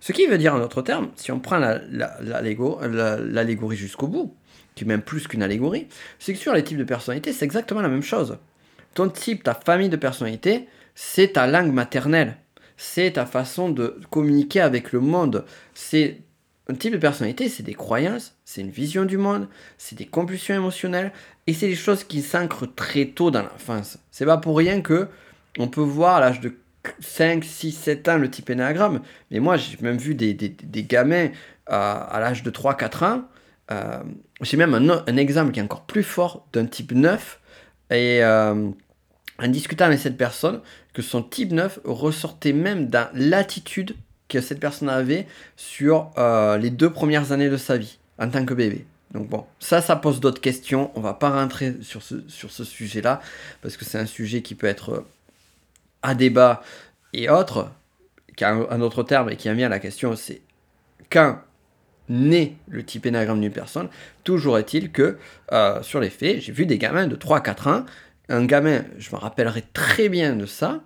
Ce 0.00 0.12
qui 0.12 0.26
veut 0.26 0.38
dire 0.38 0.54
en 0.54 0.58
d'autres 0.58 0.82
termes, 0.82 1.10
si 1.16 1.30
on 1.30 1.38
prend 1.38 1.58
l'allégorie 1.58 3.76
jusqu'au 3.76 4.08
bout, 4.08 4.34
qui 4.74 4.84
est 4.84 4.86
même 4.86 5.02
plus 5.02 5.28
qu'une 5.28 5.42
allégorie, 5.42 5.86
c'est 6.18 6.32
que 6.32 6.38
sur 6.38 6.52
les 6.52 6.64
types 6.64 6.78
de 6.78 6.84
personnalité, 6.84 7.32
c'est 7.32 7.44
exactement 7.44 7.82
la 7.82 7.88
même 7.88 8.02
chose. 8.02 8.38
Ton 8.94 9.08
type, 9.08 9.44
ta 9.44 9.54
famille 9.54 9.88
de 9.88 9.96
personnalité, 9.96 10.68
c'est 10.94 11.34
ta 11.34 11.46
langue 11.46 11.72
maternelle. 11.72 12.36
C'est 12.76 13.12
ta 13.12 13.26
façon 13.26 13.70
de 13.70 14.00
communiquer 14.10 14.60
avec 14.60 14.92
le 14.92 15.00
monde. 15.00 15.44
C'est 15.72 16.18
type 16.76 16.92
de 16.92 16.98
personnalité, 16.98 17.48
c'est 17.48 17.62
des 17.62 17.74
croyances, 17.74 18.36
c'est 18.44 18.60
une 18.60 18.70
vision 18.70 19.04
du 19.04 19.16
monde, 19.16 19.48
c'est 19.78 19.96
des 19.96 20.06
compulsions 20.06 20.54
émotionnelles, 20.54 21.12
et 21.46 21.54
c'est 21.54 21.68
des 21.68 21.74
choses 21.76 22.04
qui 22.04 22.22
s'ancrent 22.22 22.72
très 22.74 23.06
tôt 23.06 23.30
dans 23.30 23.42
l'enfance. 23.42 23.98
C'est 24.10 24.26
pas 24.26 24.38
pour 24.38 24.56
rien 24.56 24.80
que 24.80 25.08
on 25.58 25.68
peut 25.68 25.80
voir 25.80 26.16
à 26.16 26.20
l'âge 26.20 26.40
de 26.40 26.54
5, 27.00 27.44
6, 27.44 27.72
7 27.72 28.08
ans 28.08 28.18
le 28.18 28.30
type 28.30 28.50
énéagramme, 28.50 29.00
mais 29.30 29.40
moi 29.40 29.56
j'ai 29.56 29.76
même 29.80 29.98
vu 29.98 30.14
des, 30.14 30.34
gamins 30.82 31.28
à 31.66 32.18
l'âge 32.20 32.42
de 32.42 32.50
3, 32.50 32.76
4 32.76 33.02
ans. 33.02 33.22
Euh, 33.70 34.02
j'ai 34.40 34.56
même 34.56 34.74
un, 34.74 35.16
exemple 35.16 35.52
qui 35.52 35.60
est 35.60 35.62
encore 35.62 35.84
plus 35.84 36.02
fort 36.02 36.46
d'un 36.52 36.66
type 36.66 36.92
9, 36.92 37.40
et 37.90 38.22
euh, 38.22 38.70
en 39.38 39.48
discutant 39.48 39.86
avec 39.86 39.98
cette 39.98 40.16
personne, 40.16 40.60
que 40.92 41.02
son 41.02 41.22
type 41.22 41.52
9 41.52 41.80
ressortait 41.84 42.52
même 42.52 42.88
dans 42.88 43.08
l'attitude 43.14 43.94
cette 44.40 44.60
personne 44.60 44.88
avait 44.88 45.26
sur 45.56 46.10
euh, 46.18 46.58
les 46.58 46.70
deux 46.70 46.90
premières 46.90 47.32
années 47.32 47.50
de 47.50 47.56
sa 47.56 47.76
vie 47.76 47.98
en 48.18 48.28
tant 48.28 48.44
que 48.44 48.54
bébé. 48.54 48.86
Donc 49.12 49.28
bon, 49.28 49.44
ça, 49.58 49.82
ça 49.82 49.96
pose 49.96 50.20
d'autres 50.20 50.40
questions. 50.40 50.90
On 50.94 51.00
va 51.00 51.14
pas 51.14 51.30
rentrer 51.30 51.74
sur 51.82 52.02
ce, 52.02 52.64
sujet-là, 52.64 53.20
parce 53.60 53.76
que 53.76 53.84
c'est 53.84 53.98
un 53.98 54.06
sujet 54.06 54.42
qui 54.42 54.54
peut 54.54 54.66
être 54.66 54.90
euh, 54.90 55.06
à 56.02 56.14
débat 56.14 56.62
et 57.12 57.28
autre, 57.28 57.70
qui 58.36 58.44
un 58.44 58.80
autre 58.80 59.02
terme 59.02 59.28
et 59.30 59.36
qui 59.36 59.48
a 59.48 59.52
à 59.52 59.68
la 59.68 59.78
question, 59.78 60.16
c'est 60.16 60.40
quand 61.10 61.38
naît 62.08 62.54
le 62.68 62.84
type 62.84 63.06
énagramme 63.06 63.40
d'une 63.40 63.52
personne, 63.52 63.88
toujours 64.24 64.58
est-il 64.58 64.90
que, 64.90 65.18
euh, 65.52 65.82
sur 65.82 66.00
les 66.00 66.10
faits, 66.10 66.40
j'ai 66.40 66.52
vu 66.52 66.66
des 66.66 66.78
gamins 66.78 67.06
de 67.06 67.16
3-4 67.16 67.68
ans, 67.68 67.86
un 68.28 68.44
gamin, 68.44 68.84
je 68.98 69.14
me 69.14 69.20
rappellerai 69.20 69.64
très 69.72 70.08
bien 70.08 70.34
de 70.34 70.46
ça, 70.46 70.80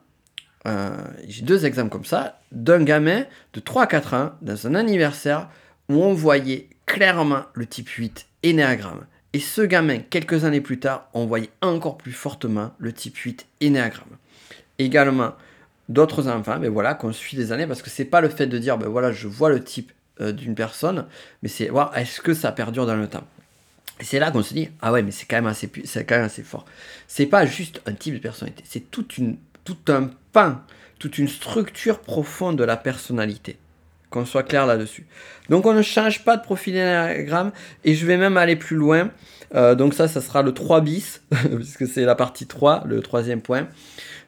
euh, 0.66 0.90
j'ai 1.28 1.42
deux 1.42 1.64
exemples 1.64 1.90
comme 1.90 2.04
ça, 2.04 2.40
d'un 2.52 2.82
gamin 2.82 3.24
de 3.52 3.60
3-4 3.60 4.14
ans, 4.14 4.32
dans 4.42 4.66
un 4.66 4.74
anniversaire, 4.74 5.48
où 5.88 6.02
on 6.02 6.12
voyait 6.12 6.68
clairement 6.86 7.42
le 7.54 7.66
type 7.66 7.88
8 7.88 8.26
énéagramme. 8.42 9.06
Et 9.32 9.40
ce 9.40 9.62
gamin, 9.62 9.98
quelques 9.98 10.44
années 10.44 10.60
plus 10.60 10.78
tard, 10.78 11.08
on 11.14 11.26
voyait 11.26 11.50
encore 11.60 11.98
plus 11.98 12.12
fortement 12.12 12.72
le 12.78 12.92
type 12.92 13.16
8 13.16 13.46
énéagramme. 13.60 14.16
Également, 14.78 15.34
d'autres 15.88 16.28
enfants, 16.28 16.58
mais 16.58 16.68
voilà, 16.68 16.94
qu'on 16.94 17.12
suit 17.12 17.36
des 17.36 17.52
années, 17.52 17.66
parce 17.66 17.82
que 17.82 17.90
c'est 17.90 18.04
pas 18.04 18.20
le 18.20 18.28
fait 18.28 18.46
de 18.46 18.58
dire, 18.58 18.78
ben 18.78 18.88
voilà, 18.88 19.12
je 19.12 19.28
vois 19.28 19.50
le 19.50 19.62
type 19.62 19.92
euh, 20.20 20.32
d'une 20.32 20.54
personne, 20.54 21.06
mais 21.42 21.48
c'est 21.48 21.68
voir 21.68 21.96
est-ce 21.96 22.20
que 22.20 22.34
ça 22.34 22.52
perdure 22.52 22.86
dans 22.86 22.96
le 22.96 23.08
temps? 23.08 23.24
Et 24.00 24.04
c'est 24.04 24.18
là 24.18 24.30
qu'on 24.30 24.42
se 24.42 24.52
dit, 24.52 24.68
ah 24.82 24.92
ouais, 24.92 25.02
mais 25.02 25.10
c'est 25.10 25.26
quand 25.26 25.36
même 25.36 25.46
assez, 25.46 25.70
c'est 25.84 26.04
quand 26.04 26.16
même 26.16 26.24
assez 26.24 26.42
fort. 26.42 26.66
C'est 27.06 27.26
pas 27.26 27.46
juste 27.46 27.80
un 27.86 27.92
type 27.92 28.14
de 28.14 28.18
personnalité, 28.18 28.62
c'est 28.66 28.90
toute 28.90 29.18
une 29.18 29.36
tout 29.66 29.92
un 29.92 30.10
pan, 30.32 30.56
toute 30.98 31.18
une 31.18 31.28
structure 31.28 31.98
profonde 31.98 32.56
de 32.56 32.64
la 32.64 32.78
personnalité. 32.78 33.58
Qu'on 34.08 34.24
soit 34.24 34.44
clair 34.44 34.66
là-dessus. 34.66 35.06
Donc 35.50 35.66
on 35.66 35.74
ne 35.74 35.82
change 35.82 36.24
pas 36.24 36.36
de 36.36 36.42
profil 36.42 36.74
d'énagramme 36.74 37.50
et 37.84 37.94
je 37.94 38.06
vais 38.06 38.16
même 38.16 38.36
aller 38.36 38.56
plus 38.56 38.76
loin. 38.76 39.10
Euh, 39.54 39.74
donc 39.74 39.94
ça, 39.94 40.08
ça 40.08 40.20
sera 40.20 40.42
le 40.42 40.52
3 40.52 40.80
bis, 40.80 41.22
puisque 41.56 41.86
c'est 41.86 42.04
la 42.04 42.14
partie 42.14 42.46
3, 42.46 42.84
le 42.86 43.00
troisième 43.00 43.40
point. 43.40 43.66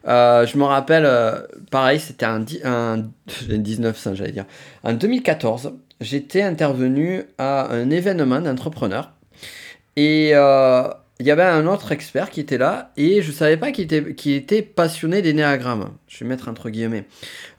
Euh, 0.07 0.45
je 0.45 0.57
me 0.57 0.63
rappelle, 0.63 1.05
euh, 1.05 1.41
pareil, 1.71 1.99
c'était 1.99 2.25
un, 2.25 2.45
un 2.65 3.05
1900, 3.49 4.15
j'allais 4.15 4.31
dire. 4.33 4.45
En 4.83 4.93
2014, 4.93 5.73
j'étais 6.01 6.41
intervenu 6.41 7.23
à 7.37 7.71
un 7.71 7.89
événement 7.89 8.41
d'entrepreneurs. 8.41 9.13
Et 9.95 10.33
il 11.19 11.27
y 11.27 11.31
avait 11.31 11.43
un 11.43 11.67
autre 11.67 11.91
expert 11.91 12.29
qui 12.29 12.39
était 12.39 12.57
là 12.57 12.93
et 12.95 13.21
je 13.21 13.31
savais 13.33 13.57
pas 13.57 13.73
qu'il 13.73 13.91
était, 13.91 14.61
passionné 14.61 15.21
des 15.21 15.33
néagrammes. 15.33 15.91
Je 16.07 16.23
vais 16.23 16.29
mettre 16.29 16.47
entre 16.47 16.69
guillemets. 16.69 17.05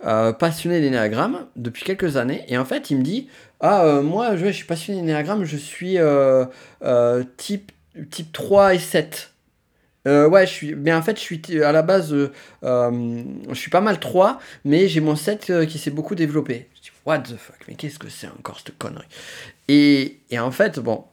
Euh, 0.07 0.33
passionné 0.33 0.81
des 0.81 0.89
néagrammes 0.89 1.47
depuis 1.57 1.85
quelques 1.85 2.17
années. 2.17 2.43
Et 2.49 2.57
en 2.57 2.65
fait, 2.65 2.91
il 2.91 2.97
me 2.97 3.03
dit 3.03 3.29
Ah, 3.61 3.85
euh, 3.85 4.03
moi, 4.03 4.37
je, 4.37 4.47
suis 4.47 4.65
passionné 4.65 5.01
des 5.01 5.07
néagrammes, 5.07 5.45
je 5.45 5.59
suis 5.59 5.99
euh, 5.99 6.47
type, 7.37 7.73
type 8.11 8.33
3 8.33 8.77
et 8.77 8.79
7. 8.79 9.31
ouais, 10.07 10.47
je 10.47 10.51
suis. 10.51 10.75
Mais 10.75 10.95
en 10.95 11.03
fait, 11.03 11.19
je 11.19 11.23
suis 11.23 11.63
à 11.63 11.73
la 11.73 11.83
base, 11.83 12.15
je 12.63 13.55
suis 13.55 13.71
pas 13.71 13.83
mal 13.83 14.01
3, 14.01 14.41
mais 14.65 14.89
j'ai 14.89 15.01
mon 15.01 15.17
7 15.17 15.67
qui 15.67 15.79
s'est 15.79 15.91
beaucoup 15.91 16.15
développé. 16.15 16.71
Je 16.77 16.81
dis 16.81 16.91
What 17.05 17.19
the 17.19 17.37
fuck, 17.37 17.59
mais 17.69 17.75
qu'est-ce 17.75 17.99
que 17.99 18.09
c'est 18.09 18.29
encore 18.29 18.59
cette 18.59 18.79
connerie? 18.79 19.05
Et, 19.69 20.21
et 20.31 20.39
en 20.39 20.51
fait, 20.51 20.81
bon, 20.81 21.05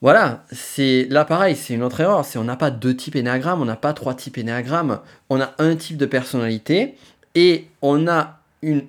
voilà, 0.00 0.44
c'est 0.52 1.06
là 1.10 1.24
pareil, 1.24 1.56
c'est 1.56 1.74
une 1.74 1.82
autre 1.82 2.00
erreur. 2.00 2.24
C'est 2.24 2.38
on 2.38 2.44
n'a 2.44 2.56
pas 2.56 2.70
deux 2.70 2.94
types 2.94 3.16
énéagrammes, 3.16 3.62
on 3.62 3.64
n'a 3.64 3.76
pas 3.76 3.92
trois 3.92 4.14
types 4.14 4.38
énéagrammes. 4.38 5.00
On 5.30 5.40
a 5.40 5.54
un 5.58 5.76
type 5.76 5.96
de 5.96 6.06
personnalité 6.06 6.96
et 7.34 7.68
on 7.80 8.06
a 8.06 8.40
une 8.62 8.86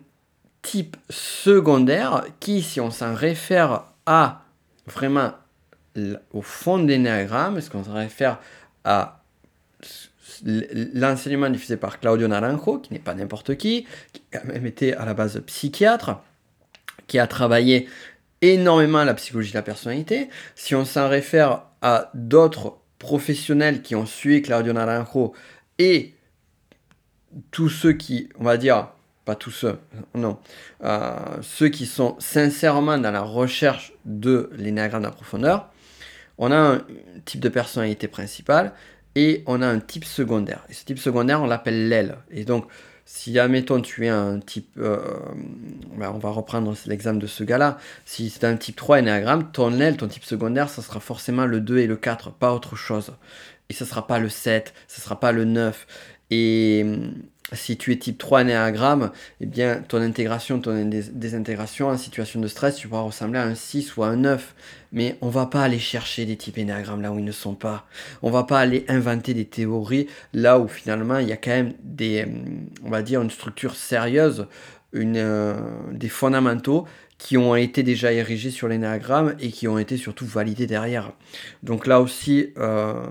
type 0.62 0.98
secondaire 1.10 2.26
qui, 2.40 2.62
si 2.62 2.82
on 2.82 2.92
s'en 2.92 3.14
réfère 3.14 3.84
à 4.06 4.42
vraiment 4.88 5.32
au 6.34 6.42
fond 6.42 6.80
de 6.80 6.88
l'énéagramme, 6.88 7.58
est-ce 7.58 7.70
qu'on 7.70 7.84
s'en 7.84 7.94
réfère 7.94 8.40
à 8.84 9.22
l'enseignement 10.44 11.50
diffusé 11.50 11.78
par 11.78 12.00
Claudio 12.00 12.28
Naranjo, 12.28 12.80
qui 12.80 12.94
n'est 12.94 13.00
pas 13.00 13.14
n'importe 13.14 13.56
qui, 13.56 13.88
qui 14.12 14.22
a 14.38 14.44
même 14.44 14.66
été 14.66 14.94
à 14.94 15.06
la 15.06 15.14
base 15.14 15.42
psychiatre, 15.46 16.20
qui 17.08 17.20
a 17.20 17.28
travaillé 17.28 17.88
énormément 18.42 19.04
la 19.04 19.14
psychologie 19.14 19.52
de 19.52 19.58
la 19.58 19.62
personnalité. 19.62 20.30
Si 20.56 20.76
on 20.76 20.86
s'en 20.86 21.10
réfère 21.10 21.64
à 21.82 22.12
d'autres 22.14 22.78
professionnels 23.00 23.82
qui 23.82 23.96
ont 23.96 24.06
suivi 24.06 24.42
Claudio 24.42 24.74
Naranjo 24.74 25.34
et 25.80 26.16
tous 27.52 27.70
ceux 27.70 27.94
qui, 27.94 28.30
on 28.40 28.44
va 28.44 28.58
dire, 28.58 28.90
pas 29.26 29.36
tous 29.36 29.52
ceux, 29.52 29.80
non, 30.14 30.38
euh, 30.84 31.16
ceux 31.42 31.70
qui 31.70 31.86
sont 31.86 32.16
sincèrement 32.20 32.98
dans 32.98 33.12
la 33.12 33.22
recherche 33.22 33.94
de 34.06 34.50
l'énagramme 34.56 35.04
de 35.04 35.10
profondeur, 35.10 35.72
on 36.38 36.52
a 36.52 36.58
un 36.58 36.86
type 37.26 37.42
de 37.42 37.50
personnalité 37.50 38.08
principale 38.08 38.74
et 39.16 39.44
on 39.48 39.62
a 39.62 39.68
un 39.68 39.80
type 39.80 40.06
secondaire. 40.06 40.64
Et 40.70 40.74
ce 40.74 40.86
type 40.86 41.00
secondaire, 41.00 41.42
on 41.42 41.48
l'appelle 41.48 41.90
l'aile. 41.90 42.18
Et 42.30 42.46
donc, 42.46 42.68
si, 43.06 43.38
admettons, 43.38 43.82
tu 43.82 44.06
es 44.06 44.10
un 44.10 44.40
type. 44.40 44.68
Euh, 44.78 45.00
ben, 45.96 46.12
on 46.14 46.18
va 46.18 46.30
reprendre 46.32 46.76
l'exemple 46.88 47.20
de 47.20 47.28
ce 47.28 47.44
gars-là. 47.44 47.78
Si 48.04 48.32
c'est 48.32 48.46
un 48.46 48.58
type 48.58 48.76
3 48.76 49.00
énéagramme, 49.00 49.52
ton 49.52 49.80
aile, 49.80 49.96
ton 49.98 50.08
type 50.08 50.24
secondaire, 50.24 50.70
ça 50.70 50.82
sera 50.82 51.00
forcément 51.00 51.46
le 51.46 51.62
2 51.62 51.78
et 51.78 51.88
le 51.88 51.98
4, 51.98 52.32
pas 52.32 52.52
autre 52.52 52.76
chose. 52.76 53.14
Et 53.70 53.74
ce 53.74 53.86
sera 53.86 54.08
pas 54.08 54.18
le 54.18 54.30
7, 54.30 54.74
ce 54.88 55.02
sera 55.02 55.20
pas 55.20 55.32
le 55.32 55.46
9. 55.46 55.86
Et 56.32 56.84
si 57.54 57.78
tu 57.78 57.92
es 57.92 57.98
type 57.98 58.18
3 58.18 58.44
néagramme, 58.44 59.12
eh 59.40 59.46
bien, 59.46 59.84
ton 59.88 60.02
intégration, 60.02 60.60
ton 60.60 60.90
désintégration 60.90 61.90
en 61.90 61.98
situation 61.98 62.40
de 62.40 62.48
stress, 62.48 62.76
tu 62.76 62.88
pourras 62.88 63.02
ressembler 63.02 63.40
à 63.40 63.44
un 63.44 63.54
6 63.54 63.96
ou 63.98 64.04
à 64.04 64.08
un 64.08 64.16
9. 64.16 64.56
Mais 64.92 65.18
on 65.22 65.30
va 65.30 65.46
pas 65.46 65.62
aller 65.62 65.78
chercher 65.78 66.26
des 66.26 66.38
types 66.38 66.58
énéagrammes 66.58 67.02
là 67.02 67.12
où 67.12 67.20
ils 67.20 67.26
ne 67.26 67.32
sont 67.32 67.54
pas. 67.54 67.86
On 68.24 68.32
va 68.32 68.44
pas 68.44 68.60
aller 68.60 68.86
inventer 68.88 69.34
des 69.34 69.46
théories 69.46 70.08
là 70.34 70.58
où 70.58 70.68
finalement 70.68 71.20
il 71.20 71.28
y 71.28 71.34
a 71.34 71.38
quand 71.38 71.52
même 71.52 71.74
des, 71.84 72.26
on 72.84 72.90
va 72.90 73.02
dire, 73.02 73.22
une 73.22 73.30
structure 73.30 73.76
sérieuse, 73.76 74.48
une, 74.94 75.18
euh, 75.18 75.56
des 75.92 76.10
fondamentaux 76.10 76.88
qui 77.18 77.38
ont 77.38 77.56
été 77.56 77.84
déjà 77.84 78.12
érigés 78.12 78.52
sur 78.52 78.68
l'énéagramme 78.68 79.36
et 79.40 79.50
qui 79.50 79.68
ont 79.68 79.78
été 79.78 79.98
surtout 79.98 80.26
validés 80.26 80.68
derrière. 80.68 81.12
Donc 81.62 81.86
là 81.88 82.02
aussi, 82.02 82.54
euh, 82.58 83.06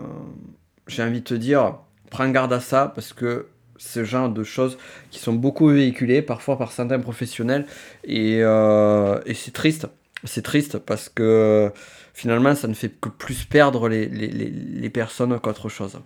j'ai 0.89 1.03
envie 1.03 1.21
de 1.21 1.25
te 1.25 1.35
dire, 1.35 1.79
prends 2.11 2.29
garde 2.31 2.53
à 2.53 2.61
ça 2.61 2.91
parce 2.95 3.13
que 3.13 3.47
ce 3.77 4.05
genre 4.05 4.29
de 4.29 4.45
choses 4.45 4.79
qui 5.11 5.19
sont 5.19 5.33
beaucoup 5.33 5.69
véhiculées, 5.69 6.23
parfois 6.23 6.59
par 6.59 6.73
certains 6.73 7.01
professionnels, 7.01 7.67
et, 8.05 8.39
euh, 8.43 9.21
et 9.27 9.35
c'est 9.35 9.53
triste. 9.53 9.87
C'est 10.25 10.43
triste 10.43 10.79
parce 10.79 11.09
que 11.09 11.71
finalement, 12.15 12.55
ça 12.55 12.69
ne 12.69 12.75
fait 12.75 12.89
que 12.89 13.09
plus 13.09 13.45
perdre 13.45 13.89
les, 13.89 14.07
les, 14.07 14.29
les, 14.29 14.91
personnes 14.91 15.39
qu'autre 15.41 15.69
chose. 15.69 15.99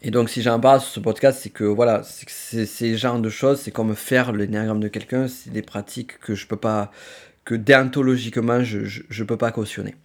Et 0.00 0.10
donc, 0.10 0.30
si 0.30 0.40
j'en 0.40 0.58
parle 0.60 0.80
sur 0.80 0.90
ce 0.90 1.00
podcast, 1.00 1.40
c'est 1.42 1.50
que 1.50 1.64
voilà, 1.64 2.02
c'est 2.04 2.66
ces 2.66 2.96
genres 2.96 3.18
de 3.18 3.28
choses, 3.28 3.60
c'est 3.60 3.72
comme 3.72 3.94
faire 3.94 4.32
le 4.32 4.46
néagramme 4.46 4.80
de 4.80 4.88
quelqu'un, 4.88 5.28
c'est 5.28 5.50
des 5.50 5.62
pratiques 5.62 6.18
que 6.20 6.34
je 6.34 6.46
peux 6.46 6.56
pas, 6.56 6.92
que 7.44 7.56
déontologiquement, 7.56 8.62
je, 8.62 8.84
je, 8.84 9.02
je 9.10 9.24
peux 9.24 9.36
pas 9.36 9.50
cautionner. 9.50 9.96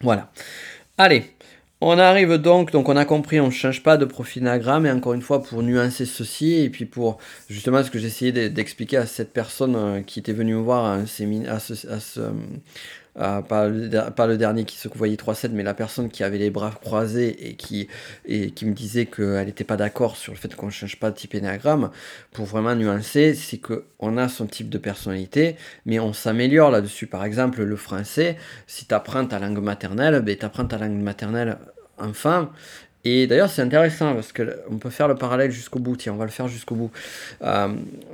Voilà. 0.00 0.30
Allez, 0.98 1.34
on 1.80 1.98
arrive 1.98 2.34
donc, 2.34 2.72
donc 2.72 2.88
on 2.88 2.96
a 2.96 3.04
compris, 3.04 3.38
on 3.40 3.46
ne 3.46 3.52
change 3.52 3.82
pas 3.82 3.96
de 3.96 4.06
profil 4.06 4.46
et 4.86 4.90
encore 4.90 5.12
une 5.12 5.22
fois 5.22 5.42
pour 5.42 5.62
nuancer 5.62 6.06
ceci, 6.06 6.54
et 6.54 6.70
puis 6.70 6.86
pour 6.86 7.18
justement 7.50 7.82
ce 7.82 7.90
que 7.90 7.98
j'essayais 7.98 8.48
d'expliquer 8.48 8.96
à 8.96 9.06
cette 9.06 9.32
personne 9.32 9.76
euh, 9.76 10.00
qui 10.00 10.18
était 10.18 10.32
venue 10.32 10.54
me 10.54 10.60
voir 10.60 10.86
à 10.86 11.06
ce, 11.06 12.20
pas, 13.16 13.68
le, 13.68 14.36
dernier 14.36 14.64
qui 14.64 14.76
se 14.76 14.88
voyait 14.88 15.16
3-7, 15.16 15.50
mais 15.52 15.62
la 15.62 15.74
personne 15.74 16.10
qui 16.10 16.22
avait 16.22 16.38
les 16.38 16.50
bras 16.50 16.70
croisés 16.70 17.48
et 17.48 17.54
qui, 17.54 17.88
et 18.26 18.50
qui 18.50 18.66
me 18.66 18.72
disait 18.72 19.06
qu'elle 19.06 19.46
n'était 19.46 19.64
pas 19.64 19.76
d'accord 19.76 20.16
sur 20.16 20.32
le 20.32 20.38
fait 20.38 20.54
qu'on 20.54 20.66
ne 20.66 20.70
change 20.70 20.98
pas 20.98 21.10
de 21.10 21.16
type 21.16 21.34
énagramme, 21.34 21.90
pour 22.32 22.44
vraiment 22.44 22.74
nuancer, 22.74 23.34
c'est 23.34 23.58
qu'on 23.58 24.18
a 24.18 24.28
son 24.28 24.46
type 24.46 24.68
de 24.68 24.78
personnalité, 24.78 25.56
mais 25.86 25.98
on 25.98 26.12
s'améliore 26.12 26.70
là-dessus. 26.70 27.06
Par 27.06 27.24
exemple, 27.24 27.62
le 27.62 27.76
français, 27.76 28.36
si 28.66 28.86
tu 28.86 28.94
apprends 28.94 29.26
ta 29.26 29.38
langue 29.38 29.62
maternelle, 29.62 30.20
ben, 30.20 30.36
tu 30.36 30.44
apprends 30.44 30.66
ta 30.66 30.78
langue 30.78 31.00
maternelle 31.00 31.58
enfant, 31.98 32.50
Et 33.08 33.28
d'ailleurs, 33.28 33.50
c'est 33.50 33.62
intéressant 33.62 34.14
parce 34.14 34.32
qu'on 34.32 34.78
peut 34.78 34.90
faire 34.90 35.06
le 35.06 35.14
parallèle 35.14 35.52
jusqu'au 35.52 35.78
bout. 35.78 35.96
Tiens, 35.96 36.14
on 36.14 36.16
va 36.16 36.24
le 36.24 36.30
faire 36.32 36.48
jusqu'au 36.48 36.74
bout. 36.74 36.90
Euh, 37.42 37.68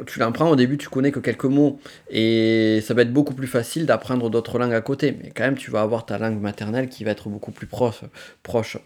tu 0.06 0.18
l'apprends 0.18 0.50
au 0.50 0.54
début, 0.54 0.76
tu 0.76 0.90
connais 0.90 1.10
que 1.10 1.18
quelques 1.18 1.46
mots 1.46 1.80
et 2.10 2.80
ça 2.86 2.92
va 2.92 3.00
être 3.00 3.12
beaucoup 3.12 3.32
plus 3.32 3.46
facile 3.46 3.86
d'apprendre 3.86 4.28
d'autres 4.28 4.58
langues 4.58 4.74
à 4.74 4.82
côté. 4.82 5.16
Mais 5.18 5.32
quand 5.34 5.44
même, 5.44 5.56
tu 5.56 5.70
vas 5.70 5.80
avoir 5.80 6.04
ta 6.04 6.18
langue 6.18 6.38
maternelle 6.38 6.90
qui 6.90 7.04
va 7.04 7.12
être 7.12 7.30
beaucoup 7.30 7.52
plus 7.52 7.66
proche, 7.66 8.02
proche 8.42 8.76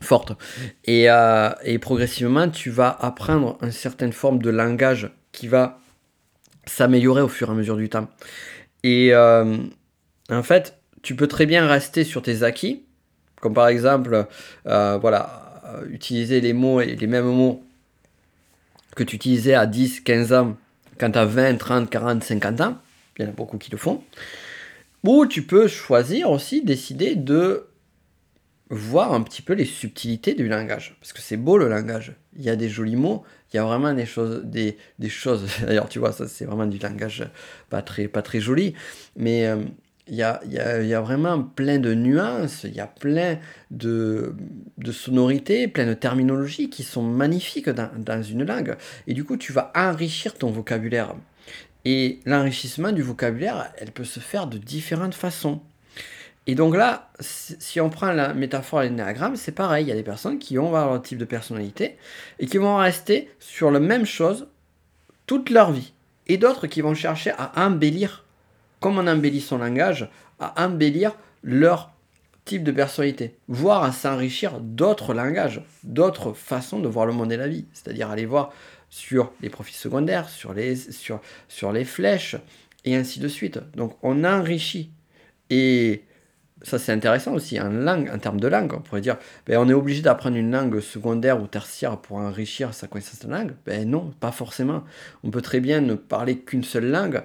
forte. 0.00 0.30
Et, 0.84 1.10
euh, 1.10 1.50
progressivement, 1.80 2.48
tu 2.48 2.70
vas 2.70 2.96
apprendre 3.00 3.58
une 3.62 3.72
certaine 3.72 4.12
forme 4.12 4.40
de 4.40 4.50
langage 4.50 5.10
qui 5.32 5.48
va 5.48 5.80
s'améliorer 6.66 7.20
au 7.20 7.28
fur 7.28 7.48
et 7.48 7.50
à 7.50 7.54
mesure 7.54 7.76
du 7.76 7.88
temps. 7.88 8.06
Et 8.84 9.12
euh, 9.12 9.56
en 10.30 10.42
fait, 10.44 10.78
tu 11.02 11.16
peux 11.16 11.26
très 11.26 11.46
bien 11.46 11.66
rester 11.66 12.04
sur 12.04 12.22
tes 12.22 12.44
acquis, 12.44 12.84
comme 13.42 13.54
par 13.54 13.66
exemple, 13.66 14.28
euh, 14.66 14.98
voilà, 14.98 15.60
euh, 15.66 15.84
utiliser 15.90 16.40
les 16.40 16.52
mots 16.52 16.80
et 16.80 16.94
les 16.94 17.06
mêmes 17.08 17.26
mots 17.26 17.62
que 18.94 19.02
tu 19.02 19.16
utilisais 19.16 19.54
à 19.54 19.66
10, 19.66 20.00
15 20.00 20.32
ans, 20.32 20.56
quand 20.98 21.10
tu 21.10 21.18
as 21.18 21.24
20, 21.24 21.56
30, 21.56 21.90
40, 21.90 22.22
50 22.22 22.60
ans. 22.60 22.78
Il 23.18 23.24
y 23.24 23.26
en 23.26 23.30
a 23.30 23.32
beaucoup 23.32 23.58
qui 23.58 23.72
le 23.72 23.78
font. 23.78 24.04
Ou 25.02 25.26
tu 25.26 25.42
peux 25.42 25.66
choisir 25.66 26.30
aussi, 26.30 26.62
décider 26.62 27.16
de 27.16 27.66
voir 28.70 29.12
un 29.12 29.22
petit 29.22 29.42
peu 29.42 29.54
les 29.54 29.64
subtilités 29.64 30.34
du 30.34 30.46
langage. 30.46 30.96
Parce 31.00 31.12
que 31.12 31.20
c'est 31.20 31.36
beau 31.36 31.58
le 31.58 31.68
langage. 31.68 32.14
Il 32.36 32.42
y 32.44 32.48
a 32.48 32.54
des 32.54 32.68
jolis 32.68 32.94
mots, 32.94 33.24
il 33.52 33.56
y 33.56 33.58
a 33.58 33.64
vraiment 33.64 33.92
des 33.92 34.06
choses, 34.06 34.44
des, 34.44 34.78
des 35.00 35.08
choses. 35.08 35.46
D'ailleurs, 35.66 35.88
tu 35.88 35.98
vois, 35.98 36.12
ça 36.12 36.28
c'est 36.28 36.44
vraiment 36.44 36.66
du 36.66 36.78
langage 36.78 37.28
pas 37.70 37.82
très, 37.82 38.06
pas 38.06 38.22
très 38.22 38.38
joli. 38.38 38.74
Mais 39.16 39.46
euh, 39.46 39.56
il, 40.08 40.16
y 40.16 40.22
a, 40.22 40.40
y 40.46 40.58
a, 40.58 40.82
y, 40.82 40.94
a, 40.94 41.00
vraiment 41.00 41.42
plein 41.42 41.78
de 41.78 41.94
nuances, 41.94 42.64
il 42.64 42.74
y 42.74 42.80
a 42.80 42.86
plein 42.86 43.38
de, 43.70 44.34
de 44.78 44.92
sonorités, 44.92 45.68
plein 45.68 45.86
de 45.86 45.94
terminologies 45.94 46.70
qui 46.70 46.82
sont 46.82 47.02
magnifiques 47.02 47.68
dans, 47.68 47.90
dans 47.96 48.22
une 48.22 48.44
langue. 48.44 48.76
Et 49.06 49.14
du 49.14 49.24
coup, 49.24 49.36
tu 49.36 49.52
vas 49.52 49.72
enrichir 49.74 50.34
ton 50.34 50.50
vocabulaire. 50.50 51.14
Et 51.84 52.20
l'enrichissement 52.26 52.92
du 52.92 53.02
vocabulaire, 53.02 53.72
elle 53.78 53.90
peut 53.90 54.04
se 54.04 54.20
faire 54.20 54.46
de 54.46 54.58
différentes 54.58 55.14
façons. 55.14 55.60
Et 56.46 56.54
donc 56.54 56.76
là, 56.76 57.10
si 57.20 57.80
on 57.80 57.88
prend 57.88 58.12
la 58.12 58.34
métaphore 58.34 58.80
à 58.80 58.84
l'énéagramme, 58.84 59.36
c'est 59.36 59.52
pareil. 59.52 59.84
Il 59.84 59.88
y 59.88 59.92
a 59.92 59.96
des 59.96 60.02
personnes 60.02 60.38
qui 60.38 60.56
vont 60.56 60.66
avoir 60.66 60.90
leur 60.90 61.02
type 61.02 61.18
de 61.18 61.24
personnalité 61.24 61.96
et 62.40 62.46
qui 62.46 62.58
vont 62.58 62.76
rester 62.76 63.30
sur 63.38 63.70
la 63.70 63.78
même 63.78 64.04
chose 64.04 64.48
toute 65.26 65.50
leur 65.50 65.70
vie. 65.70 65.92
Et 66.26 66.38
d'autres 66.38 66.66
qui 66.66 66.80
vont 66.80 66.94
chercher 66.94 67.30
à 67.38 67.52
embellir, 67.56 68.21
comme 68.82 68.98
on 68.98 69.06
embellit 69.06 69.40
son 69.40 69.58
langage, 69.58 70.10
à 70.40 70.66
embellir 70.66 71.12
leur 71.42 71.92
type 72.44 72.64
de 72.64 72.72
personnalité, 72.72 73.36
voire 73.46 73.84
à 73.84 73.92
s'enrichir 73.92 74.58
d'autres 74.60 75.14
langages, 75.14 75.62
d'autres 75.84 76.32
façons 76.32 76.80
de 76.80 76.88
voir 76.88 77.06
le 77.06 77.12
monde 77.12 77.32
et 77.32 77.36
la 77.36 77.46
vie. 77.46 77.66
C'est-à-dire 77.72 78.10
aller 78.10 78.26
voir 78.26 78.52
sur 78.90 79.32
les 79.40 79.48
profils 79.48 79.76
secondaires, 79.76 80.28
sur 80.28 80.52
les, 80.52 80.74
sur, 80.74 81.20
sur 81.48 81.72
les 81.72 81.84
flèches, 81.84 82.36
et 82.84 82.96
ainsi 82.96 83.20
de 83.20 83.28
suite. 83.28 83.60
Donc 83.76 83.96
on 84.02 84.24
enrichit. 84.24 84.90
Et 85.48 86.02
ça 86.62 86.80
c'est 86.80 86.92
intéressant 86.92 87.34
aussi, 87.34 87.60
en 87.60 87.70
langue, 87.70 88.10
en 88.12 88.18
termes 88.18 88.40
de 88.40 88.48
langue, 88.48 88.72
on 88.74 88.80
pourrait 88.80 89.00
dire, 89.00 89.16
ben, 89.46 89.58
on 89.58 89.68
est 89.68 89.74
obligé 89.74 90.02
d'apprendre 90.02 90.36
une 90.36 90.50
langue 90.50 90.80
secondaire 90.80 91.40
ou 91.40 91.46
tertiaire 91.46 91.98
pour 91.98 92.16
enrichir 92.16 92.74
sa 92.74 92.88
connaissance 92.88 93.20
de 93.20 93.30
langue. 93.30 93.54
Ben 93.64 93.88
non, 93.88 94.12
pas 94.18 94.32
forcément. 94.32 94.82
On 95.22 95.30
peut 95.30 95.42
très 95.42 95.60
bien 95.60 95.80
ne 95.80 95.94
parler 95.94 96.38
qu'une 96.38 96.64
seule 96.64 96.90
langue 96.90 97.22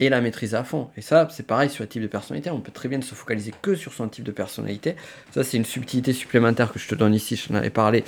et 0.00 0.08
la 0.08 0.20
maîtriser 0.20 0.56
à 0.56 0.64
fond. 0.64 0.88
Et 0.96 1.02
ça, 1.02 1.28
c'est 1.30 1.46
pareil 1.46 1.70
sur 1.70 1.84
le 1.84 1.88
type 1.88 2.02
de 2.02 2.08
personnalité. 2.08 2.50
On 2.50 2.60
peut 2.60 2.72
très 2.72 2.88
bien 2.88 3.00
se 3.00 3.14
focaliser 3.14 3.52
que 3.62 3.74
sur 3.74 3.92
son 3.92 4.08
type 4.08 4.24
de 4.24 4.32
personnalité. 4.32 4.96
Ça, 5.30 5.44
c'est 5.44 5.56
une 5.56 5.64
subtilité 5.64 6.12
supplémentaire 6.12 6.72
que 6.72 6.78
je 6.78 6.88
te 6.88 6.94
donne 6.94 7.14
ici. 7.14 7.36
Je 7.36 7.48
t'en 7.48 7.54
avais 7.54 7.70
parlé 7.70 8.02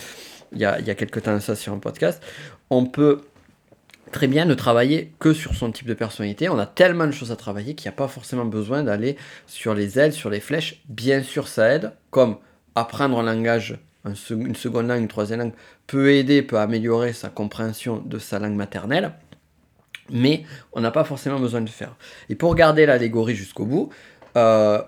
il 0.52 0.58
y, 0.58 0.64
a, 0.64 0.80
il 0.80 0.86
y 0.86 0.90
a 0.90 0.94
quelques 0.94 1.22
temps 1.22 1.38
ça 1.40 1.54
sur 1.54 1.72
un 1.72 1.78
podcast. 1.78 2.22
On 2.70 2.86
peut 2.86 3.22
très 4.10 4.26
bien 4.26 4.44
ne 4.44 4.54
travailler 4.54 5.12
que 5.18 5.32
sur 5.32 5.54
son 5.54 5.72
type 5.72 5.86
de 5.86 5.94
personnalité. 5.94 6.48
On 6.48 6.58
a 6.58 6.66
tellement 6.66 7.06
de 7.06 7.12
choses 7.12 7.32
à 7.32 7.36
travailler 7.36 7.74
qu'il 7.74 7.88
n'y 7.88 7.94
a 7.94 7.96
pas 7.96 8.08
forcément 8.08 8.44
besoin 8.44 8.82
d'aller 8.82 9.16
sur 9.46 9.74
les 9.74 9.98
ailes, 9.98 10.12
sur 10.12 10.30
les 10.30 10.40
flèches. 10.40 10.82
Bien 10.88 11.22
sûr, 11.22 11.48
ça 11.48 11.68
aide, 11.74 11.92
comme 12.10 12.36
apprendre 12.74 13.18
un 13.18 13.22
langage, 13.22 13.78
une 14.04 14.54
seconde 14.54 14.88
langue, 14.88 15.00
une 15.00 15.08
troisième 15.08 15.40
langue, 15.40 15.52
peut 15.86 16.12
aider, 16.12 16.42
peut 16.42 16.58
améliorer 16.58 17.12
sa 17.12 17.28
compréhension 17.28 17.98
de 17.98 18.18
sa 18.18 18.38
langue 18.38 18.54
maternelle. 18.54 19.12
Mais 20.10 20.44
on 20.72 20.80
n'a 20.80 20.90
pas 20.90 21.04
forcément 21.04 21.38
besoin 21.38 21.60
de 21.60 21.66
le 21.66 21.72
faire. 21.72 21.94
Et 22.28 22.34
pour 22.34 22.54
garder 22.54 22.86
l'allégorie 22.86 23.34
jusqu'au 23.34 23.64
bout, 23.64 23.90
euh, 24.36 24.80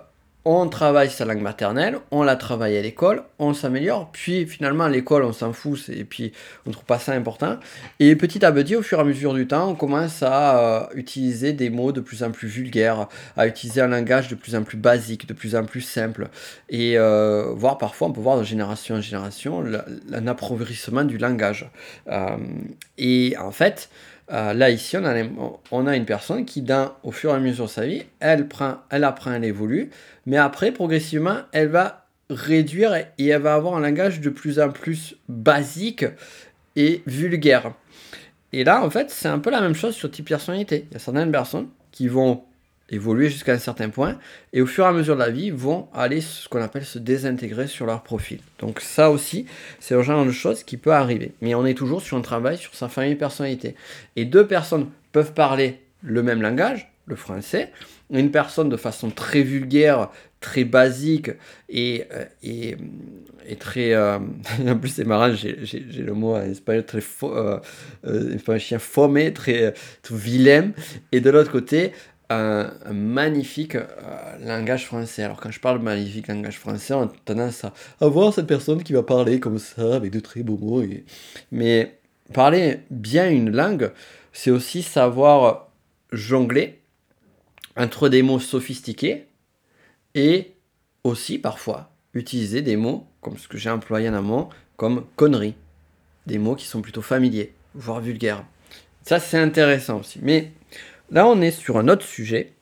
on 0.47 0.69
travaille 0.69 1.09
sa 1.09 1.25
langue 1.25 1.41
maternelle, 1.41 1.97
on 2.11 2.21
la 2.21 2.35
travaille 2.35 2.77
à 2.77 2.81
l'école, 2.83 3.23
on 3.39 3.55
s'améliore, 3.55 4.11
puis 4.11 4.45
finalement 4.45 4.83
à 4.83 4.89
l'école 4.89 5.23
on 5.23 5.33
s'en 5.33 5.53
fout, 5.53 5.89
et 5.89 6.03
puis 6.03 6.33
on 6.67 6.71
trouve 6.71 6.85
pas 6.85 6.99
ça 6.99 7.13
important. 7.13 7.57
Et 7.99 8.15
petit 8.15 8.45
à 8.45 8.51
petit, 8.51 8.75
au 8.75 8.83
fur 8.83 8.99
et 8.99 9.01
à 9.01 9.03
mesure 9.03 9.33
du 9.33 9.47
temps, 9.47 9.71
on 9.71 9.73
commence 9.73 10.21
à 10.21 10.59
euh, 10.59 10.85
utiliser 10.93 11.51
des 11.53 11.71
mots 11.71 11.91
de 11.91 11.99
plus 11.99 12.21
en 12.21 12.29
plus 12.29 12.47
vulgaires, 12.47 13.07
à 13.35 13.47
utiliser 13.47 13.81
un 13.81 13.87
langage 13.87 14.27
de 14.27 14.35
plus 14.35 14.55
en 14.55 14.61
plus 14.61 14.77
basique, 14.77 15.27
de 15.27 15.33
plus 15.33 15.55
en 15.55 15.65
plus 15.65 15.81
simple, 15.81 16.29
et 16.69 16.95
euh, 16.95 17.51
voir 17.55 17.79
parfois, 17.79 18.09
on 18.09 18.11
peut 18.11 18.21
voir 18.21 18.37
de 18.37 18.43
génération 18.43 18.95
en 18.95 19.01
génération 19.01 19.63
un 20.13 20.27
appauvrissement 20.27 21.05
du 21.05 21.17
langage. 21.17 21.67
Euh, 22.07 22.37
et 22.99 23.35
en 23.39 23.51
fait, 23.51 23.89
euh, 24.31 24.53
là, 24.53 24.69
ici, 24.69 24.97
on 24.97 25.05
a, 25.05 25.13
on 25.71 25.87
a, 25.87 25.95
une 25.95 26.05
personne 26.05 26.45
qui, 26.45 26.65
au 27.03 27.11
fur 27.11 27.31
et 27.31 27.33
à 27.33 27.39
mesure 27.39 27.65
de 27.65 27.69
sa 27.69 27.85
vie, 27.85 28.03
elle, 28.19 28.47
prend, 28.47 28.77
elle 28.89 29.03
apprend, 29.03 29.33
elle 29.33 29.45
évolue, 29.45 29.91
mais 30.25 30.37
après, 30.37 30.71
progressivement, 30.71 31.39
elle 31.51 31.67
va 31.67 32.07
réduire 32.29 32.95
et 32.95 33.27
elle 33.27 33.41
va 33.41 33.53
avoir 33.53 33.75
un 33.75 33.81
langage 33.81 34.19
de 34.19 34.29
plus 34.29 34.59
en 34.59 34.69
plus 34.69 35.15
basique 35.29 36.05
et 36.75 37.03
vulgaire. 37.05 37.73
Et 38.51 38.63
là, 38.63 38.83
en 38.83 38.89
fait, 38.89 39.11
c'est 39.11 39.27
un 39.27 39.39
peu 39.39 39.51
la 39.51 39.61
même 39.61 39.75
chose 39.75 39.95
sur 39.95 40.09
type 40.09 40.27
personnalité. 40.27 40.87
Il 40.89 40.93
y 40.93 40.95
a 40.95 40.99
certaines 40.99 41.31
personnes 41.31 41.67
qui 41.91 42.07
vont 42.07 42.43
évoluer 42.89 43.29
jusqu'à 43.29 43.53
un 43.53 43.59
certain 43.59 43.89
point 43.89 44.17
et 44.53 44.61
au 44.61 44.65
fur 44.65 44.85
et 44.85 44.87
à 44.87 44.91
mesure 44.91 45.15
de 45.15 45.19
la 45.19 45.29
vie 45.29 45.49
vont 45.49 45.87
aller 45.93 46.21
ce 46.21 46.47
qu'on 46.47 46.61
appelle 46.61 46.85
se 46.85 46.99
désintégrer 46.99 47.67
sur 47.67 47.85
leur 47.85 48.03
profil. 48.03 48.39
Donc 48.59 48.79
ça 48.79 49.09
aussi, 49.09 49.45
c'est 49.79 49.95
le 49.95 50.03
genre 50.03 50.25
de 50.25 50.31
choses 50.31 50.63
qui 50.63 50.77
peut 50.77 50.93
arriver. 50.93 51.33
Mais 51.41 51.55
on 51.55 51.65
est 51.65 51.73
toujours 51.73 52.01
sur 52.01 52.17
un 52.17 52.21
travail 52.21 52.57
sur 52.57 52.75
sa 52.75 52.87
famille 52.87 53.15
personnalité. 53.15 53.75
Et 54.15 54.25
deux 54.25 54.45
personnes 54.45 54.89
peuvent 55.11 55.33
parler 55.33 55.81
le 56.03 56.21
même 56.21 56.41
langage, 56.41 56.91
le 57.07 57.15
français, 57.15 57.71
une 58.11 58.31
personne 58.31 58.69
de 58.69 58.77
façon 58.77 59.09
très 59.09 59.41
vulgaire, 59.41 60.09
très 60.39 60.63
basique 60.63 61.31
et, 61.69 62.05
euh, 62.13 62.25
et, 62.43 62.77
et 63.47 63.55
très... 63.55 63.93
Euh, 63.93 64.19
en 64.67 64.77
plus 64.77 64.89
c'est 64.89 65.05
marrant, 65.05 65.33
j'ai 65.33 65.55
le 65.79 66.13
mot 66.13 66.35
en 66.35 66.41
espagnol 66.43 66.85
très... 66.85 67.01
Fo, 67.01 67.35
euh, 67.35 67.59
euh, 68.05 68.59
chien 68.59 68.79
fomé, 68.79 69.33
très, 69.33 69.73
très 70.03 70.15
vilain. 70.15 70.71
Et 71.11 71.19
de 71.19 71.29
l'autre 71.31 71.51
côté, 71.51 71.93
un, 72.29 72.71
magnifique 72.91 73.75
euh, 73.75 73.85
langage 74.39 74.85
français. 74.85 75.23
Alors 75.23 75.39
quand 75.39 75.51
je 75.51 75.59
parle 75.59 75.79
magnifique 75.79 76.27
langage 76.27 76.59
français, 76.59 76.93
on 76.93 77.03
a 77.03 77.11
tendance 77.25 77.65
à 77.65 78.07
voir 78.07 78.33
cette 78.33 78.47
personne 78.47 78.83
qui 78.83 78.93
va 78.93 79.03
parler 79.03 79.39
comme 79.39 79.59
ça, 79.59 79.95
avec 79.95 80.11
de 80.11 80.19
très 80.19 80.43
beaux 80.43 80.57
mots. 80.57 80.83
Mais 81.51 81.99
parler 82.33 82.79
bien 82.89 83.29
une 83.29 83.51
langue, 83.51 83.91
c'est 84.33 84.51
aussi 84.51 84.83
savoir 84.83 85.69
jongler 86.11 86.79
entre 87.77 88.09
des 88.09 88.21
mots 88.21 88.39
sophistiqués 88.39 89.27
et 90.13 90.53
aussi 91.03 91.37
parfois 91.39 91.91
utiliser 92.13 92.61
des 92.61 92.77
mots 92.77 93.05
comme 93.21 93.37
ce 93.37 93.47
que 93.47 93.57
j'ai 93.57 93.69
employé 93.69 94.09
en 94.09 94.13
amont, 94.13 94.49
comme 94.77 95.05
connerie. 95.15 95.55
Des 96.27 96.37
mots 96.37 96.55
qui 96.55 96.65
sont 96.65 96.81
plutôt 96.81 97.01
familiers, 97.01 97.53
voire 97.75 97.99
vulgaires. 97.99 98.43
Ça 99.03 99.19
c'est 99.19 99.37
intéressant 99.37 99.99
aussi. 99.99 100.19
Mais 100.21 100.51
Là, 101.11 101.27
on 101.27 101.39
est 101.41 101.51
sur 101.51 101.77
un 101.77 101.87
autre 101.87 102.05
sujet 102.05 102.53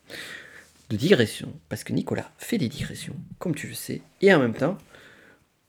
de 0.89 0.97
digression, 0.97 1.53
parce 1.69 1.85
que 1.85 1.93
Nicolas 1.93 2.29
fait 2.37 2.57
des 2.57 2.67
digressions, 2.67 3.15
comme 3.39 3.55
tu 3.55 3.67
le 3.67 3.73
sais, 3.73 4.01
et 4.21 4.33
en 4.33 4.39
même 4.39 4.53
temps, 4.53 4.77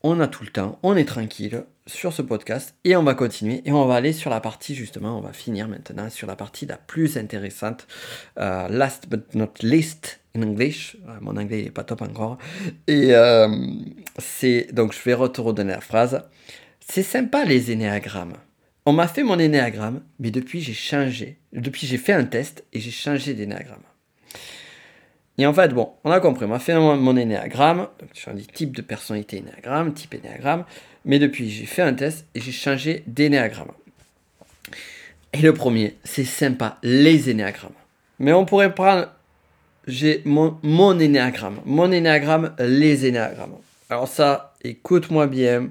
on 0.03 0.18
a 0.18 0.27
tout 0.27 0.43
le 0.43 0.51
temps, 0.51 0.79
on 0.83 0.97
est 0.97 1.05
tranquille 1.05 1.64
sur 1.87 2.12
ce 2.12 2.20
podcast, 2.20 2.75
et 2.83 2.97
on 2.97 3.05
va 3.05 3.14
continuer, 3.14 3.62
et 3.64 3.70
on 3.70 3.87
va 3.87 3.95
aller 3.95 4.12
sur 4.12 4.29
la 4.29 4.41
partie, 4.41 4.75
justement, 4.75 5.16
on 5.16 5.20
va 5.20 5.33
finir 5.33 5.68
maintenant 5.68 6.11
sur 6.11 6.27
la 6.27 6.35
partie 6.35 6.66
la 6.66 6.77
plus 6.77 7.16
intéressante, 7.16 7.87
euh, 8.39 8.68
last 8.68 9.09
but 9.09 9.35
not 9.37 9.53
least, 9.62 10.20
in 10.35 10.43
English, 10.43 10.97
euh, 11.09 11.16
mon 11.20 11.37
anglais 11.37 11.62
n'est 11.62 11.70
pas 11.70 11.85
top 11.85 12.03
encore, 12.03 12.39
et 12.89 13.14
euh, 13.14 13.49
c'est, 14.18 14.72
donc 14.72 14.93
je 14.93 15.01
vais 15.09 15.29
te 15.29 15.41
redonner 15.41 15.72
la 15.72 15.81
phrase, 15.81 16.22
c'est 16.81 17.05
sympa 17.05 17.45
les 17.45 17.70
énéagrammes. 17.70 18.35
On 18.87 18.93
m'a 18.93 19.09
fait 19.09 19.22
mon 19.22 19.39
énéagramme, 19.39 20.03
mais 20.18 20.30
depuis 20.30 20.61
j'ai 20.61 20.74
changé. 20.74 21.39
Depuis 21.53 21.87
j'ai 21.87 21.97
fait 21.97 22.12
un 22.12 22.24
test 22.24 22.64
et 22.74 22.80
j'ai 22.80 22.91
changé 22.91 23.32
d'énéagramme. 23.32 23.82
Et 25.39 25.47
en 25.47 25.55
fait, 25.55 25.72
bon, 25.72 25.91
on 26.05 26.11
a 26.11 26.20
compris, 26.20 26.45
on 26.45 26.49
m'a 26.49 26.59
fait 26.59 26.74
mon, 26.74 27.16
énéagramme, 27.16 27.89
je 28.12 28.30
dis 28.30 28.47
type 28.47 28.76
de 28.76 28.82
personnalité 28.82 29.39
énéagramme, 29.39 29.93
type 29.95 30.14
énéagramme, 30.14 30.64
mais 31.05 31.18
depuis 31.18 31.51
j'ai 31.51 31.66
fait 31.66 31.82
un 31.82 31.95
test 31.95 32.26
et 32.35 32.41
j'ai 32.41 32.53
changé 32.53 33.03
d'énéagramme. 33.07 33.72
Et 35.32 35.39
le 35.39 35.55
premier, 35.55 35.97
c'est 36.05 36.24
sympa, 36.24 36.78
les 36.82 37.30
énéagrammes. 37.30 37.72
Mais 38.20 38.32
on 38.32 38.45
pourrait 38.45 38.74
prendre, 38.74 39.09
j'ai 39.89 40.22
mon, 40.24 40.59
mon 40.62 41.01
énéagramme, 41.01 41.61
mon 41.64 41.91
énéagramme, 41.91 42.55
les 42.61 43.07
énéagrammes. 43.07 43.57
Alors 43.91 44.07
ça, 44.07 44.55
écoute-moi 44.62 45.26
bien, 45.26 45.70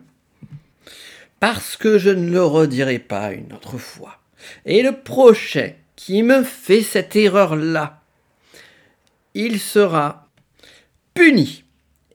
parce 1.44 1.76
que 1.76 1.98
je 1.98 2.10
ne 2.10 2.32
le 2.32 2.42
redirai 2.42 3.00
pas 3.00 3.34
une 3.34 3.52
autre 3.52 3.78
fois. 3.78 4.18
Et 4.66 4.82
le 4.82 4.94
prochain 4.94 5.72
qui 5.98 6.24
me 6.24 6.42
fait 6.42 6.82
cette 6.82 7.18
erreur-là, 7.18 8.00
il 9.34 9.60
sera 9.60 10.30
puni. 11.14 11.66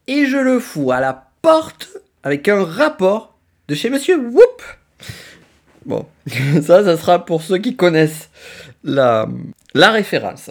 Et 0.06 0.24
je 0.24 0.38
le 0.38 0.58
fous 0.58 0.92
à 0.92 1.00
la 1.00 1.28
porte 1.42 1.90
avec 2.22 2.48
un 2.48 2.64
rapport 2.64 3.36
de 3.68 3.74
chez 3.74 3.90
Monsieur 3.90 4.16
Whoop. 4.16 4.62
Bon, 5.84 6.06
ça, 6.62 6.82
ça 6.82 6.96
sera 6.96 7.26
pour 7.26 7.42
ceux 7.42 7.58
qui 7.58 7.76
connaissent 7.76 8.30
la, 8.82 9.28
la 9.74 9.90
référence. 9.90 10.48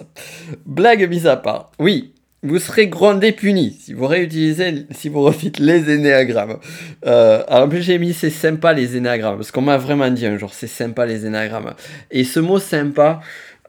Blague 0.66 1.08
mise 1.10 1.26
à 1.26 1.36
part. 1.36 1.72
Oui, 1.80 2.14
vous 2.42 2.58
serez 2.58 2.86
grondé 2.86 3.32
puni 3.32 3.76
si 3.80 3.92
vous 3.92 4.06
réutilisez, 4.06 4.86
si 4.92 5.08
vous 5.08 5.22
refaites 5.22 5.58
les 5.58 5.90
énéagrammes. 5.90 6.58
Euh, 7.06 7.42
alors 7.48 7.66
en 7.66 7.68
plus 7.68 7.82
j'ai 7.82 7.98
mis 7.98 8.12
c'est 8.12 8.30
sympa 8.30 8.72
les 8.72 8.96
énéagrammes, 8.96 9.36
parce 9.36 9.50
qu'on 9.50 9.62
m'a 9.62 9.76
vraiment 9.76 10.10
dit 10.10 10.26
un 10.26 10.38
jour 10.38 10.52
c'est 10.54 10.68
sympa 10.68 11.04
les 11.06 11.26
énéagrammes. 11.26 11.74
Et 12.10 12.24
ce 12.24 12.40
mot 12.40 12.58
sympa, 12.58 13.20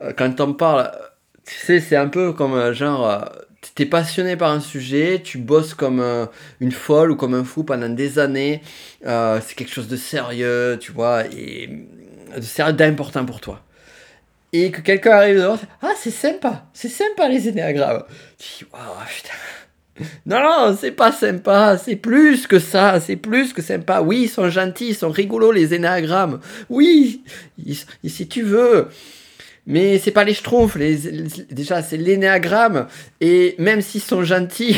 euh, 0.02 0.12
quand 0.16 0.40
on 0.40 0.54
parle, 0.54 0.90
tu 1.44 1.54
sais, 1.54 1.80
c'est 1.80 1.96
un 1.96 2.08
peu 2.08 2.32
comme 2.32 2.54
un 2.54 2.72
genre, 2.72 3.10
euh, 3.10 3.18
t'es 3.74 3.86
passionné 3.86 4.36
par 4.36 4.52
un 4.52 4.60
sujet, 4.60 5.20
tu 5.22 5.38
bosses 5.38 5.74
comme 5.74 6.02
une 6.60 6.72
folle 6.72 7.10
ou 7.10 7.16
comme 7.16 7.34
un 7.34 7.44
fou 7.44 7.64
pendant 7.64 7.88
des 7.88 8.18
années, 8.18 8.62
c'est 9.02 9.54
quelque 9.54 9.72
chose 9.72 9.88
de 9.88 9.96
sérieux, 9.96 10.78
tu 10.80 10.92
vois, 10.92 11.26
et 11.26 11.68
de 12.36 12.40
sérieux 12.40 12.72
d'important 12.72 13.24
pour 13.26 13.40
toi. 13.40 13.62
Et 14.52 14.70
que 14.70 14.80
quelqu'un 14.80 15.12
arrive 15.12 15.36
devant, 15.36 15.58
ah 15.82 15.92
c'est 15.96 16.10
sympa, 16.10 16.66
c'est 16.72 16.88
sympa 16.88 17.28
les 17.28 17.48
énéagrammes. 17.48 18.02
Tu 18.38 18.64
dis, 18.64 18.70
waouh, 18.72 19.06
putain. 19.08 19.34
Non, 20.26 20.40
non, 20.40 20.76
c'est 20.78 20.92
pas 20.92 21.12
sympa, 21.12 21.78
c'est 21.78 21.96
plus 21.96 22.46
que 22.46 22.58
ça, 22.58 23.00
c'est 23.00 23.16
plus 23.16 23.52
que 23.52 23.62
sympa. 23.62 24.00
Oui, 24.00 24.22
ils 24.22 24.28
sont 24.28 24.48
gentils, 24.48 24.88
ils 24.88 24.94
sont 24.94 25.10
rigolos 25.10 25.52
les 25.52 25.74
énéagrammes. 25.74 26.40
Oui, 26.68 27.22
si 28.04 28.28
tu 28.28 28.42
veux. 28.42 28.88
Mais 29.66 29.98
c'est 29.98 30.10
pas 30.10 30.24
les 30.24 30.34
schtroumpfs, 30.34 30.76
les, 30.76 30.96
déjà 31.50 31.82
c'est 31.82 31.98
l'énéagramme, 31.98 32.86
et 33.20 33.54
même 33.58 33.82
s'ils 33.82 34.00
sont 34.00 34.24
gentils, 34.24 34.74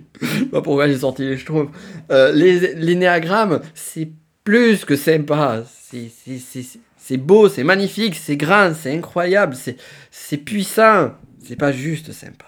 pas 0.52 0.60
pourquoi 0.60 0.86
j'ai 0.88 0.98
sorti 0.98 1.22
les 1.22 1.38
schtroumpfs, 1.38 1.72
euh, 2.10 2.32
l'énéagramme 2.32 3.60
c'est 3.74 4.08
plus 4.44 4.84
que 4.84 4.94
sympa, 4.94 5.64
c'est 5.90 6.10
beau, 7.16 7.48
c'est 7.48 7.64
magnifique, 7.64 8.16
c'est 8.16 8.36
grand, 8.36 8.72
c'est 8.74 8.96
incroyable, 8.96 9.56
c'est 10.10 10.36
puissant, 10.38 11.12
c'est 11.44 11.56
pas 11.56 11.72
juste 11.72 12.12
sympa. 12.12 12.46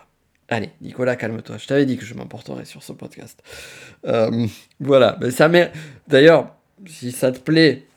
Allez, 0.51 0.71
Nicolas, 0.81 1.17
calme-toi. 1.17 1.59
Je 1.59 1.67
t'avais 1.67 1.85
dit 1.85 1.99
que 1.99 2.07
je 2.07 2.15
m'emporterais 2.15 2.65
sur 2.65 2.83
ce 2.83 2.93
podcast. 2.93 3.43
Euh, 4.07 4.47
voilà. 4.81 5.19
Mais 5.21 5.31
ça 5.31 5.51
D'ailleurs, 6.07 6.55
si 6.87 7.13
ça 7.13 7.33
te 7.33 7.39
plaît, 7.39 7.88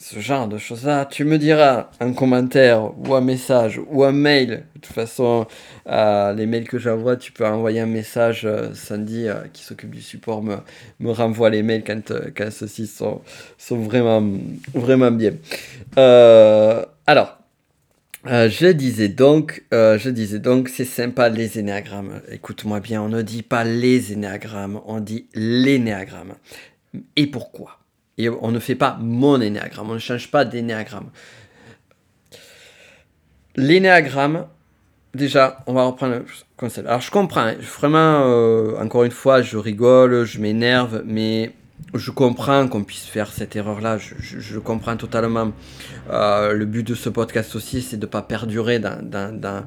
ce 0.00 0.20
genre 0.20 0.46
de 0.46 0.58
choses-là, 0.58 1.06
tu 1.06 1.24
me 1.24 1.38
diras 1.38 1.90
un 1.98 2.12
commentaire 2.12 2.92
ou 2.98 3.14
un 3.14 3.20
message 3.20 3.80
ou 3.88 4.04
un 4.04 4.12
mail. 4.12 4.64
De 4.76 4.80
toute 4.80 4.94
façon, 4.94 5.46
euh, 5.88 6.32
les 6.34 6.46
mails 6.46 6.68
que 6.68 6.78
j'envoie, 6.78 7.16
tu 7.16 7.32
peux 7.32 7.46
envoyer 7.46 7.80
un 7.80 7.86
message. 7.86 8.42
Euh, 8.44 8.72
Sandy, 8.74 9.28
euh, 9.28 9.34
qui 9.52 9.64
s'occupe 9.64 9.90
du 9.90 10.00
support, 10.00 10.42
me, 10.42 10.56
me 11.00 11.10
renvoie 11.10 11.50
les 11.50 11.62
mails 11.62 11.82
quand, 11.84 12.12
quand 12.36 12.50
ceux-ci 12.52 12.86
sont, 12.86 13.22
sont 13.58 13.78
vraiment, 13.78 14.22
vraiment 14.72 15.10
bien. 15.10 15.32
alors, 17.06 17.38
je 18.24 18.70
disais 18.70 19.08
donc, 19.08 19.64
je 19.72 20.10
disais 20.10 20.38
donc, 20.38 20.68
c'est 20.68 20.84
sympa 20.84 21.28
les 21.28 21.58
énéagrammes. 21.58 22.20
Écoute-moi 22.30 22.78
bien, 22.80 23.02
on 23.02 23.08
ne 23.08 23.22
dit 23.22 23.42
pas 23.42 23.64
les 23.64 24.12
énéagrammes, 24.12 24.80
on 24.86 25.00
dit 25.00 25.26
l'énéagramme. 25.34 26.34
Et 27.16 27.26
pourquoi? 27.26 27.78
Et 28.18 28.28
on 28.28 28.50
ne 28.50 28.58
fait 28.58 28.74
pas 28.74 28.98
mon 29.00 29.40
énéagramme, 29.40 29.90
on 29.90 29.94
ne 29.94 29.98
change 29.98 30.30
pas 30.30 30.44
d'énéagramme. 30.44 31.10
L'énéagramme, 33.56 34.46
déjà, 35.14 35.60
on 35.66 35.72
va 35.72 35.84
reprendre 35.84 36.16
le 36.16 36.24
concept. 36.56 36.86
Alors 36.86 37.00
je 37.00 37.10
comprends, 37.10 37.42
hein, 37.42 37.54
vraiment, 37.78 38.22
euh, 38.26 38.76
encore 38.80 39.04
une 39.04 39.12
fois, 39.12 39.40
je 39.40 39.56
rigole, 39.56 40.24
je 40.24 40.40
m'énerve, 40.40 41.02
mais 41.06 41.52
je 41.94 42.10
comprends 42.10 42.66
qu'on 42.68 42.82
puisse 42.84 43.06
faire 43.06 43.32
cette 43.32 43.54
erreur-là, 43.54 43.98
je, 43.98 44.58
comprends 44.58 44.96
totalement. 44.96 45.52
Euh, 46.10 46.52
le 46.52 46.64
but 46.66 46.86
de 46.86 46.94
ce 46.94 47.08
podcast 47.08 47.54
aussi, 47.54 47.82
c'est 47.82 47.96
de 47.96 48.06
ne 48.06 48.10
pas 48.10 48.22
perdurer 48.22 48.80
dans, 48.80 49.62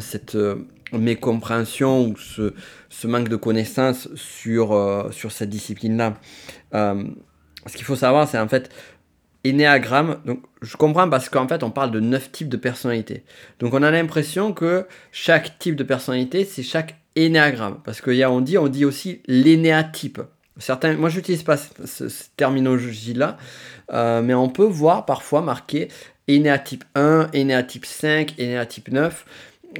cette 0.00 0.34
euh, 0.34 0.56
mécompréhension 0.92 2.06
ou 2.08 2.16
ce, 2.16 3.06
manque 3.06 3.28
de 3.28 3.36
connaissances 3.36 4.08
sur, 4.16 5.08
sur 5.12 5.30
cette 5.30 5.50
discipline-là. 5.50 6.14
Ce 7.66 7.76
qu'il 7.76 7.84
faut 7.84 7.96
savoir, 7.96 8.28
c'est 8.28 8.38
en 8.38 8.48
fait 8.48 8.70
énéagramme. 9.44 10.18
Donc, 10.24 10.42
je 10.62 10.76
comprends 10.76 11.08
parce 11.08 11.28
qu'en 11.28 11.48
fait, 11.48 11.62
on 11.62 11.70
parle 11.70 11.90
de 11.90 12.00
neuf 12.00 12.32
types 12.32 12.48
de 12.48 12.56
personnalités. 12.56 13.24
Donc, 13.58 13.74
on 13.74 13.82
a 13.82 13.90
l'impression 13.90 14.52
que 14.52 14.86
chaque 15.12 15.58
type 15.58 15.76
de 15.76 15.84
personnalité, 15.84 16.44
c'est 16.44 16.62
chaque 16.62 16.96
énéagramme. 17.14 17.80
Parce 17.84 18.00
qu'on 18.00 18.12
on 18.12 18.40
dit, 18.40 18.58
on 18.58 18.68
dit 18.68 18.84
aussi 18.84 19.22
l'énéatype. 19.26 20.20
Certains, 20.58 20.94
moi, 20.94 21.10
j'utilise 21.10 21.42
pas 21.42 21.56
cette, 21.56 22.30
terminologie-là, 22.36 23.36
euh, 23.92 24.22
mais 24.22 24.34
on 24.34 24.48
peut 24.48 24.64
voir 24.64 25.04
parfois 25.04 25.42
marqué 25.42 25.88
énéatype 26.28 26.84
1, 26.94 27.28
énéatype 27.32 27.84
5, 27.84 28.34
énéatype 28.38 28.90
9. 28.90 29.26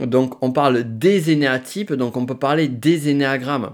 Donc, 0.02 0.42
on 0.42 0.52
parle 0.52 0.98
des 0.98 1.30
énéatypes, 1.30 1.94
donc 1.94 2.16
on 2.16 2.26
peut 2.26 2.38
parler 2.38 2.68
des 2.68 3.08
énéagrammes. 3.08 3.70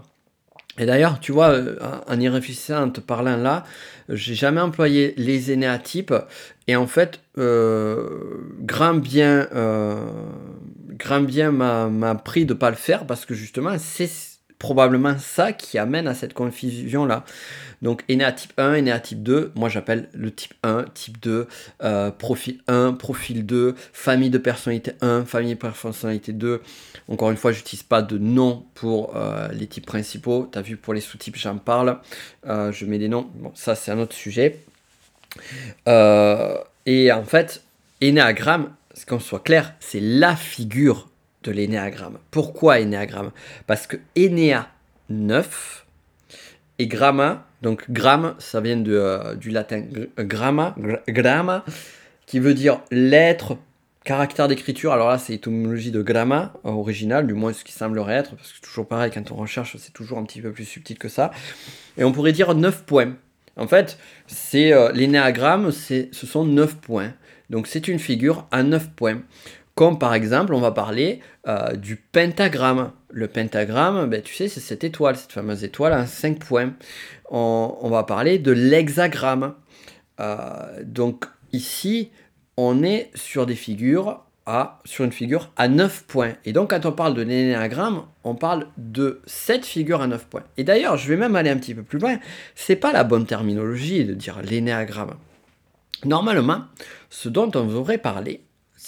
Et 0.78 0.86
d'ailleurs, 0.86 1.20
tu 1.20 1.32
vois, 1.32 1.50
euh, 1.50 1.76
en 2.06 2.18
y 2.20 2.28
réfléchissant, 2.28 2.84
en 2.84 2.90
te 2.90 3.00
parlant 3.00 3.36
là, 3.36 3.64
j'ai 4.08 4.34
jamais 4.34 4.60
employé 4.60 5.14
les 5.16 5.50
énéatypes. 5.50 6.14
Et 6.66 6.76
en 6.76 6.86
fait, 6.86 7.20
euh, 7.38 8.08
grand 8.60 8.94
bien, 8.94 9.48
euh, 9.54 9.96
bien 11.26 11.52
m'a 11.52 12.14
pris 12.14 12.46
de 12.46 12.54
pas 12.54 12.70
le 12.70 12.76
faire 12.76 13.06
parce 13.06 13.26
que 13.26 13.34
justement, 13.34 13.76
c'est 13.78 14.10
probablement 14.62 15.18
ça 15.18 15.52
qui 15.52 15.76
amène 15.76 16.06
à 16.06 16.14
cette 16.14 16.34
confusion-là. 16.34 17.24
Donc 17.82 18.04
type 18.06 18.52
1, 18.56 18.98
type 19.00 19.24
2, 19.24 19.50
moi 19.56 19.68
j'appelle 19.68 20.08
le 20.14 20.30
type 20.30 20.54
1, 20.62 20.84
type 20.94 21.20
2, 21.20 21.48
euh, 21.82 22.12
profil 22.12 22.60
1, 22.68 22.92
profil 22.92 23.44
2, 23.44 23.74
famille 23.92 24.30
de 24.30 24.38
personnalité 24.38 24.92
1, 25.00 25.24
famille 25.24 25.54
de 25.54 25.58
personnalité 25.58 26.32
2. 26.32 26.62
Encore 27.08 27.32
une 27.32 27.36
fois, 27.36 27.50
j'utilise 27.50 27.82
pas 27.82 28.02
de 28.02 28.18
nom 28.18 28.64
pour 28.74 29.16
euh, 29.16 29.48
les 29.48 29.66
types 29.66 29.84
principaux. 29.84 30.48
Tu 30.52 30.56
as 30.56 30.62
vu 30.62 30.76
pour 30.76 30.94
les 30.94 31.00
sous-types, 31.00 31.36
j'en 31.36 31.58
parle. 31.58 31.98
Euh, 32.46 32.70
je 32.70 32.86
mets 32.86 33.00
des 33.00 33.08
noms. 33.08 33.28
Bon, 33.34 33.50
ça 33.56 33.74
c'est 33.74 33.90
un 33.90 33.98
autre 33.98 34.14
sujet. 34.14 34.60
et 35.88 37.12
en 37.12 37.24
fait, 37.24 37.64
énéagramme, 38.00 38.70
qu'on 39.08 39.18
soit 39.18 39.42
clair, 39.42 39.74
c'est 39.80 40.00
la 40.00 40.36
figure 40.36 41.08
de 41.42 41.52
l'énéagramme. 41.52 42.18
Pourquoi 42.30 42.80
énéagramme? 42.80 43.30
Parce 43.66 43.86
que 43.86 43.96
énéa 44.16 44.68
9 45.08 45.86
et 46.78 46.86
gramma, 46.86 47.46
donc 47.62 47.90
gramme, 47.90 48.34
ça 48.38 48.60
vient 48.60 48.76
de, 48.76 48.92
euh, 48.92 49.34
du 49.34 49.50
latin 49.50 49.84
gramma, 50.18 50.74
gramma, 51.08 51.64
qui 52.26 52.38
veut 52.38 52.54
dire 52.54 52.80
lettre, 52.90 53.58
caractère 54.04 54.48
d'écriture. 54.48 54.92
Alors 54.92 55.08
là, 55.08 55.18
c'est 55.18 55.34
étymologie 55.34 55.90
de 55.90 56.02
gramma 56.02 56.54
original, 56.64 57.26
du 57.26 57.34
moins 57.34 57.52
ce 57.52 57.62
qui 57.64 57.72
semblerait 57.72 58.14
être, 58.14 58.36
parce 58.36 58.52
que 58.52 58.60
toujours 58.60 58.88
pareil, 58.88 59.10
quand 59.12 59.30
on 59.30 59.36
recherche, 59.36 59.76
c'est 59.78 59.92
toujours 59.92 60.18
un 60.18 60.24
petit 60.24 60.40
peu 60.40 60.50
plus 60.50 60.64
subtil 60.64 60.98
que 60.98 61.08
ça. 61.08 61.30
Et 61.96 62.04
on 62.04 62.12
pourrait 62.12 62.32
dire 62.32 62.54
9 62.54 62.84
points. 62.84 63.14
En 63.56 63.68
fait, 63.68 63.98
c'est 64.26 64.72
euh, 64.72 64.92
l'énéagramme, 64.92 65.70
ce 65.72 66.06
sont 66.12 66.44
9 66.44 66.76
points. 66.76 67.12
Donc 67.50 67.66
c'est 67.66 67.86
une 67.86 67.98
figure 67.98 68.46
à 68.50 68.62
9 68.62 68.90
points. 68.90 69.20
Comme 69.74 69.98
par 69.98 70.14
exemple, 70.14 70.52
on 70.54 70.60
va 70.60 70.70
parler 70.70 71.20
euh, 71.48 71.72
du 71.72 71.96
pentagramme. 71.96 72.92
Le 73.10 73.26
pentagramme, 73.28 74.06
ben, 74.06 74.22
tu 74.22 74.34
sais, 74.34 74.48
c'est 74.48 74.60
cette 74.60 74.84
étoile, 74.84 75.16
cette 75.16 75.32
fameuse 75.32 75.64
étoile 75.64 75.92
à 75.92 76.06
5 76.06 76.38
points. 76.38 76.72
On, 77.30 77.88
va 77.88 78.02
parler 78.02 78.38
de 78.38 78.52
l'hexagramme. 78.52 79.54
Euh, 80.20 80.82
donc 80.84 81.24
ici, 81.52 82.10
on 82.58 82.82
est 82.82 83.10
sur 83.14 83.46
une 85.04 85.12
figure 85.12 85.52
à 85.56 85.68
9 85.68 86.04
points. 86.04 86.34
Et 86.44 86.52
donc 86.52 86.70
quand 86.70 86.84
on 86.84 86.92
parle 86.92 87.14
de 87.14 87.22
l'énéagramme, 87.22 88.02
on 88.24 88.34
parle 88.34 88.66
de 88.76 89.20
cette 89.24 89.64
figure 89.64 90.02
à 90.02 90.06
9 90.06 90.26
points. 90.26 90.44
Et 90.56 90.64
d'ailleurs, 90.64 90.96
je 90.96 91.08
vais 91.08 91.16
même 91.16 91.36
aller 91.36 91.50
un 91.50 91.56
petit 91.56 91.74
peu 91.74 91.82
plus 91.82 91.98
loin, 91.98 92.18
c'est 92.54 92.76
pas 92.76 92.92
la 92.92 93.04
bonne 93.04 93.24
terminologie 93.24 94.04
de 94.04 94.14
dire 94.14 94.42
l'énéagramme. 94.42 95.14
Normalement, 96.04 96.62
ce 97.08 97.28
dont 97.28 97.50
on 97.54 97.64
devrait 97.64 97.98
parler, 97.98 98.42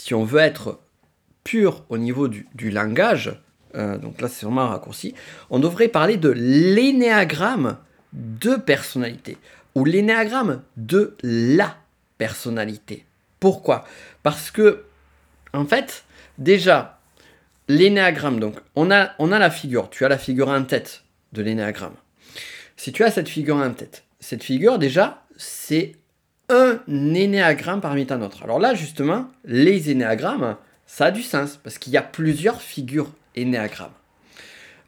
si 0.04 0.12
on 0.12 0.24
veut 0.24 0.40
être 0.40 0.80
pur 1.44 1.82
au 1.88 1.96
niveau 1.96 2.28
du, 2.28 2.70
langage, 2.70 3.40
euh, 3.74 3.96
donc 3.96 4.20
là 4.20 4.28
c'est 4.28 4.44
vraiment 4.44 4.64
un 4.64 4.68
raccourci, 4.68 5.14
on 5.48 5.58
devrait 5.58 5.88
parler 5.88 6.18
de 6.18 6.28
l'énéagramme 6.28 7.78
de 8.12 8.56
personnalité 8.56 9.38
ou 9.74 9.86
l'énéagramme 9.86 10.60
de 10.76 11.16
la 11.22 11.78
personnalité. 12.18 13.06
Pourquoi? 13.40 13.86
Parce 14.22 14.50
que, 14.50 14.84
en 15.54 15.64
fait, 15.64 16.04
déjà, 16.36 17.00
l'énéagramme, 17.68 18.40
donc 18.40 18.56
on 18.76 18.90
a, 18.90 19.12
on 19.18 19.32
a 19.32 19.38
la 19.38 19.50
figure, 19.50 19.88
tu 19.88 20.04
as 20.04 20.10
la 20.10 20.18
figure 20.18 20.50
en 20.50 20.64
tête 20.64 21.04
de 21.32 21.40
l'énéagramme. 21.40 21.96
Si 22.76 22.92
tu 22.92 23.04
as 23.04 23.10
cette 23.10 23.30
figure 23.30 23.56
en 23.56 23.70
tête, 23.70 24.04
cette 24.20 24.44
figure, 24.44 24.78
déjà, 24.78 25.24
c'est 25.38 25.96
un 26.48 26.80
énéagramme 26.86 27.80
parmi 27.80 28.06
tant 28.06 28.18
d'autres. 28.18 28.42
Alors 28.44 28.58
là, 28.58 28.74
justement, 28.74 29.28
les 29.44 29.90
énéagrammes, 29.90 30.56
ça 30.86 31.06
a 31.06 31.10
du 31.10 31.22
sens 31.22 31.58
parce 31.62 31.78
qu'il 31.78 31.92
y 31.92 31.96
a 31.96 32.02
plusieurs 32.02 32.60
figures 32.60 33.10
énéagrammes. 33.34 33.92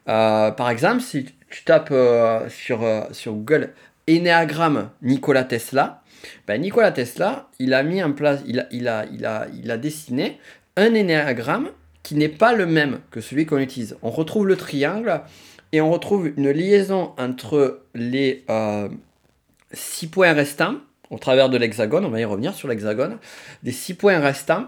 Euh, 0.07 0.51
par 0.51 0.69
exemple, 0.69 1.01
si 1.01 1.25
tu 1.49 1.63
tapes 1.63 1.89
euh, 1.91 2.47
sur, 2.49 2.83
euh, 2.83 3.01
sur 3.11 3.33
Google 3.33 3.73
énéagramme 4.05 4.89
Nikola 5.01 5.43
Tesla, 5.43 6.01
ben 6.47 6.61
Nikola 6.61 6.91
Tesla, 6.91 7.49
il 7.59 7.73
a 7.73 7.83
mis 7.83 8.01
en 8.01 8.13
place, 8.13 8.41
il 8.45 8.59
a, 8.87 9.05
il 9.05 9.71
a 9.71 9.77
dessiné 9.77 10.39
un 10.75 10.93
énéagramme 10.93 11.69
qui 12.03 12.15
n'est 12.15 12.29
pas 12.29 12.53
le 12.53 12.65
même 12.65 12.99
que 13.11 13.19
celui 13.19 13.45
qu'on 13.45 13.57
utilise. 13.57 13.97
On 14.01 14.09
retrouve 14.09 14.47
le 14.47 14.55
triangle 14.55 15.21
et 15.73 15.81
on 15.81 15.91
retrouve 15.91 16.31
une 16.37 16.49
liaison 16.51 17.13
entre 17.17 17.81
les 17.93 18.45
six 19.73 20.07
points 20.07 20.31
restants 20.31 20.75
au 21.09 21.17
travers 21.17 21.49
de 21.49 21.57
l'hexagone, 21.57 22.05
on 22.05 22.09
va 22.09 22.19
y 22.19 22.25
revenir 22.25 22.53
sur 22.53 22.67
l'hexagone, 22.67 23.17
des 23.63 23.71
six 23.71 23.93
points 23.93 24.19
restants 24.19 24.67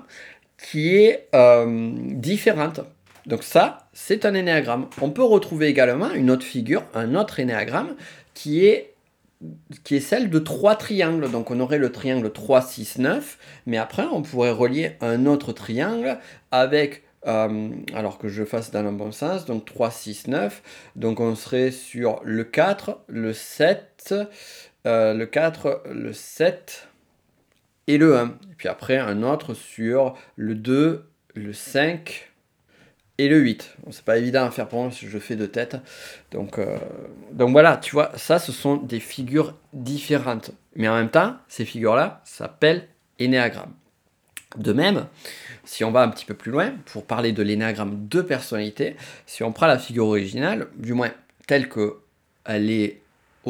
qui 0.57 0.95
est 0.95 1.27
euh, 1.33 1.91
différente. 1.95 2.81
Donc 3.25 3.43
ça, 3.43 3.89
c'est 3.93 4.25
un 4.25 4.33
énéagramme. 4.33 4.87
On 5.01 5.11
peut 5.11 5.23
retrouver 5.23 5.67
également 5.67 6.11
une 6.11 6.31
autre 6.31 6.45
figure, 6.45 6.83
un 6.93 7.15
autre 7.15 7.39
énéagramme, 7.39 7.95
qui 8.33 8.65
est, 8.65 8.93
qui 9.83 9.95
est 9.95 10.01
celle 10.01 10.29
de 10.29 10.39
trois 10.39 10.75
triangles. 10.75 11.29
Donc 11.29 11.51
on 11.51 11.59
aurait 11.59 11.77
le 11.77 11.91
triangle 11.91 12.31
3, 12.31 12.61
6, 12.61 12.99
9, 12.99 13.37
mais 13.65 13.77
après 13.77 14.05
on 14.11 14.21
pourrait 14.21 14.51
relier 14.51 14.93
un 15.01 15.25
autre 15.25 15.53
triangle 15.53 16.17
avec 16.51 17.03
euh, 17.27 17.69
alors 17.93 18.17
que 18.17 18.29
je 18.29 18.45
fasse 18.45 18.71
dans 18.71 18.81
le 18.81 18.91
bon 18.91 19.11
sens, 19.11 19.45
donc 19.45 19.65
3, 19.65 19.91
6, 19.91 20.27
9. 20.27 20.63
Donc 20.95 21.19
on 21.19 21.35
serait 21.35 21.71
sur 21.71 22.21
le 22.23 22.43
4, 22.43 22.99
le 23.07 23.33
7, 23.33 24.15
euh, 24.85 25.13
le 25.13 25.25
4, 25.25 25.83
le 25.91 26.13
7 26.13 26.87
et 27.87 27.97
le 27.97 28.17
1. 28.17 28.27
Et 28.27 28.55
puis 28.57 28.67
après, 28.67 28.97
un 28.97 29.23
autre 29.23 29.53
sur 29.53 30.15
le 30.35 30.55
2, 30.55 31.09
le 31.35 31.53
5 31.53 32.29
et 33.17 33.27
le 33.27 33.37
8. 33.37 33.75
Bon, 33.83 33.91
c'est 33.91 34.05
pas 34.05 34.17
évident 34.17 34.45
à 34.45 34.51
faire 34.51 34.67
pour 34.67 34.81
moi 34.81 34.91
si 34.91 35.07
je 35.07 35.19
fais 35.19 35.35
de 35.35 35.45
tête. 35.45 35.77
Donc, 36.31 36.57
euh, 36.57 36.77
donc 37.33 37.51
voilà, 37.51 37.77
tu 37.77 37.91
vois, 37.91 38.11
ça, 38.15 38.39
ce 38.39 38.51
sont 38.51 38.77
des 38.77 38.99
figures 39.01 39.55
différentes. 39.73 40.51
Mais 40.75 40.87
en 40.87 40.95
même 40.95 41.09
temps, 41.09 41.35
ces 41.49 41.65
figures-là 41.65 42.21
s'appellent 42.23 42.87
énéagrammes. 43.19 43.73
De 44.57 44.73
même, 44.73 45.07
si 45.65 45.83
on 45.83 45.91
va 45.91 46.01
un 46.01 46.09
petit 46.09 46.25
peu 46.25 46.33
plus 46.33 46.51
loin, 46.51 46.73
pour 46.85 47.05
parler 47.05 47.33
de 47.33 47.43
l'énéagramme 47.43 48.07
de 48.07 48.21
personnalité, 48.21 48.95
si 49.27 49.43
on 49.43 49.51
prend 49.51 49.67
la 49.67 49.77
figure 49.77 50.07
originale, 50.07 50.67
du 50.75 50.93
moins 50.93 51.11
telle 51.45 51.69
qu'elle 51.69 52.69
est 52.71 53.01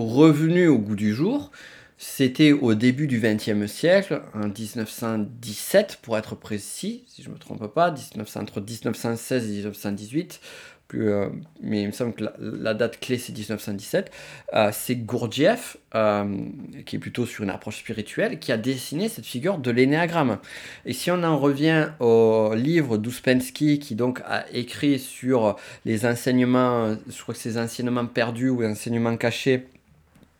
revenu 0.07 0.67
au 0.67 0.77
goût 0.77 0.95
du 0.95 1.13
jour. 1.13 1.51
C'était 1.97 2.53
au 2.53 2.75
début 2.75 3.07
du 3.07 3.19
XXe 3.19 3.69
siècle, 3.69 4.21
en 4.33 4.47
1917 4.47 5.99
pour 6.01 6.17
être 6.17 6.35
précis, 6.35 7.03
si 7.07 7.21
je 7.21 7.27
ne 7.27 7.33
me 7.33 7.39
trompe 7.39 7.67
pas, 7.67 7.91
19, 7.91 8.37
entre 8.37 8.61
1916 8.61 9.49
et 9.49 9.55
1918. 9.55 10.39
Euh, 10.95 11.29
mais 11.61 11.83
il 11.83 11.87
me 11.87 11.91
semble 11.91 12.13
que 12.13 12.25
la, 12.39 12.73
date 12.73 12.99
clé 12.99 13.17
c'est 13.17 13.33
1917, 13.33 14.11
euh, 14.53 14.69
c'est 14.73 14.95
Gurdjieff, 14.95 15.77
euh, 15.95 16.37
qui 16.85 16.95
est 16.95 16.99
plutôt 16.99 17.25
sur 17.25 17.43
une 17.43 17.49
approche 17.49 17.79
spirituelle, 17.79 18.39
qui 18.39 18.51
a 18.51 18.57
dessiné 18.57 19.09
cette 19.09 19.25
figure 19.25 19.57
de 19.57 19.71
l'énéagramme. 19.71 20.39
Et 20.85 20.93
si 20.93 21.11
on 21.11 21.23
en 21.23 21.37
revient 21.37 21.89
au 21.99 22.53
livre 22.55 22.97
d'Uspensky, 22.97 23.79
qui 23.79 23.95
donc 23.95 24.21
a 24.25 24.45
écrit 24.51 24.99
sur 24.99 25.57
les 25.85 26.05
enseignements, 26.05 26.95
je 27.07 27.21
crois 27.21 27.35
que 27.35 27.57
enseignements 27.57 28.07
perdus 28.07 28.49
ou 28.49 28.63
enseignements 28.63 29.17
cachés 29.17 29.67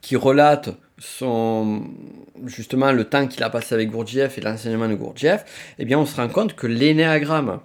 qui 0.02 0.16
relate 0.16 0.70
son, 0.98 1.84
justement 2.46 2.92
le 2.92 3.06
temps 3.06 3.28
qu'il 3.28 3.44
a 3.44 3.50
passé 3.50 3.76
avec 3.76 3.90
Gurdjieff 3.90 4.38
et 4.38 4.42
l'enseignement 4.42 4.88
de 4.88 4.96
Gurdjieff, 4.96 5.74
eh 5.78 5.86
bien 5.86 5.98
on 6.00 6.06
se 6.06 6.16
rend 6.16 6.30
compte 6.30 6.56
que 6.56 6.68
l'énéagramme 6.68 7.60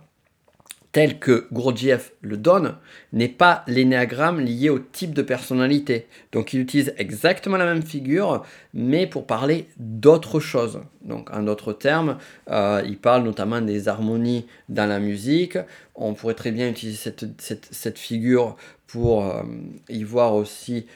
tel 0.94 1.18
que 1.18 1.48
Gurdjieff 1.50 2.12
le 2.20 2.36
donne 2.36 2.76
n'est 3.12 3.28
pas 3.28 3.64
l'énéagramme 3.66 4.38
lié 4.38 4.70
au 4.70 4.78
type 4.78 5.12
de 5.12 5.22
personnalité. 5.22 6.06
Donc 6.30 6.52
il 6.52 6.60
utilise 6.60 6.94
exactement 6.98 7.56
la 7.56 7.64
même 7.64 7.82
figure, 7.82 8.44
mais 8.74 9.08
pour 9.08 9.26
parler 9.26 9.66
d'autre 9.76 10.38
chose. 10.38 10.82
Donc 11.02 11.34
en 11.34 11.42
d'autres 11.42 11.72
termes, 11.72 12.16
euh, 12.48 12.80
il 12.86 12.96
parle 12.96 13.24
notamment 13.24 13.60
des 13.60 13.88
harmonies 13.88 14.46
dans 14.68 14.86
la 14.86 15.00
musique. 15.00 15.58
On 15.96 16.14
pourrait 16.14 16.34
très 16.34 16.52
bien 16.52 16.68
utiliser 16.68 16.96
cette, 16.96 17.26
cette, 17.72 17.98
figure 17.98 18.54
pour 18.86 19.24
euh, 19.24 19.42
y 19.88 20.04
voir 20.04 20.36
aussi 20.36 20.86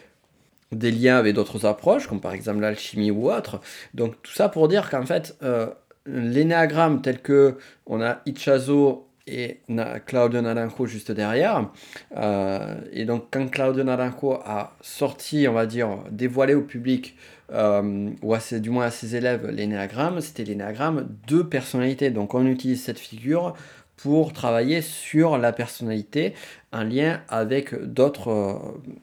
des 0.73 0.91
liens 0.91 1.17
avec 1.17 1.35
d'autres 1.35 1.67
approches, 1.67 2.07
comme 2.07 2.21
par 2.21 2.33
exemple 2.33 2.61
l'alchimie 2.61 3.11
ou 3.11 3.31
autre. 3.31 3.61
Donc 3.95 4.21
tout 4.23 4.33
ça 4.33 4.49
pour 4.49 4.69
dire 4.69 4.91
qu'en 4.91 5.07
fait, 5.07 5.37
euh, 5.43 5.69
l'énéagramme 6.07 7.03
tel 7.03 7.21
que 7.21 7.57
on 7.87 8.01
a 8.01 8.21
Ichazo 8.27 9.09
et 9.27 9.61
Claudio 10.07 10.41
Naranjo 10.41 10.87
juste 10.87 11.13
derrière. 11.13 11.71
Euh, 12.17 12.77
et 12.93 13.05
donc 13.05 13.27
quand 13.31 13.49
Claudio 13.51 13.85
Naranjo 13.85 14.33
a 14.33 14.75
sorti, 14.81 15.47
on 15.49 15.53
va 15.53 15.67
dire, 15.67 15.99
dévoilé 16.11 16.55
au 16.55 16.63
public, 16.63 17.17
euh, 17.53 18.11
ou 18.23 18.35
à 18.35 18.39
du 18.53 18.71
moins 18.71 18.87
à 18.87 18.91
ses 18.91 19.17
élèves, 19.17 19.49
l'énéagramme, 19.49 20.21
c'était 20.21 20.45
l'énéagramme 20.45 21.09
de 21.27 21.43
personnalité. 21.43 22.11
Donc 22.11 22.35
on 22.35 22.47
utilise 22.47 22.83
cette 22.83 22.99
figure 22.99 23.55
pour 23.97 24.33
travailler 24.33 24.81
sur 24.81 25.39
la 25.39 25.53
personnalité 25.53 26.35
en 26.73 26.85
lien 26.85 27.21
avec 27.29 27.75
d'autres 27.75 28.29
euh, 28.29 28.55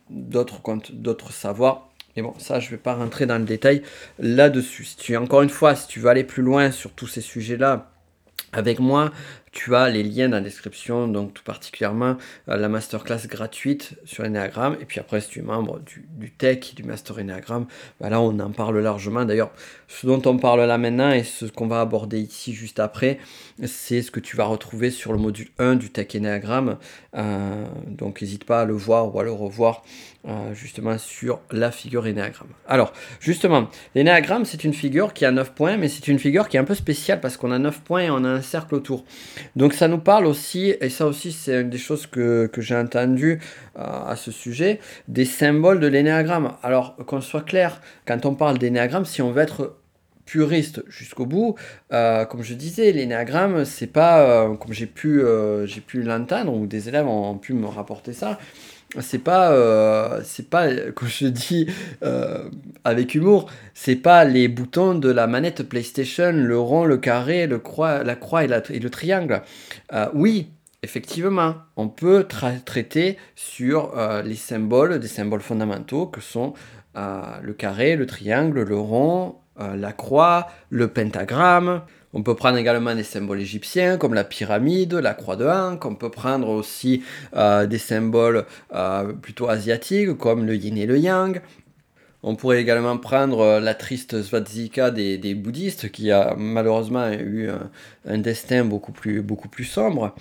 d'autres 0.09 0.61
comptes, 0.61 0.91
d'autres 0.91 1.31
savoirs. 1.31 1.89
Mais 2.15 2.21
bon, 2.21 2.33
ça, 2.37 2.59
je 2.59 2.67
ne 2.67 2.71
vais 2.71 2.77
pas 2.77 2.95
rentrer 2.95 3.25
dans 3.25 3.37
le 3.37 3.43
détail 3.43 3.81
là-dessus. 4.19 4.85
Si 4.85 5.17
encore 5.17 5.41
une 5.41 5.49
fois, 5.49 5.75
si 5.75 5.87
tu 5.87 5.99
veux 5.99 6.09
aller 6.09 6.23
plus 6.23 6.43
loin 6.43 6.71
sur 6.71 6.91
tous 6.91 7.07
ces 7.07 7.21
sujets-là 7.21 7.91
avec 8.53 8.79
moi, 8.79 9.11
tu 9.55 9.73
as 9.73 9.89
les 9.89 10.03
liens 10.03 10.27
dans 10.27 10.35
la 10.35 10.43
description, 10.43 11.07
donc 11.07 11.33
tout 11.33 11.43
particulièrement 11.43 12.17
euh, 12.49 12.57
la 12.57 12.67
masterclass 12.67 13.25
gratuite 13.25 13.93
sur 14.03 14.25
Enneagram. 14.25 14.75
Et 14.81 14.85
puis 14.85 14.99
après, 14.99 15.21
si 15.21 15.29
tu 15.29 15.39
es 15.39 15.41
membre 15.41 15.79
du, 15.79 16.05
du 16.17 16.29
tech, 16.29 16.75
du 16.75 16.83
master 16.83 17.17
Enneagram, 17.19 17.65
bah 18.01 18.09
là 18.09 18.19
on 18.19 18.37
en 18.39 18.51
parle 18.51 18.77
largement. 18.79 19.23
D'ailleurs, 19.23 19.51
ce 19.87 20.05
dont 20.07 20.21
on 20.25 20.37
parle 20.37 20.65
là 20.65 20.77
maintenant 20.77 21.09
et 21.09 21.23
ce 21.23 21.45
qu'on 21.45 21.67
va 21.67 21.79
aborder 21.79 22.19
ici 22.19 22.53
juste 22.53 22.81
après, 22.81 23.17
c'est 23.63 24.01
ce 24.01 24.11
que 24.11 24.19
tu 24.19 24.35
vas 24.35 24.43
retrouver 24.43 24.91
sur 24.91 25.13
le 25.13 25.19
module 25.19 25.47
1 25.57 25.75
du 25.75 25.89
tech 25.89 26.07
Enneagram. 26.15 26.77
Euh, 27.15 27.65
donc 27.87 28.21
n'hésite 28.21 28.43
pas 28.43 28.61
à 28.61 28.65
le 28.65 28.73
voir 28.73 29.15
ou 29.15 29.19
à 29.21 29.23
le 29.23 29.31
revoir 29.31 29.83
euh, 30.27 30.55
justement 30.55 30.97
sur 30.97 31.39
la 31.51 31.69
figure 31.69 32.05
Enneagram. 32.05 32.47
Alors, 32.67 32.93
justement, 33.19 33.69
l'Enneagram, 33.93 34.43
c'est 34.43 34.63
une 34.63 34.73
figure 34.73 35.13
qui 35.13 35.23
a 35.23 35.29
9 35.29 35.53
points, 35.53 35.77
mais 35.77 35.87
c'est 35.87 36.07
une 36.07 36.17
figure 36.17 36.49
qui 36.49 36.57
est 36.57 36.59
un 36.59 36.63
peu 36.63 36.73
spéciale 36.73 37.19
parce 37.19 37.37
qu'on 37.37 37.51
a 37.51 37.59
9 37.59 37.81
points 37.81 38.01
et 38.01 38.09
on 38.09 38.23
a 38.23 38.29
un 38.29 38.41
cercle 38.41 38.73
autour. 38.73 39.05
Donc 39.55 39.73
ça 39.73 39.87
nous 39.87 39.99
parle 39.99 40.25
aussi, 40.25 40.73
et 40.81 40.89
ça 40.89 41.05
aussi 41.05 41.31
c'est 41.31 41.61
une 41.61 41.69
des 41.69 41.77
choses 41.77 42.07
que, 42.07 42.49
j'ai 42.57 42.75
entendues 42.75 43.39
euh, 43.77 43.81
à 43.83 44.15
ce 44.15 44.31
sujet, 44.31 44.79
des 45.07 45.25
symboles 45.25 45.79
de 45.79 45.85
l'énéagramme. 45.85 46.53
Alors 46.63 46.95
qu'on 47.05 47.21
soit 47.21 47.43
clair, 47.43 47.79
quand 48.07 48.25
on 48.25 48.33
parle 48.33 48.57
d'énéagramme, 48.57 49.05
si 49.05 49.21
on 49.21 49.31
veut 49.31 49.43
être 49.43 49.77
puriste 50.25 50.81
jusqu'au 50.87 51.27
bout, 51.27 51.53
euh, 51.93 52.25
comme 52.25 52.41
je 52.41 52.55
disais, 52.55 52.91
l'énéagramme, 52.91 53.63
c'est 53.63 53.85
pas, 53.85 54.21
euh, 54.21 54.55
comme 54.55 54.73
j'ai 54.73 54.87
pu, 54.87 55.21
j'ai 55.65 55.81
pu 55.81 56.01
l'entendre, 56.01 56.51
ou 56.51 56.65
des 56.65 56.89
élèves 56.89 57.07
ont 57.07 57.37
pu 57.37 57.53
me 57.53 57.67
rapporter 57.67 58.13
ça, 58.13 58.39
c'est 59.01 59.19
pas, 59.19 59.51
euh, 59.51 60.21
c'est 60.23 60.49
pas, 60.49 60.67
comme 60.91 61.07
je 61.07 61.27
dis 61.27 61.67
euh, 62.03 62.49
avec 62.83 63.15
humour, 63.15 63.49
c'est 63.73 63.95
pas 63.95 64.25
les 64.25 64.47
boutons 64.47 64.95
de 64.95 65.09
la 65.09 65.27
manette 65.27 65.63
PlayStation, 65.63 66.31
le 66.31 66.59
rond, 66.59 66.85
le 66.85 66.97
carré, 66.97 67.47
la 67.47 68.15
croix 68.15 68.43
et, 68.43 68.47
le 68.79 68.89
triangle. 68.89 69.41
Euh, 69.93 70.07
oui, 70.13 70.49
effectivement, 70.83 71.55
on 71.75 71.87
peut 71.87 72.25
traiter 72.65 73.17
sur 73.35 73.93
les 74.23 74.35
symboles, 74.35 74.99
des 74.99 75.07
symboles 75.07 75.41
fondamentaux 75.41 76.05
que 76.05 76.21
sont 76.21 76.53
le 76.95 77.53
carré, 77.53 77.95
le 77.95 78.05
triangle, 78.05 78.61
le 78.61 78.77
rond, 78.77 79.35
la 79.59 79.91
croix, 79.93 80.47
le 80.69 80.87
pentagramme. 80.87 81.81
On 82.17 82.23
peut 82.23 82.33
prendre 82.33 82.57
également 82.57 82.95
des 82.95 83.03
symboles 83.03 83.41
égyptiens 83.41 83.97
comme 83.97 84.13
la 84.13 84.23
pyramide, 84.23 84.93
la 84.93 85.13
croix 85.13 85.35
de 85.35 85.45
Ankh. 85.45 85.85
On 85.85 85.95
peut 85.95 86.09
prendre 86.09 86.47
aussi 86.47 87.03
euh, 87.35 87.67
des 87.67 87.77
symboles 87.77 88.45
euh, 88.73 89.11
plutôt 89.11 89.49
asiatiques 89.49 90.17
comme 90.17 90.45
le 90.45 90.55
yin 90.55 90.77
et 90.77 90.85
le 90.85 90.97
yang. 90.97 91.41
On 92.23 92.37
pourrait 92.37 92.61
également 92.61 92.97
prendre 92.97 93.41
euh, 93.41 93.59
la 93.59 93.73
triste 93.73 94.23
svastika 94.23 94.91
des, 94.91 95.35
bouddhistes 95.35 95.91
qui 95.91 96.09
a 96.09 96.35
malheureusement 96.37 97.11
eu 97.11 97.49
un, 98.07 98.17
destin 98.17 98.63
beaucoup 98.63 98.93
plus, 98.93 99.21
beaucoup 99.21 99.49
plus 99.49 99.65
sombre. 99.65 100.15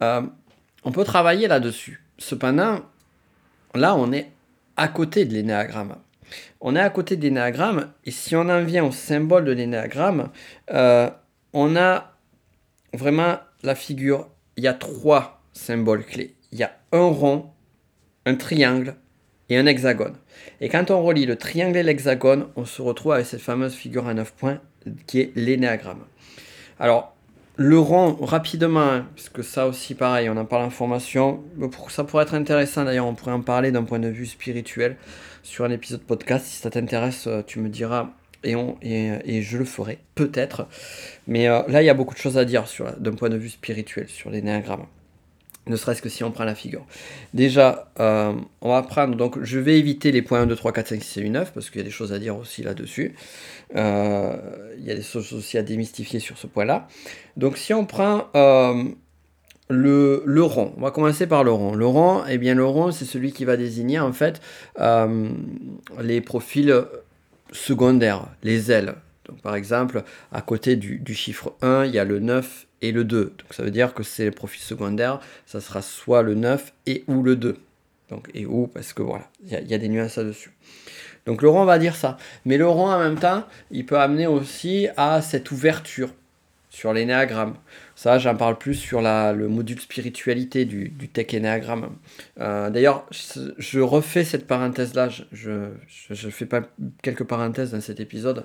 on 0.00 0.92
peut 0.92 1.04
travailler 1.04 1.46
là-dessus. 1.46 2.02
Cependant, 2.18 2.80
là 3.72 3.94
on 3.94 4.10
est 4.10 4.32
à 4.76 4.88
côté 4.88 5.24
de 5.24 5.32
l'énéagramme. 5.32 5.94
On 6.60 6.74
est 6.74 6.80
à 6.80 6.90
côté 6.90 7.16
de 7.16 7.22
l'énéagramme 7.22 7.92
et 8.04 8.10
si 8.10 8.34
on 8.34 8.48
en 8.48 8.64
vient 8.64 8.84
au 8.84 8.90
symbole 8.90 9.44
de 9.44 9.52
l'énéagramme, 9.52 10.30
on 11.58 11.74
a 11.74 12.12
vraiment 12.92 13.38
la 13.62 13.74
figure, 13.74 14.28
il 14.58 14.64
y 14.64 14.68
a 14.68 14.74
trois 14.74 15.40
symboles 15.54 16.04
clés. 16.04 16.36
Il 16.52 16.58
y 16.58 16.62
a 16.62 16.76
un 16.92 17.06
rond, 17.06 17.46
un 18.26 18.34
triangle 18.34 18.94
et 19.48 19.56
un 19.56 19.64
hexagone. 19.64 20.16
Et 20.60 20.68
quand 20.68 20.90
on 20.90 21.02
relie 21.02 21.24
le 21.24 21.36
triangle 21.36 21.78
et 21.78 21.82
l'hexagone, 21.82 22.48
on 22.56 22.66
se 22.66 22.82
retrouve 22.82 23.12
avec 23.12 23.24
cette 23.24 23.40
fameuse 23.40 23.72
figure 23.72 24.06
à 24.06 24.12
9 24.12 24.34
points 24.34 24.60
qui 25.06 25.20
est 25.20 25.32
l'énéagramme. 25.34 26.04
Alors, 26.78 27.16
le 27.56 27.78
rond, 27.78 28.18
rapidement, 28.20 29.00
parce 29.14 29.30
que 29.30 29.40
ça 29.40 29.66
aussi, 29.66 29.94
pareil, 29.94 30.28
on 30.28 30.36
en 30.36 30.44
parle 30.44 30.64
en 30.64 30.70
formation. 30.70 31.42
Ça 31.88 32.04
pourrait 32.04 32.24
être 32.24 32.34
intéressant, 32.34 32.84
d'ailleurs, 32.84 33.06
on 33.06 33.14
pourrait 33.14 33.32
en 33.32 33.40
parler 33.40 33.72
d'un 33.72 33.84
point 33.84 33.98
de 33.98 34.08
vue 34.08 34.26
spirituel 34.26 34.98
sur 35.42 35.64
un 35.64 35.70
épisode 35.70 36.02
podcast. 36.02 36.44
Si 36.44 36.56
ça 36.60 36.68
t'intéresse, 36.68 37.26
euh, 37.26 37.42
tu 37.46 37.60
me 37.60 37.70
diras 37.70 38.10
et, 38.44 38.56
on, 38.56 38.76
et, 38.82 39.42
je 39.42 39.58
le 39.58 39.64
ferai, 39.64 39.98
peut-être. 40.14 40.66
Mais 41.26 41.48
euh, 41.48 41.62
là, 41.68 41.82
il 41.82 41.86
y 41.86 41.90
a 41.90 41.94
beaucoup 41.94 42.14
de 42.14 42.20
choses 42.20 42.38
à 42.38 42.44
dire 42.44 42.64
d'un 42.98 43.12
point 43.12 43.28
de 43.28 43.36
vue 43.36 43.50
spirituel 43.50 44.08
sur 44.08 44.30
l'énéagramme 44.30 44.86
ne 45.68 45.76
serait-ce 45.76 46.00
que 46.00 46.08
si 46.08 46.22
on 46.22 46.30
prend 46.30 46.44
la 46.44 46.54
figure. 46.54 46.86
Déjà, 47.34 47.90
euh, 47.98 48.32
on 48.60 48.68
va 48.68 48.82
prendre, 48.82 49.16
donc 49.16 49.42
je 49.42 49.58
vais 49.58 49.78
éviter 49.78 50.12
les 50.12 50.22
points 50.22 50.42
1, 50.42 50.46
2, 50.46 50.54
3, 50.54 50.72
4, 50.72 50.88
5, 50.88 51.02
6 51.02 51.20
et 51.20 51.28
9, 51.28 51.52
parce 51.52 51.70
qu'il 51.70 51.80
y 51.80 51.80
a 51.80 51.84
des 51.84 51.90
choses 51.90 52.12
à 52.12 52.18
dire 52.18 52.36
aussi 52.36 52.62
là-dessus. 52.62 53.16
Euh, 53.74 54.36
il 54.78 54.84
y 54.84 54.92
a 54.92 54.94
des 54.94 55.02
choses 55.02 55.32
aussi 55.32 55.58
à 55.58 55.62
démystifier 55.62 56.20
sur 56.20 56.38
ce 56.38 56.46
point-là. 56.46 56.86
Donc 57.36 57.56
si 57.56 57.74
on 57.74 57.84
prend 57.84 58.28
le, 59.68 60.22
le, 60.24 60.42
rond, 60.44 60.72
on 60.76 60.82
va 60.82 60.92
commencer 60.92 61.26
par 61.26 61.42
le 61.42 61.50
rond. 61.50 61.74
Le 61.74 61.86
rond, 61.86 62.22
eh 62.28 62.38
bien 62.38 62.54
le 62.54 62.64
rond, 62.64 62.92
c'est 62.92 63.04
celui 63.04 63.32
qui 63.32 63.44
va 63.44 63.56
désigner 63.56 63.98
en 63.98 64.12
fait 64.12 64.40
les 66.00 66.20
profils 66.20 66.84
secondaires, 67.52 68.26
les 68.42 68.70
ailes. 68.70 68.94
Donc 69.26 69.40
par 69.40 69.56
exemple, 69.56 70.04
à 70.32 70.40
côté 70.42 70.76
du, 70.76 70.98
du 70.98 71.14
chiffre 71.14 71.54
1, 71.62 71.86
il 71.86 71.94
y 71.94 71.98
a 71.98 72.04
le 72.04 72.20
9 72.20 72.66
et 72.82 72.92
le 72.92 73.04
2. 73.04 73.24
Donc 73.24 73.54
ça 73.54 73.62
veut 73.62 73.70
dire 73.70 73.94
que 73.94 74.02
c'est 74.02 74.24
le 74.24 74.30
profil 74.30 74.60
secondaire, 74.60 75.20
ça 75.46 75.60
sera 75.60 75.82
soit 75.82 76.22
le 76.22 76.34
9 76.34 76.72
et 76.86 77.04
ou 77.08 77.22
le 77.22 77.36
2. 77.36 77.56
Donc 78.10 78.30
et 78.34 78.46
ou 78.46 78.66
parce 78.68 78.92
que 78.92 79.02
voilà, 79.02 79.28
il 79.44 79.50
y, 79.50 79.74
a 79.74 79.78
des 79.78 79.88
nuances 79.88 80.16
là-dessus. 80.16 80.52
Donc 81.26 81.42
le 81.42 81.48
rond 81.48 81.64
va 81.64 81.78
dire 81.78 81.96
ça. 81.96 82.16
Mais 82.44 82.56
le 82.56 82.68
rond 82.68 82.88
en 82.88 82.98
même 82.98 83.18
temps, 83.18 83.44
il 83.70 83.84
peut 83.84 83.98
amener 83.98 84.26
aussi 84.26 84.88
à 84.96 85.22
cette 85.22 85.50
ouverture 85.50 86.10
sur 86.76 86.92
l'énéagramme. 86.92 87.54
Ça, 87.94 88.18
j'en 88.18 88.36
parle 88.36 88.58
plus 88.58 88.74
sur 88.74 89.00
la, 89.00 89.32
le 89.32 89.48
module 89.48 89.80
spiritualité 89.80 90.66
du, 90.66 90.90
du 90.90 91.08
tech 91.08 91.32
énéagramme. 91.32 91.96
Euh, 92.38 92.68
d'ailleurs, 92.68 93.06
je, 93.10 93.80
refais 93.80 94.24
cette 94.24 94.46
parenthèse-là. 94.46 95.08
Je 95.32 95.70
ne 96.10 96.30
fais 96.30 96.44
pas 96.44 96.60
quelques 97.02 97.24
parenthèses 97.24 97.70
dans 97.70 97.80
cet 97.80 97.98
épisode. 97.98 98.44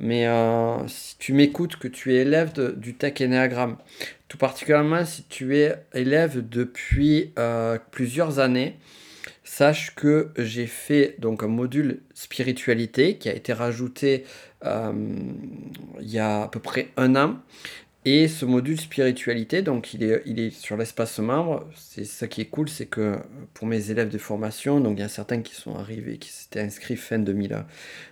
Mais 0.00 0.26
euh, 0.26 0.88
si 0.88 1.18
tu 1.18 1.32
m'écoutes, 1.32 1.76
que 1.76 1.86
tu 1.86 2.14
es 2.14 2.22
élève 2.22 2.52
du 2.76 2.94
tech 2.94 3.20
énéagramme, 3.20 3.76
tout 4.26 4.38
particulièrement 4.38 5.04
si 5.04 5.22
tu 5.28 5.56
es 5.56 5.76
élève 5.94 6.48
depuis 6.48 7.32
euh, 7.38 7.78
plusieurs 7.92 8.40
années, 8.40 8.76
sache 9.58 9.94
que 9.96 10.30
j'ai 10.36 10.66
fait 10.66 11.16
donc 11.18 11.42
un 11.42 11.48
module 11.48 12.02
spiritualité 12.14 13.18
qui 13.18 13.28
a 13.28 13.34
été 13.34 13.52
rajouté 13.52 14.24
il 14.64 16.10
y 16.10 16.18
a 16.18 16.42
à 16.42 16.48
peu 16.48 16.60
près 16.60 16.88
un 16.96 17.16
an 17.16 17.38
et 18.04 18.28
ce 18.28 18.44
module 18.44 18.80
spiritualité, 18.80 19.60
donc 19.60 19.92
il 19.92 20.02
est, 20.02 20.22
il 20.24 20.38
est 20.38 20.50
sur 20.50 20.76
l'espace 20.76 21.18
membre. 21.18 21.68
C'est 21.74 22.04
ça 22.04 22.28
qui 22.28 22.40
est 22.40 22.46
cool, 22.46 22.68
c'est 22.68 22.86
que 22.86 23.18
pour 23.52 23.66
mes 23.66 23.90
élèves 23.90 24.08
de 24.08 24.18
formation, 24.18 24.80
donc 24.80 24.96
il 24.96 25.00
y 25.00 25.04
a 25.04 25.08
certains 25.08 25.42
qui 25.42 25.54
sont 25.54 25.74
arrivés, 25.74 26.16
qui 26.16 26.30
s'étaient 26.30 26.60
inscrits 26.60 26.96
fin 26.96 27.18
2000, 27.18 27.64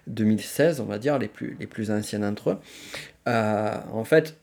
2016, 0.08 0.80
on 0.80 0.84
va 0.84 0.98
dire, 0.98 1.18
les 1.18 1.28
plus, 1.28 1.56
les 1.60 1.66
plus 1.66 1.90
anciens 1.90 2.18
d'entre 2.18 2.50
eux. 2.50 2.58
Euh, 3.28 3.78
en 3.92 4.04
fait, 4.04 4.38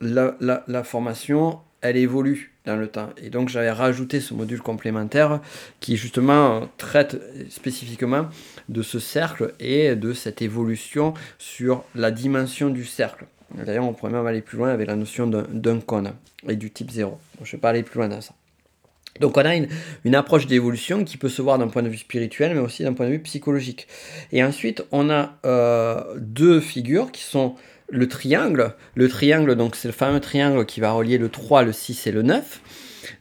la, 0.00 0.84
formation, 0.84 1.60
elle 1.80 1.96
évolue 1.96 2.52
dans 2.64 2.76
le 2.76 2.88
temps. 2.88 3.10
Et 3.22 3.30
donc 3.30 3.48
j'avais 3.48 3.70
rajouté 3.70 4.20
ce 4.20 4.34
module 4.34 4.60
complémentaire 4.60 5.40
qui 5.80 5.96
justement 5.96 6.68
traite 6.78 7.20
spécifiquement 7.48 8.26
de 8.68 8.82
ce 8.82 8.98
cercle 8.98 9.54
et 9.60 9.94
de 9.94 10.12
cette 10.12 10.42
évolution 10.42 11.14
sur 11.38 11.84
la 11.94 12.10
dimension 12.10 12.70
du 12.70 12.84
cercle. 12.84 13.26
D'ailleurs, 13.54 13.84
on 13.84 13.92
pourrait 13.92 14.12
même 14.12 14.26
aller 14.26 14.42
plus 14.42 14.58
loin 14.58 14.70
avec 14.70 14.88
la 14.88 14.96
notion 14.96 15.26
d'un 15.28 15.80
cône 15.80 16.12
et 16.48 16.56
du 16.56 16.70
type 16.70 16.90
0. 16.90 17.18
je 17.42 17.48
ne 17.48 17.52
vais 17.52 17.58
pas 17.58 17.70
aller 17.70 17.84
plus 17.84 17.98
loin 17.98 18.08
dans 18.08 18.20
ça. 18.20 18.34
Donc 19.20 19.36
on 19.36 19.40
a 19.40 19.54
une, 19.54 20.14
approche 20.14 20.46
d'évolution 20.46 21.04
qui 21.04 21.16
peut 21.16 21.28
se 21.28 21.40
voir 21.40 21.58
d'un 21.58 21.68
point 21.68 21.82
de 21.82 21.88
vue 21.88 21.96
spirituel, 21.96 22.54
mais 22.54 22.60
aussi 22.60 22.82
d'un 22.82 22.92
point 22.92 23.06
de 23.06 23.12
vue 23.12 23.20
psychologique. 23.20 23.86
Et 24.32 24.44
ensuite, 24.44 24.84
on 24.92 25.08
a 25.08 25.38
euh, 25.46 26.02
deux 26.18 26.60
figures 26.60 27.12
qui 27.12 27.22
sont 27.22 27.54
le 27.88 28.08
triangle. 28.08 28.74
Le 28.94 29.08
triangle, 29.08 29.54
donc 29.54 29.76
c'est 29.76 29.88
le 29.88 29.94
fameux 29.94 30.20
triangle 30.20 30.66
qui 30.66 30.80
va 30.80 30.92
relier 30.92 31.18
le 31.18 31.28
3, 31.28 31.62
le 31.62 31.72
6 31.72 32.06
et 32.06 32.12
le 32.12 32.22
9. 32.22 32.60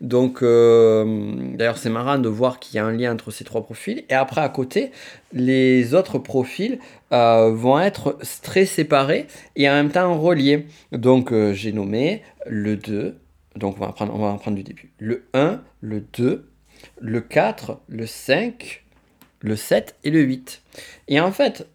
Donc, 0.01 0.41
euh, 0.41 1.53
d'ailleurs, 1.55 1.77
c'est 1.77 1.89
marrant 1.89 2.17
de 2.17 2.29
voir 2.29 2.59
qu'il 2.59 2.75
y 2.75 2.79
a 2.79 2.85
un 2.85 2.91
lien 2.91 3.13
entre 3.13 3.31
ces 3.31 3.43
trois 3.43 3.63
profils. 3.63 4.03
Et 4.09 4.13
après, 4.13 4.41
à 4.41 4.49
côté, 4.49 4.91
les 5.33 5.93
autres 5.93 6.19
profils 6.19 6.79
euh, 7.11 7.51
vont 7.53 7.79
être 7.79 8.17
très 8.41 8.65
séparés 8.65 9.27
et 9.55 9.69
en 9.69 9.73
même 9.73 9.91
temps 9.91 10.17
reliés. 10.19 10.65
Donc, 10.91 11.31
euh, 11.31 11.53
j'ai 11.53 11.71
nommé 11.71 12.23
le 12.45 12.75
2. 12.75 13.17
Donc, 13.55 13.77
on 13.79 13.85
va, 13.85 13.91
prendre, 13.91 14.13
on 14.15 14.19
va 14.19 14.27
en 14.27 14.37
prendre 14.37 14.57
du 14.57 14.63
début. 14.63 14.91
Le 14.97 15.25
1, 15.33 15.61
le 15.81 16.01
2, 16.01 16.49
le 16.99 17.21
4, 17.21 17.79
le 17.87 18.05
5, 18.05 18.84
le 19.45 19.55
7 19.55 19.95
et 20.03 20.09
le 20.11 20.21
8. 20.21 20.61
Et 21.07 21.19
en 21.19 21.31
fait, 21.31 21.67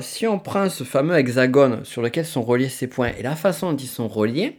si 0.00 0.26
on 0.26 0.38
prend 0.38 0.70
ce 0.70 0.84
fameux 0.84 1.16
hexagone 1.16 1.84
sur 1.84 2.00
lequel 2.00 2.24
sont 2.24 2.42
reliés 2.42 2.68
ces 2.68 2.86
points 2.86 3.12
et 3.18 3.22
la 3.22 3.36
façon 3.36 3.72
dont 3.72 3.76
ils 3.76 3.88
sont 3.88 4.08
reliés, 4.08 4.58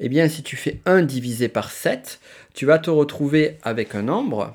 eh 0.00 0.08
bien, 0.08 0.28
si 0.28 0.42
tu 0.42 0.56
fais 0.56 0.80
1 0.86 1.02
divisé 1.02 1.48
par 1.48 1.70
7, 1.70 2.20
tu 2.54 2.66
vas 2.66 2.78
te 2.78 2.90
retrouver 2.90 3.58
avec 3.62 3.94
un 3.94 4.02
nombre 4.02 4.54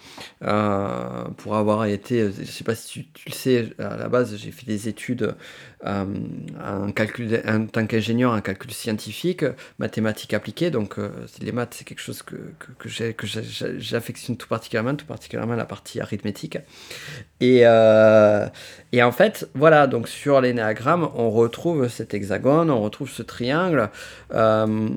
Euh, 0.44 1.24
pour 1.36 1.56
avoir 1.56 1.84
été, 1.86 2.30
je 2.32 2.40
ne 2.40 2.46
sais 2.46 2.64
pas 2.64 2.74
si 2.74 3.06
tu, 3.14 3.28
le 3.28 3.32
sais, 3.32 3.70
à 3.78 3.96
la 3.96 4.08
base 4.08 4.36
j'ai 4.36 4.50
fait 4.50 4.66
des 4.66 4.88
études 4.88 5.34
euh, 5.84 6.04
en, 6.62 6.92
calcul, 6.92 7.42
en 7.46 7.66
tant 7.66 7.86
qu'ingénieur 7.86 8.32
en 8.32 8.40
calcul 8.40 8.70
scientifique, 8.72 9.44
mathématiques 9.78 10.34
appliquées. 10.34 10.70
Donc 10.70 10.96
les 11.40 11.52
maths 11.52 11.74
c'est 11.74 11.84
quelque 11.84 12.00
chose 12.00 12.22
que, 12.22 12.36
j'affectionne 13.78 14.36
tout 14.36 14.48
particulièrement, 14.48 14.94
tout 14.94 15.06
particulièrement 15.06 15.54
la 15.54 15.66
partie 15.66 16.00
arithmétique. 16.00 16.58
Et, 17.40 17.66
en 17.66 19.12
fait, 19.12 19.48
voilà, 19.54 19.86
donc 19.86 20.08
sur 20.08 20.40
l'énéagramme, 20.40 21.08
on 21.14 21.30
retrouve 21.30 21.88
cet 21.88 22.14
hexagone, 22.14 22.70
on 22.70 22.80
retrouve 22.80 23.10
ce 23.10 23.22
triangle. 23.22 23.90
Euh, 24.34 24.88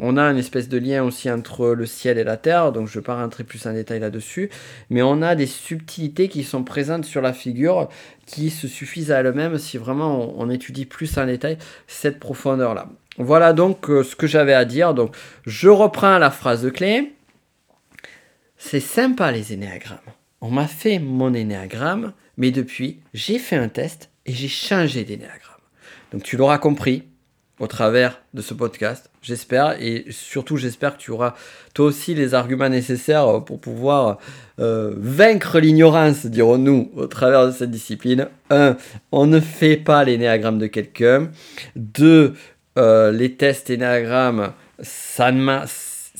on 0.00 0.16
a 0.16 0.22
une 0.24 0.38
espèce 0.38 0.68
de 0.68 0.78
lien 0.78 1.02
aussi 1.02 1.30
entre 1.30 1.68
le 1.68 1.86
ciel 1.86 2.18
et 2.18 2.24
la 2.24 2.36
terre, 2.36 2.72
donc 2.72 2.88
je 2.88 2.98
ne 2.98 3.00
vais 3.00 3.04
pas 3.04 3.16
rentrer 3.16 3.44
plus 3.44 3.66
en 3.66 3.72
détail 3.72 4.00
là-dessus. 4.00 4.50
Mais 4.90 5.02
on 5.02 5.22
a 5.22 5.34
des 5.34 5.46
subtilités 5.46 6.28
qui 6.28 6.44
sont 6.44 6.64
présentes 6.64 7.04
sur 7.04 7.20
la 7.20 7.32
figure 7.32 7.88
qui 8.26 8.50
se 8.50 8.68
suffisent 8.68 9.10
à 9.10 9.20
elles-mêmes 9.20 9.58
si 9.58 9.78
vraiment 9.78 10.34
on, 10.38 10.50
étudie 10.50 10.86
plus 10.86 11.16
en 11.18 11.26
détail 11.26 11.58
cette 11.86 12.20
profondeur-là. 12.20 12.88
Voilà 13.18 13.52
donc 13.52 13.90
euh, 13.90 14.02
ce 14.02 14.16
que 14.16 14.26
j'avais 14.26 14.54
à 14.54 14.64
dire. 14.64 14.94
Donc 14.94 15.16
je 15.46 15.68
reprends 15.68 16.18
la 16.18 16.30
phrase 16.30 16.70
clé. 16.72 17.12
C'est 18.56 18.80
sympa 18.80 19.32
les 19.32 19.52
énéagrammes. 19.52 19.98
On 20.40 20.50
m'a 20.50 20.66
fait 20.66 20.98
mon 20.98 21.34
énéagramme 21.34 22.12
mais 22.38 22.52
depuis, 22.52 23.00
j'ai 23.12 23.38
fait 23.38 23.56
un 23.56 23.68
test 23.68 24.10
et 24.24 24.32
j'ai 24.32 24.48
changé 24.48 25.04
d'énéagramme. 25.04 25.56
Donc 26.12 26.22
tu 26.22 26.36
l'auras 26.36 26.58
compris 26.58 27.02
au 27.60 27.66
travers 27.66 28.20
de 28.34 28.42
ce 28.42 28.54
podcast, 28.54 29.10
j'espère, 29.22 29.80
et 29.82 30.06
surtout 30.10 30.56
j'espère 30.56 30.96
que 30.96 31.02
tu 31.02 31.10
auras 31.10 31.34
toi 31.74 31.86
aussi 31.86 32.14
les 32.14 32.34
arguments 32.34 32.68
nécessaires 32.68 33.42
pour 33.44 33.60
pouvoir 33.60 34.18
euh, 34.60 34.94
vaincre 34.96 35.58
l'ignorance, 35.58 36.26
dirons-nous, 36.26 36.90
au 36.96 37.06
travers 37.06 37.46
de 37.46 37.52
cette 37.52 37.70
discipline. 37.70 38.28
1. 38.50 38.76
On 39.12 39.26
ne 39.26 39.40
fait 39.40 39.76
pas 39.76 40.04
l'énéagramme 40.04 40.58
de 40.58 40.66
quelqu'un. 40.66 41.30
2. 41.76 42.34
Euh, 42.78 43.10
les 43.10 43.34
tests 43.34 43.70
énéagrammes, 43.70 44.52
ça 44.80 45.32
ne 45.32 45.40
m'a 45.40 45.64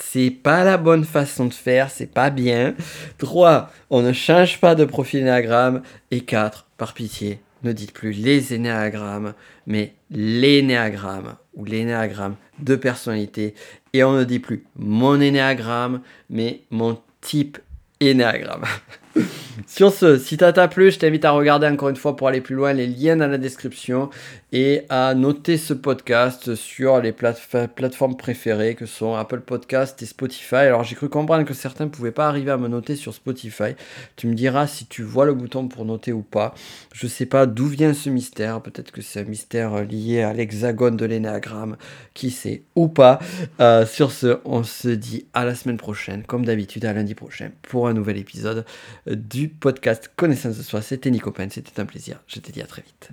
c'est 0.01 0.30
pas 0.30 0.64
la 0.64 0.76
bonne 0.76 1.05
façon 1.05 1.47
de 1.47 1.55
faire, 1.55 1.91
c'est 1.91 2.12
pas 2.12 2.30
bien. 2.30 2.74
3. 3.18 3.70
On 3.91 4.03
ne 4.03 4.12
change 4.12 4.61
pas 4.61 4.74
de 4.74 4.84
profil 4.84 5.20
énéagramme. 5.20 5.82
Et 6.11 6.20
4. 6.20 6.66
Par 6.76 6.95
pitié, 6.95 7.41
ne 7.62 7.72
dites 7.72 7.92
plus 7.92 8.12
les 8.12 8.54
énéagrammes, 8.54 9.34
mais 9.66 9.94
l'énéagramme 10.11 11.34
ou 11.54 11.64
l'énéagramme 11.64 12.36
de 12.59 12.76
personnalité. 12.76 13.54
et 13.92 14.04
on 14.04 14.12
ne 14.12 14.24
dit 14.24 14.38
plus 14.38 14.64
mon 14.76 15.20
énéagramme, 15.20 16.00
mais 16.30 16.62
mon 16.70 17.00
type 17.20 17.59
énéagramme. 18.00 18.64
Sur 19.66 19.92
ce, 19.92 20.18
si 20.18 20.36
ça 20.36 20.52
t'a 20.52 20.68
plu, 20.68 20.90
je 20.90 20.98
t'invite 20.98 21.24
à 21.24 21.32
regarder 21.32 21.66
encore 21.66 21.88
une 21.88 21.96
fois 21.96 22.16
pour 22.16 22.28
aller 22.28 22.40
plus 22.40 22.54
loin 22.54 22.72
les 22.72 22.86
liens 22.86 23.16
dans 23.16 23.26
la 23.26 23.38
description 23.38 24.11
et 24.52 24.82
à 24.88 25.14
noter 25.14 25.59
ce 25.59 25.74
podcast 25.74 26.54
sur 26.54 27.00
les 27.00 27.12
plateformes 27.12 28.16
préférées 28.16 28.74
que 28.74 28.86
sont 28.86 29.14
Apple 29.14 29.40
Podcast 29.40 30.00
et 30.02 30.06
Spotify. 30.06 30.56
Alors 30.56 30.84
j'ai 30.84 30.94
cru 30.94 31.09
comprendre 31.09 31.44
que 31.44 31.54
certains 31.54 31.84
ne 31.84 31.90
pouvaient 31.90 32.12
pas 32.12 32.28
arriver 32.28 32.50
à 32.50 32.56
me 32.56 32.68
noter 32.68 32.96
sur 32.96 33.12
Spotify. 33.12 33.74
Tu 34.16 34.26
me 34.26 34.34
diras 34.34 34.66
si 34.66 34.86
tu 34.86 35.02
vois 35.02 35.26
le 35.26 35.34
bouton 35.34 35.68
pour 35.68 35.84
noter 35.84 36.12
ou 36.12 36.22
pas. 36.22 36.54
Je 36.94 37.06
sais 37.06 37.26
pas 37.26 37.46
d'où 37.46 37.66
vient 37.66 37.94
ce 37.94 38.11
mystère. 38.11 38.62
Peut-être 38.62 38.90
que 38.90 39.02
c'est 39.02 39.20
un 39.20 39.24
mystère 39.24 39.84
lié 39.84 40.22
à 40.22 40.32
l'hexagone 40.32 40.96
de 40.96 41.04
l'énéagramme. 41.04 41.76
Qui 42.14 42.30
sait 42.30 42.62
ou 42.74 42.88
pas. 42.88 43.18
Euh, 43.61 43.86
sur 43.86 44.12
ce, 44.12 44.38
on 44.44 44.64
se 44.64 44.88
dit 44.88 45.26
à 45.34 45.44
la 45.44 45.54
semaine 45.54 45.76
prochaine, 45.76 46.22
comme 46.24 46.44
d'habitude 46.44 46.84
à 46.84 46.92
lundi 46.92 47.14
prochain, 47.14 47.50
pour 47.62 47.86
un 47.86 47.92
nouvel 47.92 48.16
épisode 48.16 48.64
du 49.09 49.48
podcast 49.48 50.11
Connaissance 50.16 50.59
de 50.59 50.62
soi. 50.62 50.82
C'était 50.82 51.11
Nico 51.11 51.30
Pen, 51.30 51.50
c'était 51.50 51.80
un 51.80 51.86
plaisir. 51.86 52.22
Je 52.26 52.40
te 52.40 52.50
dis 52.52 52.62
à 52.62 52.66
très 52.66 52.82
vite. 52.82 53.11